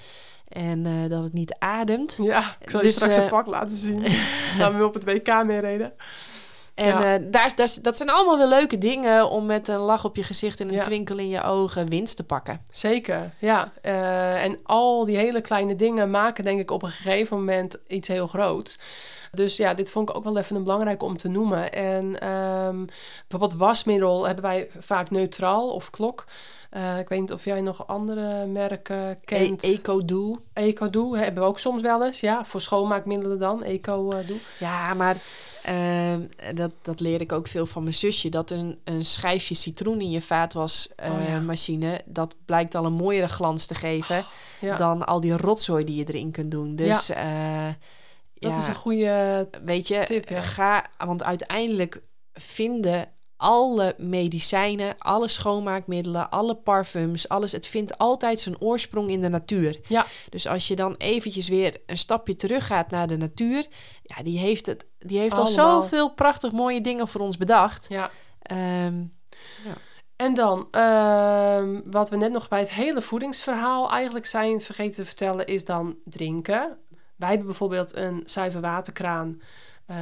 [0.50, 2.18] En eh, dat het niet ademt.
[2.22, 4.06] Ja, ik zal je Dus, straks eh, een pak laten zien.
[4.58, 5.94] Gaan we op het WK meereden.
[6.80, 7.16] En Ja.
[7.18, 10.60] eh, daar, dat zijn allemaal weer leuke dingen om met een lach op je gezicht
[10.60, 10.82] en een Ja.
[10.82, 12.62] twinkel in je ogen winst te pakken.
[12.70, 13.72] Zeker, ja.
[13.82, 18.08] Eh, en al die hele kleine dingen maken denk ik op een gegeven moment iets
[18.08, 18.80] heel groots.
[19.32, 21.72] Dus ja, dit vond ik ook wel even een belangrijk om te noemen.
[21.74, 22.86] En ehm,
[23.28, 26.26] bijvoorbeeld wasmiddel hebben wij vaak neutraal of klok.
[26.70, 29.64] Eh, ik weet niet of jij nog andere merken E kent.
[29.64, 30.38] Eco-doe.
[30.54, 32.20] Eco-Doe hebben we ook soms wel eens.
[32.20, 33.64] Ja, voor schoonmaakmiddelen dan.
[33.64, 34.38] Eco-Doe.
[34.60, 35.16] Ja, maar
[35.64, 36.22] ehm,
[36.56, 38.30] dat, dat leer ik ook veel van mijn zusje.
[38.30, 41.22] Dat een, een schijfje citroen in je vaatwasmachine...
[41.22, 41.40] Oh, ja.
[41.40, 44.26] machine, dat blijkt al een mooiere glans te geven...
[44.62, 46.76] Ja, dan al die rotzooi die je erin kunt doen.
[46.76, 47.68] Dus eh,
[48.34, 49.48] dat ja, is een goede...
[49.64, 50.42] weet je, tip, ja.
[50.42, 50.86] ga...
[50.98, 52.02] Want uiteindelijk
[52.34, 53.08] vinden
[53.38, 57.52] alle medicijnen, alle schoonmaakmiddelen, alle parfums, alles...
[57.52, 59.80] het vindt altijd zijn oorsprong in de natuur.
[59.88, 60.06] Ja.
[60.30, 63.66] Dus als je dan eventjes weer een stapje terug gaat naar de natuur...
[64.04, 67.86] ja, die heeft, het, die heeft al zoveel prachtig mooie dingen voor ons bedacht.
[67.90, 68.10] Ja.
[68.42, 69.04] Ehm,
[70.16, 75.06] En dan, ehm, wat we net nog bij het hele voedingsverhaal eigenlijk zijn vergeten te
[75.06, 76.78] vertellen, is dan drinken.
[77.16, 79.42] Wij hebben bijvoorbeeld een zuiver waterkraan.
[79.90, 79.96] Eh,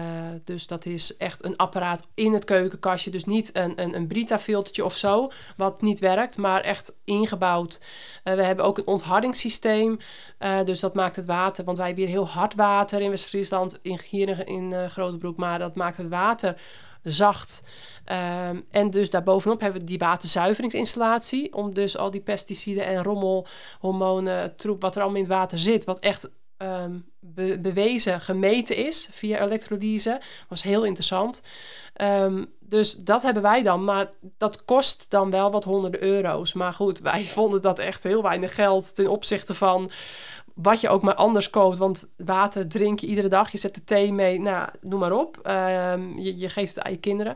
[0.44, 3.12] dus dat is echt een apparaat in het keukenkastje.
[3.12, 7.82] Dus niet een, een, een Brita-filtertje of zo, wat niet werkt, maar echt ingebouwd.
[8.24, 9.98] Eh, we hebben ook een onthardingssysteem.
[10.38, 13.80] Eh, dus dat maakt het water, want wij hebben hier heel hard water in West-Friesland,
[13.82, 16.56] in, hier in, in Grotebroek, maar dat maakt het water
[17.04, 17.64] zacht.
[18.06, 21.54] Ehm, en dus daarbovenop hebben we die waterzuiveringsinstallatie.
[21.54, 23.48] Om dus al die pesticiden en rommel,
[23.80, 25.86] hormonen, troep, wat er allemaal in het water zit.
[25.86, 30.22] Wat echt ehm, be- bewezen, gemeten is via elektrolyse.
[30.48, 31.44] Was heel interessant.
[31.94, 33.84] Ehm, dus dat hebben wij dan.
[33.84, 36.54] Maar dat kost dan wel wat honderden euro's.
[36.54, 39.92] Maar goed, wij vonden dat echt heel weinig geld ten opzichte van
[40.54, 41.78] wat je ook maar anders koopt.
[41.78, 43.52] Want water drink je iedere dag.
[43.52, 44.40] Je zet de thee mee.
[44.40, 45.40] Nou, noem maar op.
[45.44, 47.36] Ehm, je, geeft het aan je kinderen.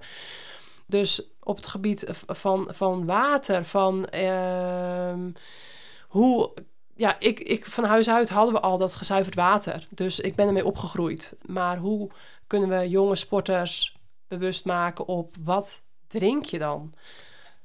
[0.85, 4.07] Dus op het gebied van, van water, van
[6.07, 6.51] hoe.
[7.01, 9.83] Ja, ik, ik, van huis uit hadden we al dat gezuiverd water.
[9.91, 11.35] Dus ik ben ermee opgegroeid.
[11.45, 12.09] Maar hoe
[12.47, 13.97] kunnen we jonge sporters
[14.27, 16.93] bewust maken op wat drink je dan?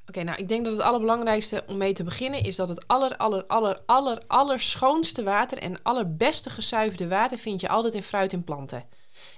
[0.07, 3.17] Oké, nou, ik denk dat het allerbelangrijkste om mee te beginnen is dat het aller,
[3.17, 8.33] aller, aller, aller, aller schoonste water en allerbeste gezuiverde water vind je altijd in fruit
[8.33, 8.85] en planten.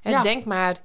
[0.02, 0.22] Ja.
[0.22, 0.76] Denk maar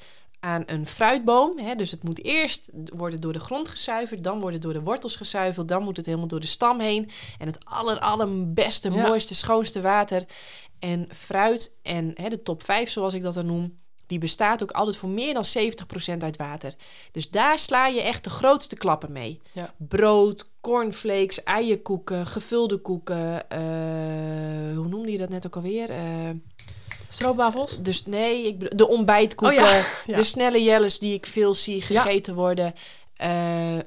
[0.43, 1.57] aan een fruitboom.
[1.59, 4.81] Hè, dus het moet eerst worden door de grond gezuiverd, dan wordt het door de
[4.81, 7.09] wortels gezuiverd, dan moet het helemaal door de stam heen.
[7.39, 9.07] En het aller, allerbeste, Ja.
[9.07, 10.23] mooiste, schoonste water
[10.79, 13.81] en fruit en hè, de top 5 zoals ik dat dan noem.
[14.07, 16.73] die bestaat ook altijd voor meer dan 70% uit water.
[17.11, 19.41] Dus daar sla je echt de grootste klappen mee.
[19.53, 19.73] Ja.
[19.77, 23.49] Brood, cornflakes, eierkoeken, gevulde koeken.
[23.49, 23.59] eh,
[24.77, 25.89] hoe noemde je dat net ook alweer?
[25.89, 26.29] Eh,
[27.13, 27.77] Stroopwafels?
[27.81, 29.75] dus nee, ik, de ontbijtkoeken, Oh ja,
[30.05, 30.13] ja.
[30.13, 32.73] de snelle jelles die ik veel zie gegeten worden.
[33.15, 33.77] eh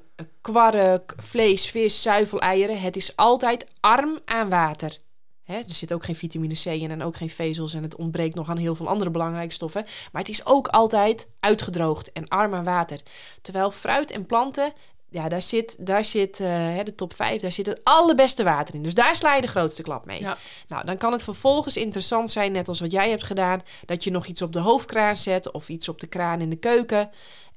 [0.40, 2.80] kwark, vlees, vis, zuiveleieren.
[2.80, 4.98] Het is altijd arm aan water.
[5.44, 7.74] Hè, er zit ook geen vitamine C in en ook geen vezels.
[7.74, 9.84] En het ontbreekt nog aan heel veel andere belangrijke stoffen.
[10.12, 13.00] Maar het is ook altijd uitgedroogd en arm aan water.
[13.42, 14.72] Terwijl fruit en planten,
[15.16, 18.74] ja, daar zit, daar zit eh, hè, de top 5, daar zit het allerbeste water
[18.74, 18.82] in.
[18.82, 20.20] Dus daar sla je de grootste klap mee.
[20.20, 20.36] Ja.
[20.68, 24.10] Nou, dan kan het vervolgens interessant zijn, net als wat jij hebt gedaan, dat je
[24.10, 27.10] nog iets op de hoofdkraan zet of iets op de kraan in de keuken.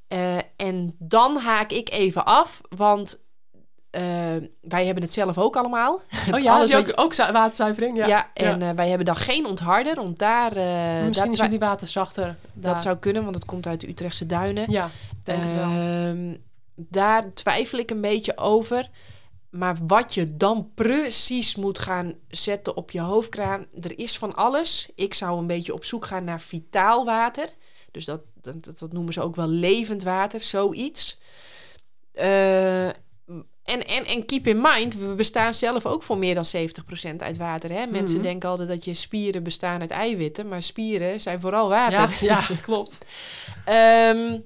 [0.07, 3.19] Eh, en dan haak ik even af, want
[3.90, 4.02] eh,
[4.61, 6.02] wij hebben het zelf ook allemaal.
[6.34, 7.98] Oh ja, Alles je ook, ook zu- waterzuivering?
[7.98, 8.07] Ja.
[8.07, 10.64] Ja, en wij hebben dan geen ontharder, want daar, eh,
[11.06, 12.23] Misschien daar is jullie water zachter.
[12.53, 12.72] daar.
[12.72, 14.72] dat zou kunnen, want het komt uit de Utrechtse duinen.
[14.72, 14.90] Ja,
[15.23, 15.69] denk wel.
[16.89, 18.89] Daar twijfel ik een beetje over.
[19.49, 24.89] Maar wat je dan precies moet gaan zetten op je hoofdkraan, er is van alles.
[24.95, 27.49] Ik zou een beetje op zoek gaan naar vitaal water.
[27.91, 31.19] Dus dat, dat, dat- noemen ze ook wel levend water, zoiets.
[32.14, 36.45] Eh, en, en, en keep in mind, we bestaan zelf ook voor meer dan
[37.11, 37.72] 70% uit water.
[37.72, 37.85] Hè?
[37.85, 38.26] Mensen Mhm.
[38.27, 41.99] denken altijd dat je spieren bestaan uit eiwitten, maar spieren zijn vooral water.
[42.26, 43.06] Ja, ja, klopt.
[43.65, 44.39] Ehm,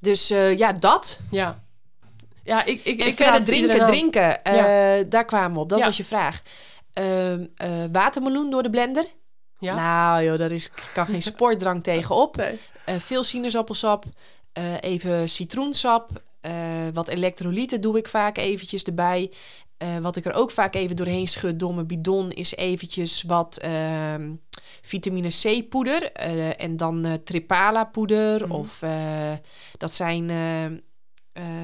[0.00, 1.20] dus eh, ja, dat.
[1.30, 1.62] Ja.
[2.44, 4.44] Ja, ik, ik, En ik verder drinken, drinken.
[4.44, 5.68] eh, Daar kwamen we op.
[5.68, 5.84] Dat Ja.
[5.84, 6.42] was je vraag.
[6.92, 9.04] Ehm, eh, watermeloen door de blender.
[9.58, 9.74] Ja?
[9.74, 12.36] Nou joh, daar is, kan geen sportdrank tegenop.
[12.36, 12.58] Nee.
[13.00, 14.04] Veel sinaasappelsap.
[14.80, 16.10] even citroensap.
[16.92, 19.32] wat elektrolyten doe ik vaak eventjes erbij.
[20.00, 22.30] Wat ik er ook vaak even doorheen schud door mijn bidon...
[22.32, 24.32] is eventjes wat ehm,
[24.88, 26.12] vitamine C poeder.
[26.12, 28.42] eh, en dan eh, tripala poeder.
[28.42, 28.52] Mhm.
[28.52, 29.32] Of eh,
[29.78, 30.30] dat zijn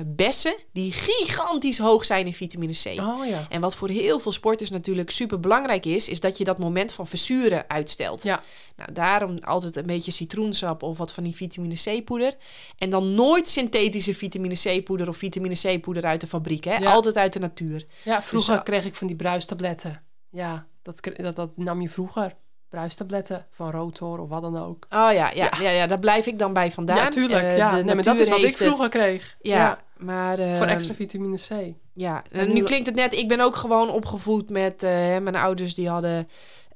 [0.06, 3.00] bessen die gigantisch hoog zijn in vitamine C.
[3.00, 3.46] Oh ja.
[3.48, 6.92] En wat voor heel veel sporters natuurlijk super belangrijk is, is dat je dat moment
[6.92, 8.22] van verzuren uitstelt.
[8.22, 8.42] Ja.
[8.76, 12.34] Nou, daarom altijd een beetje citroensap of wat van die vitamine C-poeder.
[12.78, 16.64] En dan nooit synthetische vitamine C-poeder of vitamine C-poeder uit de fabriek.
[16.64, 16.76] Hè?
[16.76, 16.92] Ja.
[16.92, 17.86] Altijd uit de natuur.
[18.04, 20.02] Ja, vroeger Dus, uh, kreeg ik van die bruistabletten.
[20.30, 22.36] Ja, dat, dat, dat nam je vroeger.
[22.74, 24.86] Bruistabletten van Rotor of wat dan ook.
[24.90, 25.50] Oh ja, ja, Ja.
[25.60, 25.70] ja.
[25.70, 26.96] ja, daar blijf ik dan bij vandaan.
[26.96, 27.42] ja, tuurlijk.
[27.42, 27.68] Eh, ja.
[27.68, 29.36] de nee, maar dat is wat ik het- vroeger kreeg.
[29.40, 30.36] Ja, maar...
[30.36, 31.72] Voor ehm, extra vitamine C.
[31.92, 35.74] Ja, En nu- klinkt het net, ik ben ook gewoon opgevoed met hè, mijn ouders
[35.74, 36.28] die hadden,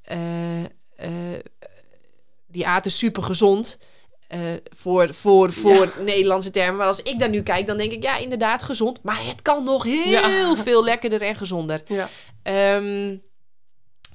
[0.02, 0.18] eh,
[2.46, 3.78] die aten super gezond.
[4.76, 6.76] voor voor, voor Nederlandse termen.
[6.76, 9.02] Maar als ik daar nu kijk, dan denk ik, ja, inderdaad gezond.
[9.02, 11.82] Maar het kan nog heel veel lekkerder en gezonder.
[11.86, 12.08] Ja.
[12.42, 13.16] Ehm,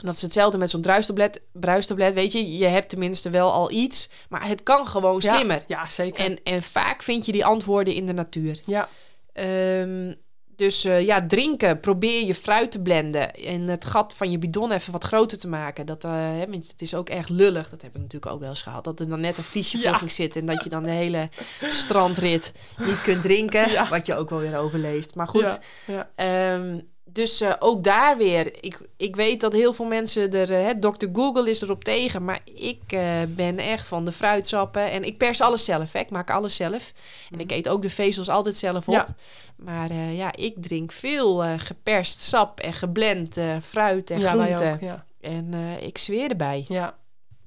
[0.06, 1.42] dat is hetzelfde met zo'n druistablet.
[1.52, 4.10] Bruistablet, weet je, je hebt tenminste wel al iets.
[4.30, 5.64] Maar het kan gewoon slimmer.
[5.68, 6.26] Ja, zeker.
[6.26, 8.60] En, en vaak vind je die antwoorden in de natuur.
[8.66, 8.90] ja.
[9.34, 10.14] Ehm,
[10.56, 11.80] dus eh, ja, drinken.
[11.80, 13.34] Probeer je fruit te blenden.
[13.34, 15.86] En het gat van je bidon even wat groter te maken.
[15.86, 17.70] Dat, want het is ook erg lullig.
[17.70, 18.84] Dat heb ik natuurlijk ook wel eens gehad.
[18.84, 20.08] Dat er dan net een vliesje Ja.
[20.08, 20.42] zitten.
[20.42, 21.30] En dat je dan de hele
[21.70, 23.70] strandrit niet kunt drinken.
[23.72, 23.90] Ja.
[23.90, 25.16] Wat je ook wel weer overleeft.
[25.16, 25.60] Maar goed.
[25.86, 26.10] Ja.
[26.16, 28.64] Ehm, dus eh, ook daar weer.
[28.64, 30.52] Ik, ik weet dat heel veel mensen er...
[30.52, 31.06] eh, hè, Dr.
[31.14, 32.26] Google is erop tegen.
[32.26, 34.92] Maar ik eh, ben echt van de fruitsappen.
[34.92, 35.92] En ik pers alles zelf.
[35.92, 36.00] Hè.
[36.00, 36.94] Ik maak alles zelf.
[37.32, 38.94] En ik eet ook de vezels altijd zelf op.
[38.94, 39.08] Ja.
[39.56, 44.74] Maar ja, ik drink veel geperst sap en geblend fruit en ja, groenten.
[44.74, 44.80] ook.
[44.80, 45.06] Ja.
[45.22, 46.66] En ik zweer erbij.
[46.68, 46.98] Ja,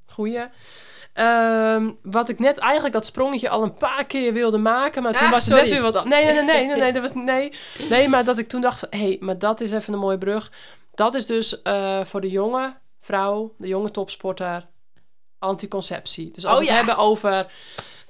[0.06, 0.44] goeie.
[1.16, 5.26] Ehm, wat ik net eigenlijk dat sprongetje al een paar keer wilde maken, maar toen
[5.26, 5.70] Ah, was het sorry.
[5.70, 6.04] net weer wat.
[6.14, 7.52] Nee, nee, nee, nee, nee, nee, dat was nee,
[7.88, 10.52] nee, maar dat ik toen dacht, hé, hey, maar dat is even een mooie brug.
[10.94, 14.66] Dat is dus eh, voor de jonge vrouw, de jonge topsporter,
[15.38, 16.30] anticonceptie.
[16.30, 17.46] Dus als Oh, we het hebben over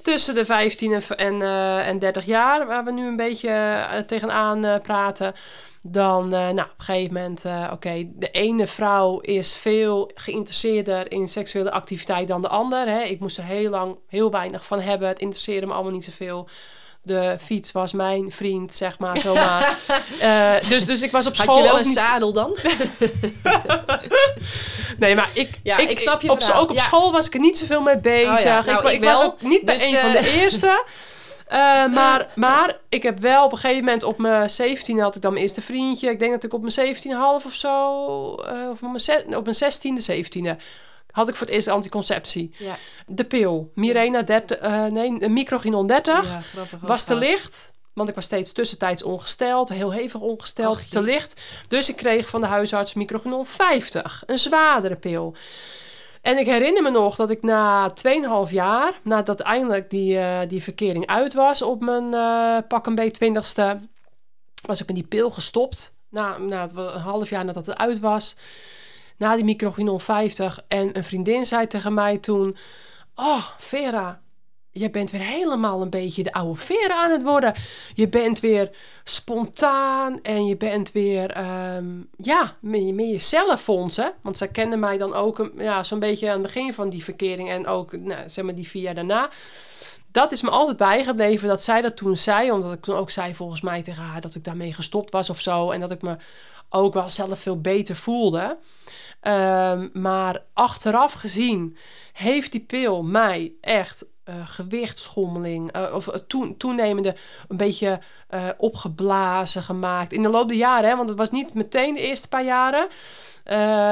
[0.07, 3.99] tussen de 15 en, en, eh, en 30 jaar, waar we nu een beetje eh,
[3.99, 5.35] tegenaan eh, praten.
[5.83, 11.71] Dan, nou, op een gegeven moment, oké, de ene vrouw is veel geïnteresseerder in seksuele
[11.71, 12.87] activiteit dan de ander.
[12.87, 13.03] Hè.
[13.03, 15.09] Ik moest er heel lang heel weinig van hebben.
[15.09, 16.49] Het interesseerde me allemaal niet zoveel.
[17.07, 19.79] De fiets was mijn vriend, zeg maar, zomaar.
[20.21, 22.57] Eh, dus, dus ik was op school Had je wel een niet- zadel dan?
[24.99, 26.63] Nee, maar ik, Ja, ik snap je op, verhaal.
[26.63, 26.83] Ook op Ja.
[26.83, 28.39] school was ik er niet zoveel mee bezig.
[28.39, 29.27] Oh ja, nou, ik, wa- ik ik was wel.
[29.27, 30.85] ook niet bij Dus, een van eh, de eerste.
[31.47, 35.23] Eh, maar, maar ik heb wel op een gegeven moment op mijn 17 had ik
[35.23, 36.11] dan mijn eerste vriendje.
[36.11, 39.57] Ik denk dat ik op mijn 17,5 of zo, eh, of op mijn, op mijn
[39.57, 40.57] 16e, 17e,
[41.17, 42.55] had ik voor het eerst anticonceptie.
[42.59, 42.77] Ja.
[43.07, 46.83] De pil, Mirena 30, eh, nee, microginon 30 Ja, grappig.
[46.83, 47.75] ook was te licht.
[47.93, 51.41] Want ik was steeds tussentijds ongesteld, heel hevig ongesteld, te licht.
[51.69, 55.35] Dus ik kreeg van de huisarts microgenon 50, een zwaardere pil.
[56.23, 60.63] En ik herinner me nog dat ik na 2,5 jaar, nadat eindelijk die, uh, die
[60.63, 63.81] verkering uit was op mijn uh, pak een beetje twintigste,
[64.63, 65.97] was ik met die pil gestopt.
[66.09, 68.37] Na, na een half jaar nadat het uit was.
[69.19, 70.65] Na die microginon 50.
[70.69, 72.57] En een vriendin zei tegen mij toen...
[73.15, 74.21] Oh, Vera,
[74.79, 77.55] je bent weer helemaal een beetje de oude Vera aan het worden.
[77.95, 78.71] Je bent weer
[79.05, 81.39] spontaan en je bent weer,
[81.77, 86.27] um, ja, meer, meer jezelf, vond Want zij kende mij dan ook ja, zo'n beetje
[86.27, 89.31] aan het begin van die verkering en ook, nou, zeg maar, die vier jaar daarna.
[90.11, 93.35] Dat is me altijd bijgebleven dat zij dat toen zei, omdat ik toen ook zei
[93.35, 95.71] volgens mij tegen haar dat ik daarmee gestopt was of zo.
[95.71, 96.17] En dat ik me
[96.69, 98.59] ook wel zelf veel beter voelde.
[99.23, 101.77] Um, maar achteraf gezien
[102.13, 107.17] heeft die pil mij echt uh, gewichtschommeling uh, of uh, toenemende
[107.49, 108.01] een beetje
[108.57, 110.91] opgeblazen gemaakt in de loop der jaren.
[110.91, 112.89] Hè, want het was niet meteen de eerste paar jaren.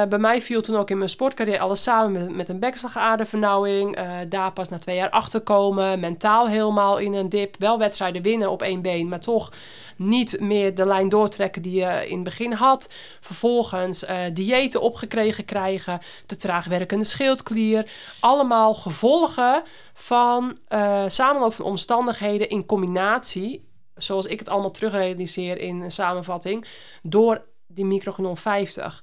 [0.08, 3.98] Bij mij viel toen ook in mijn sportcarrière alles samen met, met een bekslagadervernauwing.
[4.28, 6.00] daar pas na twee jaar achterkomen.
[6.00, 7.54] Mentaal helemaal in een dip.
[7.58, 9.52] Wel wedstrijden winnen op één been, maar toch
[9.96, 12.92] niet meer de lijn doortrekken die je in het begin had.
[13.20, 17.90] Vervolgens uh, diëten opgekregen krijgen, te traag werkende schildklier.
[18.20, 19.62] Allemaal gevolgen
[19.94, 26.66] van uh, samenloop van omstandigheden in combinatie, zoals ik het allemaal terugrealiseer in een samenvatting,
[27.02, 29.02] door die microgenom 50.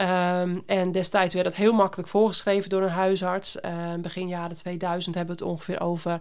[0.00, 3.56] Um, en destijds werd dat heel makkelijk voorgeschreven door een huisarts.
[3.64, 6.20] Uh, begin jaren 2000 hebben we het ongeveer over.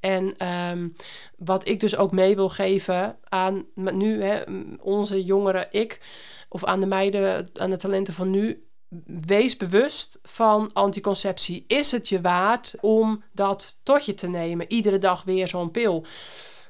[0.00, 0.96] En um,
[1.38, 4.42] wat ik dus ook mee wil geven aan nu, hè,
[4.80, 6.00] onze jongeren, ik,
[6.48, 8.66] of aan de meiden, aan de talenten van nu.
[9.06, 11.64] Wees bewust van anticonceptie.
[11.68, 14.72] Is het je waard om dat tot je te nemen?
[14.72, 16.04] Iedere dag weer zo'n pil.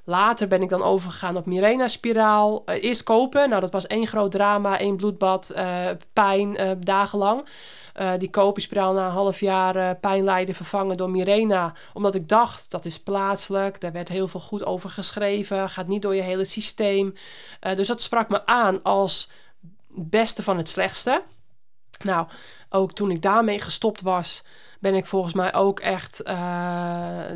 [0.09, 2.63] Later ben ik dan overgegaan op Mirena-spiraal.
[2.67, 3.49] Uh, eerst kopen.
[3.49, 7.47] Nou, dat was één groot drama, één bloedbad, uh, pijn, uh, dagenlang.
[8.19, 11.73] die kopenspiraal na een half jaar pijn lijden vervangen door Mirena.
[11.93, 13.81] Omdat ik dacht, dat is plaatselijk.
[13.81, 15.71] Daar werd heel veel goed over geschreven.
[15.71, 17.15] Gaat niet door je hele systeem.
[17.61, 19.31] dus dat sprak me aan als
[19.89, 21.23] beste van het slechtste.
[22.03, 22.27] Nou,
[22.69, 24.45] ook toen ik daarmee gestopt was
[24.81, 26.33] ben ik volgens mij ook echt, uh,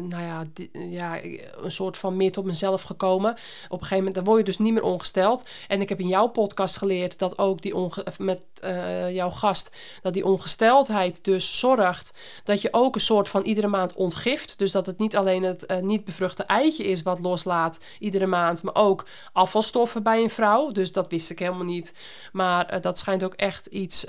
[0.09, 1.19] nou ja, ja,
[1.57, 3.31] een soort van meer tot mezelf gekomen.
[3.31, 3.39] Op
[3.71, 5.49] een gegeven moment, dan word je dus niet meer ongesteld.
[5.69, 9.77] En ik heb in jouw podcast geleerd dat ook die onge met uh, jouw gast,
[10.03, 14.59] dat die ongesteldheid dus zorgt dat je ook een soort van iedere maand ontgift.
[14.59, 18.75] Dus dat het niet alleen het niet bevruchte eitje is wat loslaat iedere maand, maar
[18.75, 20.71] ook afvalstoffen bij een vrouw.
[20.71, 21.95] Dus dat wist ik helemaal niet.
[22.33, 24.05] Maar dat schijnt ook echt iets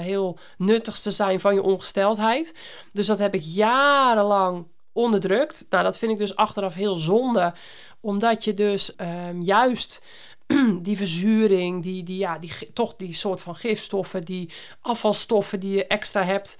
[0.00, 2.54] heel nuttigs te zijn van je ongesteldheid.
[2.92, 5.66] Dus dat heb ik jarenlang onderdrukt.
[5.70, 7.54] Nou, dat vind ik dus achteraf heel zonde.
[8.00, 8.94] Omdat je dus
[9.28, 10.02] um, juist
[10.82, 15.86] die verzuring, die, die, ja, die, toch die soort van gifstoffen, die afvalstoffen die je
[15.86, 16.58] extra hebt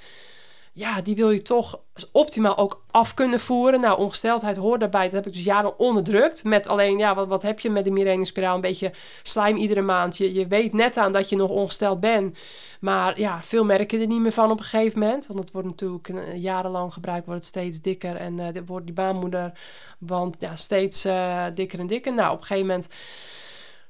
[0.77, 1.81] ja, die wil je toch
[2.13, 3.81] optimaal ook af kunnen voeren.
[3.81, 5.05] Nou, ongesteldheid hoort daarbij.
[5.05, 6.45] Dat heb ik dus jaren onderdrukt.
[6.45, 8.55] Met alleen, ja, wat, wat heb je met de Mirene-spiraal?
[8.55, 8.93] Een beetje
[9.23, 10.17] slijm iedere maand.
[10.17, 12.39] Je, je weet net aan dat je nog ongesteld bent.
[12.81, 15.27] Maar ja, veel merken er niet meer van op een gegeven moment.
[15.27, 18.17] Want het wordt natuurlijk uh, jarenlang gebruikt, wordt het steeds dikker.
[18.17, 19.53] En uh, wordt die baarmoeder,
[19.99, 22.15] want ja, steeds uh, dikker en dikker.
[22.15, 22.89] Nou, op een gegeven moment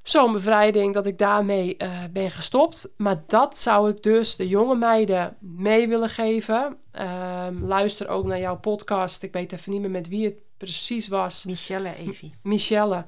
[0.05, 2.93] zo'n bevrijding dat ik daarmee uh, ben gestopt.
[2.97, 6.77] Maar dat zou ik dus de jonge meiden mee willen geven.
[6.93, 9.23] Um, luister ook naar jouw podcast.
[9.23, 11.45] Ik weet even niet meer met wie het precies was.
[11.45, 12.35] Michelle Evi.
[12.43, 13.05] Michelle.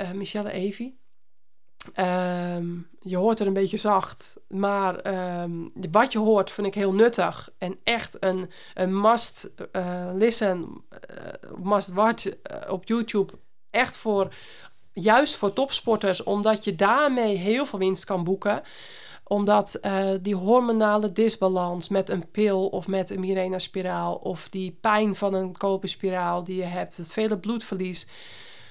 [0.00, 0.96] Uh, Michelle Evi.
[1.96, 5.06] Um, je hoort er een beetje zacht, maar
[5.42, 10.84] um, wat je hoort vind ik heel nuttig en echt een, een must uh, listen,
[11.62, 12.26] must watch
[12.68, 13.32] op YouTube.
[13.70, 14.34] Echt voor
[14.94, 18.62] juist voor topsporters, omdat je daarmee heel veel winst kan boeken.
[19.24, 24.14] Omdat uh, die hormonale disbalans met een pil of met een Mirena-spiraal...
[24.14, 28.06] of die pijn van een koperspiraal die je hebt, het vele bloedverlies...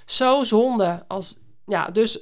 [0.06, 1.42] zo zonde als...
[1.66, 2.20] Ja, dus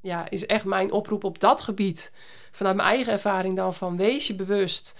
[0.00, 2.12] ja, is echt mijn oproep op dat gebied.
[2.52, 4.98] Vanuit mijn eigen ervaring dan van wees je bewust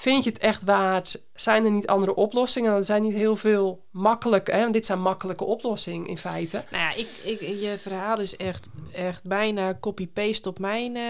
[0.00, 1.26] Vind je het echt waard?
[1.34, 2.72] Zijn er niet andere oplossingen?
[2.72, 4.52] Er zijn niet heel veel makkelijke.
[4.52, 4.70] Hè?
[4.70, 6.64] Dit zijn makkelijke oplossingen in feite.
[6.70, 11.02] Nou ja, ik, ik, je verhaal is echt, echt bijna copy-paste op mijn uh,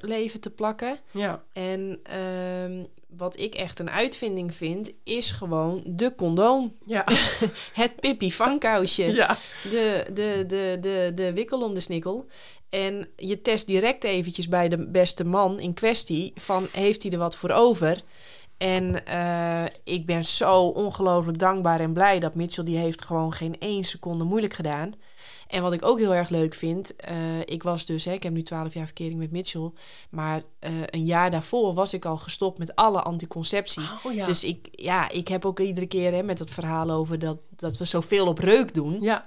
[0.00, 0.98] leven te plakken.
[1.10, 1.42] Ja.
[1.52, 6.74] En uh, wat ik echt een uitvinding vind, is gewoon de condoom.
[6.84, 7.04] Ja.
[7.72, 9.04] het Pippi vankousje.
[9.14, 9.36] Ja.
[9.62, 12.26] De, de, de, de, de wikkel om de snikkel.
[12.70, 17.18] En je test direct eventjes bij de beste man in kwestie van heeft hij er
[17.18, 18.00] wat voor over.
[18.58, 23.58] En eh, ik ben zo ongelooflijk dankbaar en blij dat Mitchell die heeft gewoon geen
[23.58, 24.92] één seconde moeilijk gedaan.
[25.46, 28.32] En wat ik ook heel erg leuk vind, eh, ik was dus, hè, ik heb
[28.32, 29.70] nu 12 jaar verkering met Mitchell,
[30.10, 33.82] maar eh, een jaar daarvoor was ik al gestopt met alle anticonceptie.
[34.04, 34.26] Oh, ja.
[34.26, 37.76] Dus ik, ja, ik heb ook iedere keer hè, met dat verhaal over dat, dat
[37.76, 39.00] we zoveel op reuk doen.
[39.00, 39.22] ja.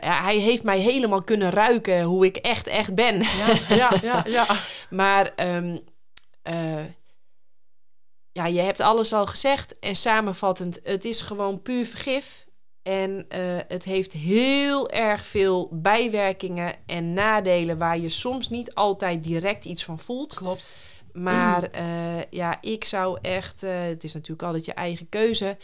[0.00, 3.22] Hij heeft mij helemaal kunnen ruiken hoe ik echt, echt ben.
[3.22, 4.46] Ja, ja, ja, ja.
[4.90, 5.76] Maar ehm,
[6.42, 6.84] eh,
[8.32, 9.78] ja, je hebt alles al gezegd.
[9.78, 12.46] En samenvattend, het is gewoon puur vergif.
[12.82, 19.24] En eh, het heeft heel erg veel bijwerkingen en nadelen waar je soms niet altijd
[19.24, 20.34] direct iets van voelt.
[20.34, 20.74] Klopt.
[21.12, 25.56] Maar eh, ja, ik zou echt, eh, het is natuurlijk altijd je eigen keuze.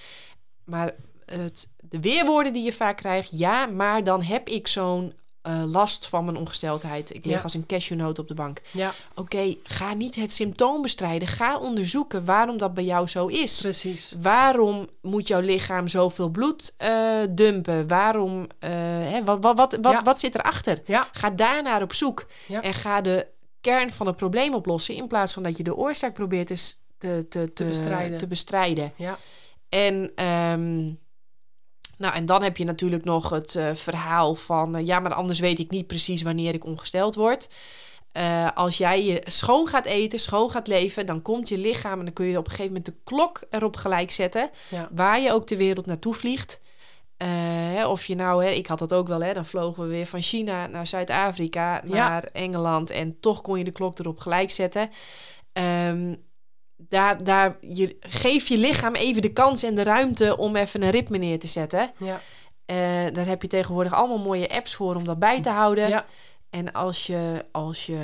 [0.65, 5.13] Maar het, de weerwoorden die je vaak krijgt, ja, maar dan heb ik zo'n
[5.43, 7.15] eh, last van mijn ongesteldheid.
[7.15, 7.43] Ik lig Ja.
[7.43, 8.61] als een cashewnoot op de bank.
[8.71, 11.29] Ja, Oké, ga niet het symptoom bestrijden.
[11.29, 13.61] Ga onderzoeken waarom dat bij jou zo is.
[13.61, 14.15] precies.
[14.21, 16.91] Waarom moet jouw lichaam zoveel bloed eh,
[17.31, 17.87] dumpen?
[17.87, 18.71] Waarom, eh,
[19.11, 20.03] hè, wat, wat, wat, wat, Ja.
[20.03, 20.83] wat zit erachter?
[20.87, 22.27] Ja, Ga daarnaar op zoek.
[22.63, 23.27] En ga de
[23.61, 24.95] kern van het probleem oplossen.
[24.95, 26.57] In plaats van dat je de oorzaak probeert te,
[26.99, 28.19] te, te, te, bestrijden.
[28.19, 28.93] te bestrijden.
[28.97, 29.19] ja,
[29.69, 30.91] En, ehm,
[31.99, 34.77] nou, en dan heb je natuurlijk nog het eh, verhaal van...
[34.77, 37.49] eh, ja, maar anders weet ik niet precies wanneer ik ongesteld word.
[38.13, 41.07] Eh, als jij je schoon gaat eten, schoon gaat leven...
[41.07, 43.77] dan komt je lichaam en dan kun je op een gegeven moment de klok erop
[43.77, 44.51] gelijk zetten...
[44.69, 44.89] ja.
[44.93, 46.61] waar je ook de wereld naartoe vliegt.
[47.87, 50.23] Of je nou, hè, ik had dat ook wel, hè, dan vlogen we weer van
[50.23, 52.09] China naar Zuid-Afrika, Ja.
[52.09, 54.91] naar Engeland en toch kon je de klok erop gelijk zetten.
[55.53, 56.15] Ehm,
[56.79, 60.91] daar, daar, je, geef je lichaam even de kans en de ruimte om even een
[60.91, 61.93] ritme neer te zetten.
[61.99, 62.21] ja.
[62.67, 62.77] Eh,
[63.13, 65.89] daar heb je tegenwoordig allemaal mooie apps voor om dat bij te houden.
[65.89, 66.05] Ja.
[66.51, 67.97] En als je, als je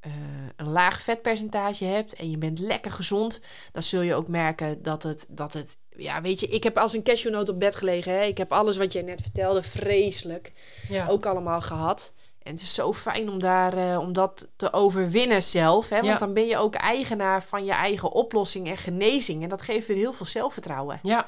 [0.00, 0.12] eh,
[0.56, 3.40] een laag vetpercentage hebt en je bent lekker gezond,
[3.72, 6.92] dan zul je ook merken dat het, dat het ja, weet je, ik heb als
[6.92, 8.12] een cashewnoot op bed gelegen.
[8.12, 8.22] Hè?
[8.22, 10.52] Ik heb alles wat jij net vertelde, vreselijk,
[10.88, 11.06] ja.
[11.08, 12.12] ook allemaal gehad.
[12.44, 15.88] En het is zo fijn om, daar, eh, om dat te overwinnen zelf.
[15.88, 15.96] Hè?
[15.96, 16.16] Want Ja.
[16.18, 19.42] dan ben je ook eigenaar van je eigen oplossing en genezing.
[19.42, 20.98] En dat geeft weer heel veel zelfvertrouwen.
[21.02, 21.26] ja.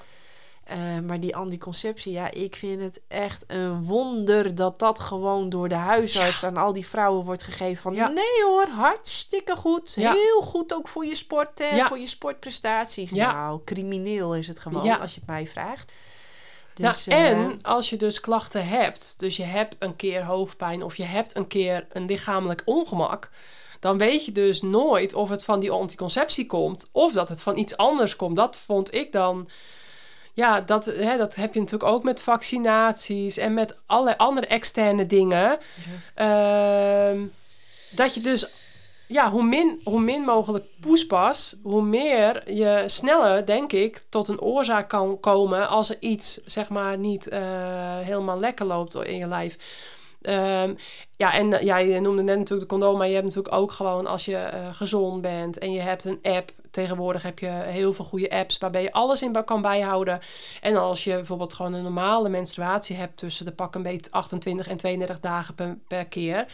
[0.65, 0.77] Eh,
[1.07, 5.75] maar die anticonceptie, ja, ik vind het echt een wonder dat dat gewoon door de
[5.75, 7.83] huisarts aan al die vrouwen wordt gegeven.
[7.83, 8.09] Van Ja.
[8.09, 9.93] nee hoor, hartstikke goed.
[9.95, 10.13] Ja.
[10.13, 13.11] Heel goed ook voor je sport voor je sportprestaties.
[13.11, 15.93] Nou, crimineel is het gewoon, als je het mij vraagt.
[16.77, 20.83] Nou, Dus, eh, en als je dus klachten hebt, dus je hebt een keer hoofdpijn
[20.83, 23.31] of je hebt een keer een lichamelijk ongemak,
[23.81, 27.57] dan weet je dus nooit of het van die anticonceptie komt of dat het van
[27.57, 28.37] iets anders komt.
[28.37, 29.49] Dat vond ik dan.
[30.33, 35.07] Ja, dat, hè, dat heb je natuurlijk ook met vaccinaties en met allerlei andere externe
[35.07, 35.59] dingen.
[36.15, 37.23] Ehm,
[37.91, 38.47] dat je dus,
[39.07, 44.41] ja, hoe min, hoe min mogelijk poespas, hoe meer je sneller, denk ik, tot een
[44.41, 47.41] oorzaak kan komen als er iets, zeg maar, niet eh,
[47.99, 49.57] helemaal lekker loopt in je lijf.
[50.23, 50.75] Ehm,
[51.17, 53.73] ja, en eh, ja, je noemde net natuurlijk de condoom, maar je hebt natuurlijk ook
[53.73, 56.51] gewoon als je eh, gezond bent en je hebt een app.
[56.71, 60.21] Tegenwoordig heb je heel veel goede apps waarbij je alles in kan bijhouden.
[60.61, 64.69] En als je bijvoorbeeld gewoon een normale menstruatie hebt tussen de pak een beetje 28
[64.69, 66.47] en 32 dagen per, per keer.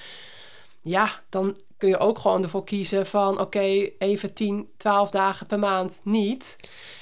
[0.83, 5.59] Ja, dan kun je ook gewoon ervoor kiezen van oké, even 10, 12 dagen per
[5.59, 6.57] maand niet.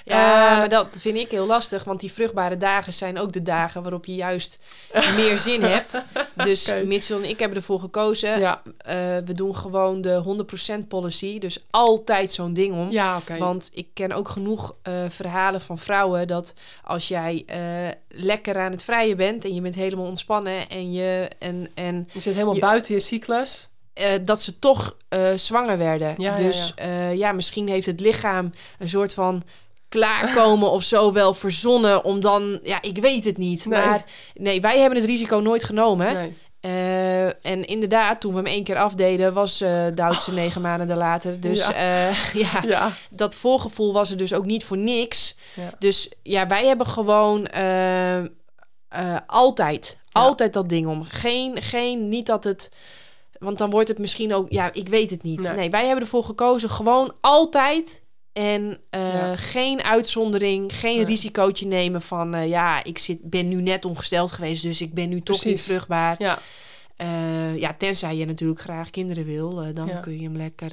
[0.05, 3.43] Ja, Eh, maar dat vind ik heel lastig, want die vruchtbare dagen zijn ook de
[3.43, 4.59] dagen waarop je juist
[5.17, 6.03] meer zin hebt.
[6.35, 6.85] Dus Oké.
[6.87, 8.39] Mitchell en ik hebben ervoor gekozen.
[8.39, 8.95] ja, Eh,
[9.25, 10.23] we doen gewoon de
[10.83, 12.91] 100% policy, dus altijd zo'n ding om.
[12.91, 13.23] ja.
[13.39, 17.45] Want ik ken ook genoeg eh, verhalen van vrouwen dat als jij
[18.09, 22.21] lekker aan het vrijen bent en je bent helemaal ontspannen en je en, en Je
[22.21, 23.69] zit helemaal je- buiten je cyclus.
[23.99, 26.15] Eh, dat ze toch eh, zwanger werden.
[26.17, 27.09] Ja, ja, dus ja.
[27.09, 29.43] ja, misschien heeft het lichaam een soort van
[29.89, 33.67] klaarkomen of zo wel verzonnen om dan, ja, ik weet het niet.
[33.67, 33.81] Nee.
[33.81, 34.05] Maar
[34.35, 36.15] nee, wij hebben het risico nooit genomen.
[36.15, 36.37] Nee.
[36.61, 41.41] Eh, en inderdaad, toen we hem één keer afdeden, was eh Duitse negen maanden later.
[41.41, 42.09] Dus Ja.
[42.09, 42.13] ja.
[42.45, 45.37] ja, Ja, dat voorgevoel was er dus ook niet voor niks.
[45.55, 45.71] Ja.
[45.79, 48.27] Dus ja, wij hebben gewoon eh, eh,
[49.27, 51.03] altijd, altijd dat ding om.
[51.03, 52.71] Geen, geen, niet dat het...
[53.39, 54.51] Want dan wordt het misschien ook...
[54.53, 55.41] Ja, ik weet het niet.
[55.41, 55.55] Nee.
[55.55, 58.03] Nee, wij hebben ervoor gekozen gewoon altijd...
[58.33, 59.37] En eh, Ja.
[59.37, 61.05] geen uitzondering, geen Nee.
[61.05, 62.35] risicootje nemen van...
[62.35, 65.61] eh, ja, ik zit, ben nu net ongesteld geweest, dus ik ben nu toch niet
[65.63, 66.15] vruchtbaar.
[66.19, 66.39] ja,
[66.97, 70.01] Eh, ja, tenzij je natuurlijk graag kinderen wil, dan Ja.
[70.01, 70.73] kun je hem lekker...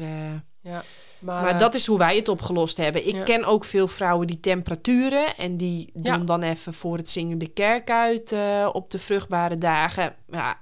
[0.62, 0.84] Ja.
[1.20, 3.08] Maar, Maar, dat is hoe wij het opgelost hebben.
[3.08, 3.24] Ik Ja.
[3.24, 7.48] ken ook veel vrouwen die temperaturen en die doen dan even voor het zingen de
[7.48, 8.36] kerk uit
[8.74, 10.16] op de vruchtbare dagen.
[10.28, 10.60] Ja,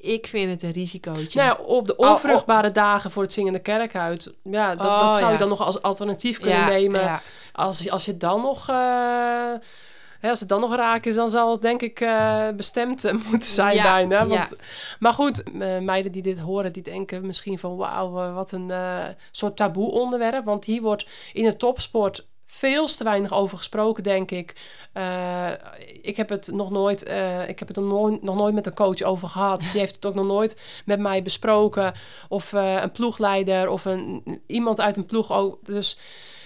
[0.00, 1.38] ik vind het een risicootje.
[1.38, 2.12] Nou ja, op de Oh, oh.
[2.12, 4.34] onvruchtbare dagen voor het zingende kerk uit.
[4.42, 5.32] Ja, dat, Oh, dat zou ja.
[5.32, 7.20] je dan nog als alternatief kunnen Ja, nemen.
[7.52, 8.66] Als, als je dan nog...
[8.66, 13.12] hè, als het dan nog raak is, dan zal het denk ik eh, bestemd eh,
[13.30, 14.26] moeten zijn bijna.
[14.26, 14.54] Want,
[14.98, 15.42] Maar goed,
[15.80, 17.76] meiden die dit horen, die denken misschien van...
[17.76, 18.72] wauw, wat een
[19.30, 20.44] soort taboe onderwerp.
[20.44, 24.54] Want hier wordt in de topsport veel te weinig over gesproken, denk ik.
[24.92, 25.50] Eh,
[26.02, 28.74] ik heb het nog nooit, eh, ik heb het nog nooit, nog nooit met een
[28.74, 29.60] coach over gehad.
[29.60, 31.92] Die heeft het ook nog nooit met mij besproken.
[32.28, 35.64] Of eh, een ploegleider of een, iemand uit een ploeg ook.
[35.64, 35.98] Dus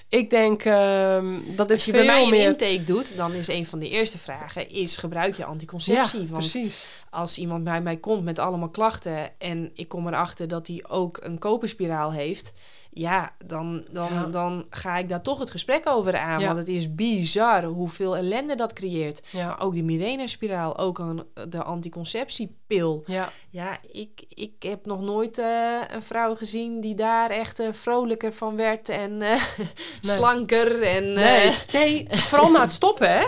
[0.08, 2.48] ik denk ehm, dat Als je bij mij een meer...
[2.48, 6.20] intake doet, dan is een van de eerste vragen: is gebruik je anticonceptie?
[6.20, 6.88] ja, Want precies.
[7.10, 11.18] als iemand bij mij komt met allemaal klachten en ik kom erachter dat hij ook
[11.22, 12.52] een koperspiraal heeft,
[12.94, 14.24] ja, dan, dan, Ja.
[14.26, 16.40] dan ga ik daar toch het gesprek over aan.
[16.40, 16.46] Ja.
[16.46, 19.22] Want het is bizar hoeveel ellende dat creëert.
[19.30, 23.02] Ja, Ook die Mirena-spiraal, ook een, de anticonceptiepil.
[23.06, 23.32] ja.
[23.50, 28.32] Ja, ik, ik heb nog nooit eh, een vrouw gezien die daar echt eh, vrolijker
[28.32, 29.42] van werd en eh,
[30.00, 30.82] slanker.
[30.82, 33.24] En, Nee, nee, vooral na het stoppen, hè?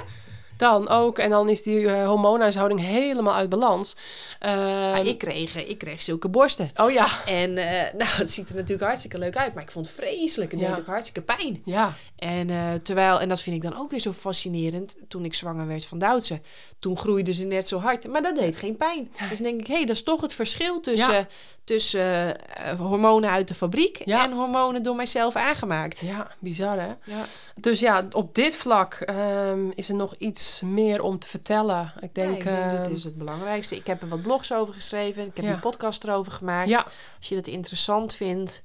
[0.57, 1.19] Dan ook.
[1.19, 3.97] En dan is die eh, hormoonhuishouding helemaal uit balans.
[4.39, 6.70] Ehm, ik, kreeg, eh, ik kreeg zulke borsten.
[6.77, 9.87] Oh ja, En eh, nou, het ziet er natuurlijk hartstikke leuk uit, maar ik vond
[9.87, 10.51] het vreselijk.
[10.51, 10.69] Het Ja.
[10.69, 11.62] deed ook hartstikke pijn.
[11.65, 15.66] ja, En terwijl, en dat vind ik dan ook weer zo fascinerend, toen ik zwanger
[15.66, 16.41] werd van Duitse,
[16.86, 19.10] toen groeide ze net zo hard, maar dat deed geen pijn.
[19.30, 21.26] Dus denk ik, hé, hey, dat is toch het verschil tussen, Ja.
[21.64, 24.24] tussen eh, hormonen uit de fabriek Ja.
[24.24, 25.98] en hormonen door mijzelf aangemaakt.
[25.98, 26.86] ja, bizar hè?
[27.04, 27.24] Ja.
[27.56, 31.92] Dus ja, op dit vlak ehm, is er nog iets meer om te vertellen.
[32.00, 33.76] Ik denk, ik denk dat ehm, is het belangrijkste.
[33.76, 35.26] Ik heb er wat blogs over geschreven.
[35.26, 36.68] Ik heb een podcast erover gemaakt.
[36.68, 36.86] Ja.
[37.18, 38.62] Als je dat interessant vindt.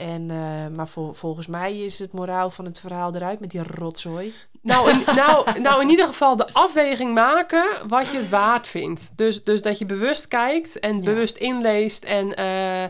[0.00, 3.62] En, eh, maar vol- volgens mij is het moraal van het verhaal eruit met die
[3.74, 4.34] rotzooi.
[4.62, 9.12] Nou in, nou, nou, in ieder geval de afweging maken wat je het waard vindt.
[9.16, 11.02] Dus, dus dat je bewust kijkt en Ja.
[11.02, 12.84] bewust inleest en eh,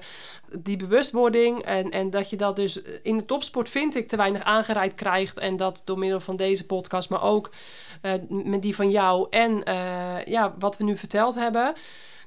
[0.59, 1.63] die bewustwording.
[1.63, 5.39] En, en dat je dat dus in de topsport, vind ik, te weinig aangereikt krijgt.
[5.39, 7.51] En dat door middel van deze podcast, maar ook
[8.03, 9.63] eh, met die van jou en
[10.25, 11.75] ja, wat we nu verteld hebben.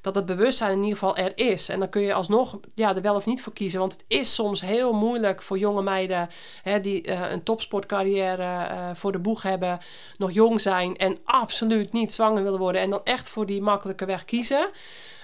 [0.03, 1.69] Dat het bewustzijn in ieder geval er is.
[1.69, 3.80] En dan kun je alsnog ja, er wel of niet voor kiezen.
[3.80, 6.30] Want het is soms heel moeilijk voor jonge meiden
[6.63, 9.80] hè, die eh, een topsportcarrière eh, voor de boeg hebben,
[10.17, 12.81] nog jong zijn en absoluut niet zwanger willen worden.
[12.81, 14.69] En dan echt voor die makkelijke weg kiezen.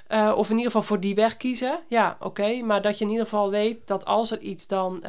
[0.08, 1.80] Eh, of in ieder geval voor die weg kiezen.
[1.88, 2.62] Ja, oké.
[2.62, 5.04] Maar dat je in ieder geval weet dat als er iets dan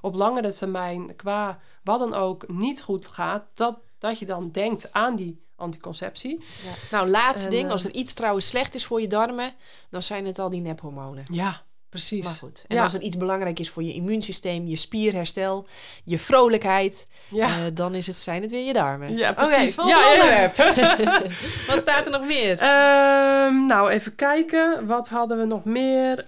[0.00, 4.92] op langere termijn qua wat dan ook niet goed gaat, dat, dat je dan denkt
[4.92, 6.44] aan die anticonceptie.
[6.90, 7.64] Nou, laatste En, ding.
[7.66, 9.52] eh, Als er iets trouwens slecht is voor je darmen,
[9.90, 11.24] dan zijn het al die nephormonen.
[11.32, 12.24] Ja, precies.
[12.24, 12.64] Maar goed.
[12.68, 12.82] En Ja.
[12.82, 15.66] als er iets belangrijk is voor je immuunsysteem, je spierherstel,
[16.04, 17.46] je vrolijkheid, Ja.
[17.48, 19.16] eh, dan is het, zijn het weer je darmen.
[19.16, 19.74] Ja, precies.
[19.74, 20.22] volgende Ja, ja.
[20.22, 20.56] onderwerp.
[21.66, 22.58] Wat staat er nog meer?
[22.58, 24.86] Ehm, nou, even kijken.
[24.86, 26.26] Wat hadden we nog meer?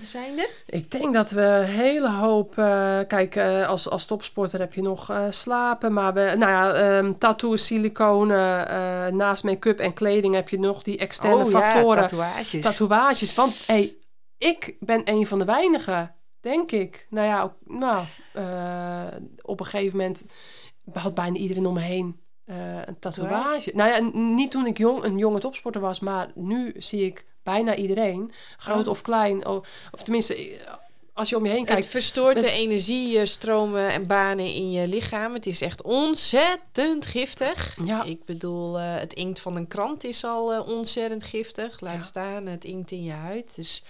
[0.00, 0.48] We zijn er.
[0.66, 2.58] Ik denk dat we een hele hoop...
[2.58, 5.92] eh, kijk, eh, als, als topsporter heb je nog eh, slapen.
[5.92, 10.98] Maar we, nou ja, ehm tattoos, siliconen, naast make-up en kleding heb je nog die
[10.98, 12.06] externe oh ja, factoren.
[12.06, 12.62] tatoeages.
[12.62, 13.34] tatoeages.
[13.34, 13.96] Want hey,
[14.38, 17.06] ik ben een van de weinigen, denk ik.
[17.10, 18.04] Nou ja, nou,
[19.42, 20.26] op een gegeven moment
[20.92, 22.20] had bijna iedereen om me heen
[22.84, 23.70] een tatoeage.
[23.74, 27.74] Nou ja, niet toen ik jong, een jonge topsporter was, maar nu zie ik bijna
[27.74, 28.90] iedereen, groot Oh.
[28.92, 30.58] of klein, of, of tenminste,
[31.12, 31.82] als je om je heen kijkt.
[31.82, 35.34] Het verstoort Het- de energiestromen en banen in je lichaam.
[35.34, 37.76] Het is echt ontzettend giftig.
[37.84, 38.02] Ja.
[38.04, 41.80] Ik bedoel, eh, het inkt van een krant is al eh, ontzettend giftig.
[41.80, 42.02] Laat Ja.
[42.02, 43.54] staan het inkt in je huid.
[43.56, 43.82] Dus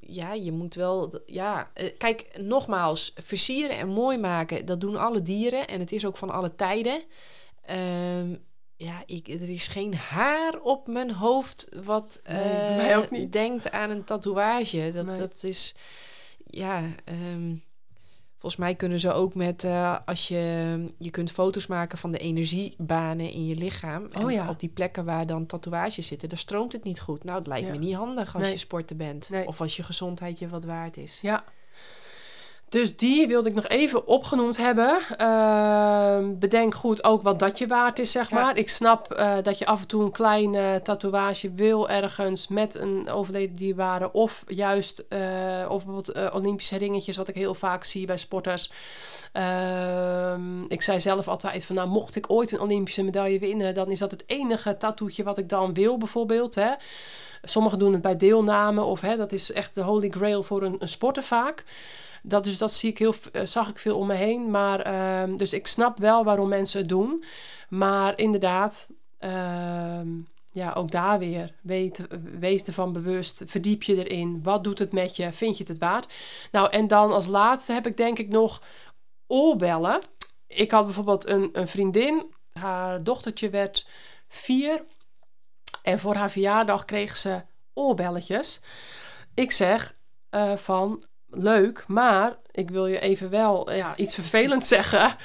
[0.00, 1.20] ja, je moet wel...
[1.26, 5.68] Ja, eh, kijk, nogmaals, versieren en mooi maken, dat doen alle dieren.
[5.68, 7.02] En het is ook van alle tijden.
[7.66, 8.34] Ehm,
[8.84, 13.32] ja, ik, er is geen haar op mijn hoofd wat Nee, mij ook niet.
[13.32, 14.90] denkt aan een tatoeage.
[14.92, 15.16] Dat, Nee.
[15.18, 15.74] dat is...
[16.46, 17.54] Ja, ehm,
[18.38, 19.64] volgens mij kunnen ze ook met...
[19.64, 20.86] eh, als je...
[20.98, 24.06] Je kunt foto's maken van de energiebanen in je lichaam.
[24.10, 24.48] En Oh ja.
[24.48, 27.24] op die plekken waar dan tatoeages zitten, daar stroomt het niet goed.
[27.24, 27.72] Nou, het lijkt Ja.
[27.72, 28.52] me niet handig als Nee.
[28.52, 29.30] je sporter bent.
[29.46, 31.18] Of als je gezondheid je wat waard is.
[31.20, 31.44] Ja.
[32.72, 34.98] Dus die wilde ik nog even opgenoemd hebben.
[35.16, 38.40] Ehm, bedenk goed ook wat dat je waard is, zeg Ja.
[38.40, 38.56] maar.
[38.56, 42.74] Ik snap eh, dat je af en toe een klein eh, tatoeage wil ergens met
[42.74, 44.12] een overleden dierbare.
[44.12, 45.20] Of juist, eh,
[45.68, 48.70] of bijvoorbeeld eh, Olympische ringetjes, wat ik heel vaak zie bij sporters.
[49.32, 53.90] Ehm, ik zei zelf altijd van, nou, mocht ik ooit een Olympische medaille winnen, dan
[53.90, 56.54] is dat het enige tattoetje wat ik dan wil, bijvoorbeeld.
[56.54, 56.70] Hè.
[57.42, 60.76] Sommigen doen het bij deelname, of hè, dat is echt de holy grail voor een,
[60.78, 61.64] een sporter vaak.
[62.22, 64.50] Dat, dus dat zie ik heel, eh, zag ik veel om me heen.
[64.50, 67.24] Maar, ehm, dus ik snap wel waarom mensen het doen.
[67.68, 68.88] Maar inderdaad,
[69.18, 70.08] ehm,
[70.50, 71.54] ja, ook daar weer.
[71.62, 72.06] Weet,
[72.38, 73.42] wees ervan bewust.
[73.46, 74.42] Verdiep je erin.
[74.42, 75.32] Wat doet het met je?
[75.32, 76.12] Vind je het het waard?
[76.50, 78.62] Nou, en dan als laatste heb ik denk ik nog
[79.26, 80.00] oorbellen.
[80.46, 82.34] Ik had bijvoorbeeld een, een vriendin.
[82.52, 83.88] Haar dochtertje werd
[84.28, 84.84] vier.
[85.82, 87.42] En voor haar verjaardag kreeg ze
[87.74, 88.60] oorbelletjes.
[89.34, 89.94] Ik zeg
[90.30, 91.04] uh, van
[91.34, 95.16] leuk, maar ik wil je even wel ja, iets vervelends zeggen.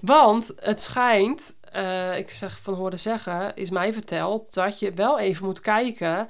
[0.00, 5.18] Want het schijnt, uh, ik zeg van horen zeggen, is mij verteld dat je wel
[5.18, 6.28] even moet kijken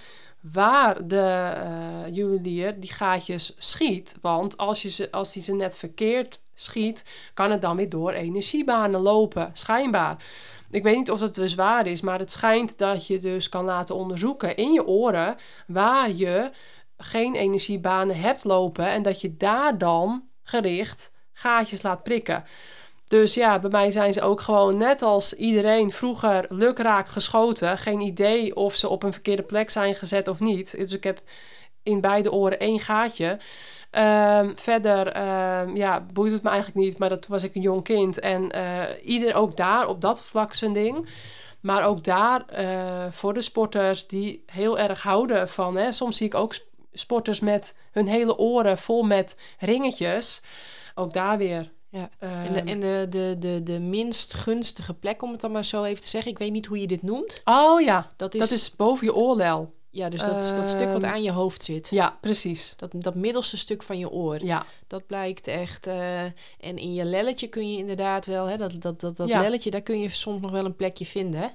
[0.53, 4.17] waar de uh, juwelier die gaatjes schiet.
[4.21, 8.13] Want als, je ze, als hij ze net verkeerd schiet, kan het dan weer door
[8.13, 10.25] energiebanen lopen, schijnbaar.
[10.71, 13.65] Ik weet niet of dat dus waar is, maar het schijnt dat je dus kan
[13.65, 15.37] laten onderzoeken in je oren
[15.67, 16.51] waar je
[16.97, 22.45] geen energiebanen hebt lopen en dat je daar dan gericht gaatjes laat prikken.
[23.07, 27.79] Dus ja, bij mij zijn ze ook gewoon net als iedereen vroeger lukraak geschoten.
[27.79, 30.77] Geen idee of ze op een verkeerde plek zijn gezet of niet.
[30.77, 31.21] Dus ik heb
[31.83, 33.39] in beide oren één gaatje.
[33.91, 36.99] Um, verder, um, ja, boeit het me eigenlijk niet.
[36.99, 38.21] Maar dat was ik een jong kind.
[38.21, 41.09] En uh, ieder ook daar op dat vlak zijn ding.
[41.61, 45.77] Maar ook daar uh, voor de sporters die heel erg houden van.
[45.77, 46.55] Hè, soms zie ik ook
[46.99, 50.43] sporters met hun hele oren vol met ringetjes.
[50.95, 51.75] Ook daar weer.
[51.89, 52.11] Ja.
[52.19, 55.65] en de, ehm, en de, de, de, de minst gunstige plek, om het dan maar
[55.65, 56.31] zo even te zeggen.
[56.31, 57.41] Ik weet niet hoe je dit noemt.
[57.45, 59.75] Oh ja, dat is, dat is boven je oorlel.
[59.91, 61.89] Ja, dus dat is dat stuk wat ehm, aan je hoofd zit.
[61.91, 62.75] Ja, precies.
[62.77, 64.45] Dat, dat middelste stuk van je oor.
[64.45, 64.67] Ja.
[64.87, 65.87] Dat blijkt echt.
[65.87, 69.71] Uh, en in je lelletje kun je inderdaad wel, hè, dat, dat, dat, dat lelletje,
[69.71, 71.53] daar kun je soms nog wel een plekje vinden.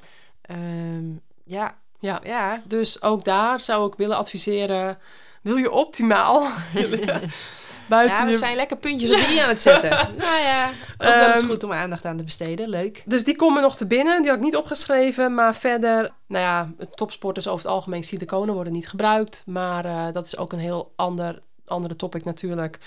[0.52, 1.80] Um, ja.
[2.00, 2.22] Ja.
[2.24, 4.98] ja, dus ook daar zou ik willen adviseren.
[5.42, 6.48] Wil je optimaal?
[7.92, 9.90] Buiten ja, we zijn lekker puntjes op die aan het zetten.
[10.18, 12.70] nou ja, ook wel eens ehm, goed om aandacht aan te besteden.
[12.70, 13.04] Leuk.
[13.06, 14.22] Dus die komen nog te binnen.
[14.22, 15.34] Die had ik niet opgeschreven.
[15.34, 19.44] Maar verder, nou ja, topsporters over het algemeen siliconen worden niet gebruikt.
[19.46, 22.80] Maar uh, dat is ook een heel ander, andere topic natuurlijk.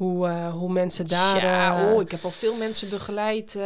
[0.00, 1.44] Hoe, uh, hoe mensen daar.
[1.44, 3.64] Ja, uh, oh, ik heb al veel mensen begeleid uh,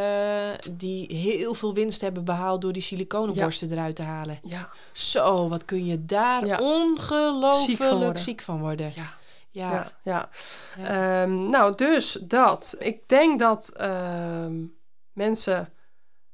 [0.72, 3.74] die heel veel winst hebben behaald door die siliconenborsten ja.
[3.74, 4.38] eruit te halen.
[4.42, 4.68] Ja.
[4.92, 6.58] Zo, wat kun je daar ja.
[6.58, 8.92] ongelooflijk ziek van worden.
[8.94, 9.14] Ja.
[9.50, 9.92] Ja.
[10.02, 10.28] ja,
[10.78, 11.22] ja.
[11.22, 12.76] Um, nou, dus dat.
[12.78, 14.74] Ik denk dat um,
[15.12, 15.72] mensen,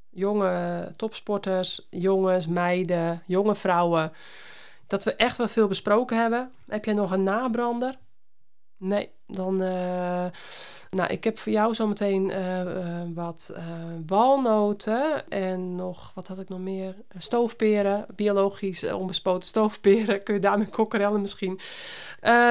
[0.09, 4.13] jonge topsporters, jongens, meiden, jonge vrouwen,
[4.87, 6.51] dat we echt wel veel besproken hebben.
[6.67, 7.97] Heb jij nog een nabrander?
[8.77, 9.61] Nee, dan.
[9.61, 10.25] Uh,
[10.89, 12.61] nou, ik heb voor jou zometeen uh,
[13.13, 13.53] wat
[14.05, 16.95] walnoten en nog, wat had ik nog meer?
[17.17, 20.19] Stoofperen, biologisch onbespoten stoofperen.
[20.23, 21.59] Kun je daarmee kokkerellen misschien.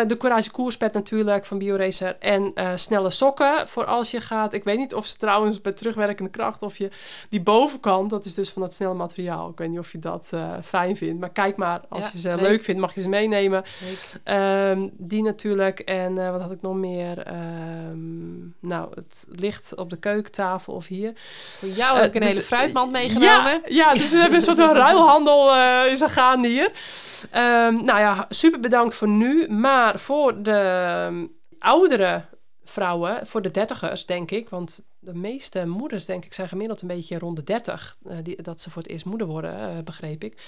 [0.07, 2.17] De Courage Koerspet natuurlijk van BioRacer.
[2.19, 4.53] En snelle sokken voor als je gaat.
[4.53, 6.63] Ik weet niet of ze trouwens bij terugwerkende kracht...
[6.63, 6.91] of je
[7.29, 9.49] die bovenkant, dat is dus van dat snelle materiaal.
[9.49, 10.31] Ik weet niet of je dat
[10.63, 11.21] fijn vindt.
[11.21, 12.65] Maar kijk maar, als ja, je ze leuk.
[12.65, 13.65] vindt, mag je ze meenemen.
[14.25, 15.81] Um, die natuurlijk.
[15.81, 17.27] En wat had ik nog meer?
[17.91, 21.13] Um, nou, het ligt op de keukentafel of hier.
[21.59, 23.29] Voor jou heb ik een dus, hele fruitmand meegenomen.
[23.29, 25.57] Ja, ja, dus we hebben een soort van ruilhandel
[25.87, 26.71] is er gaande hier.
[27.35, 29.49] Um, nou ja, super bedankt voor nu.
[29.49, 32.23] Maar voor de um, oudere
[32.65, 36.89] vrouwen, voor de dertigers denk ik, want de meeste moeders denk ik zijn gemiddeld een
[36.89, 39.83] beetje rond de 30 uh, eh, die, dat ze voor het eerst moeder worden, uh,
[39.85, 40.43] begreep ik.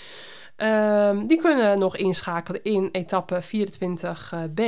[0.57, 4.62] Um, die kunnen nog inschakelen in etappe 24b.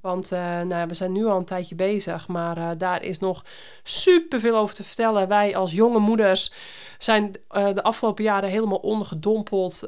[0.00, 3.44] Want uh, nou, we zijn nu al een tijdje bezig, maar uh, daar is nog
[3.82, 5.28] superveel over te vertellen.
[5.28, 6.52] Wij als jonge moeders
[6.98, 9.86] zijn uh, de afgelopen jaren helemaal ondergedompeld.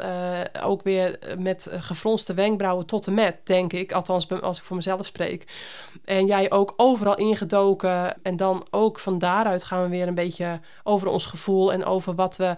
[0.62, 3.92] ook weer met gefronste wenkbrauwen tot en met, denk ik.
[3.92, 5.46] Althans, als ik voor mezelf spreek.
[6.04, 8.22] En jij ook overal ingedoken.
[8.22, 12.14] En dan ook van daaruit gaan we weer een beetje over ons gevoel en over
[12.14, 12.54] wat we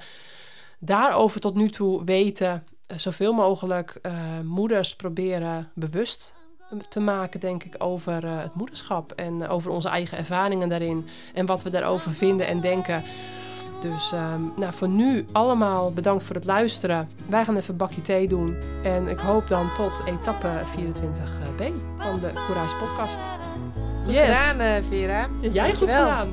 [0.78, 2.66] daarover tot nu toe weten.
[2.86, 4.00] zoveel mogelijk
[4.42, 6.34] moeders proberen bewust
[6.88, 11.06] te maken, denk ik, over uh, het moederschap en uh, over onze eigen ervaringen daarin
[11.34, 13.02] en wat we daarover vinden en denken.
[13.80, 17.08] Dus um, nou, voor nu allemaal bedankt voor het luisteren.
[17.26, 18.56] Wij gaan even een bakje thee doen.
[18.84, 21.64] En ik hoop dan tot etappe 24b
[21.98, 23.20] van de Courage podcast.
[24.04, 24.46] Goed yes.
[24.46, 25.28] gedaan, uh, Vera.
[25.40, 26.32] Jij goed gedaan.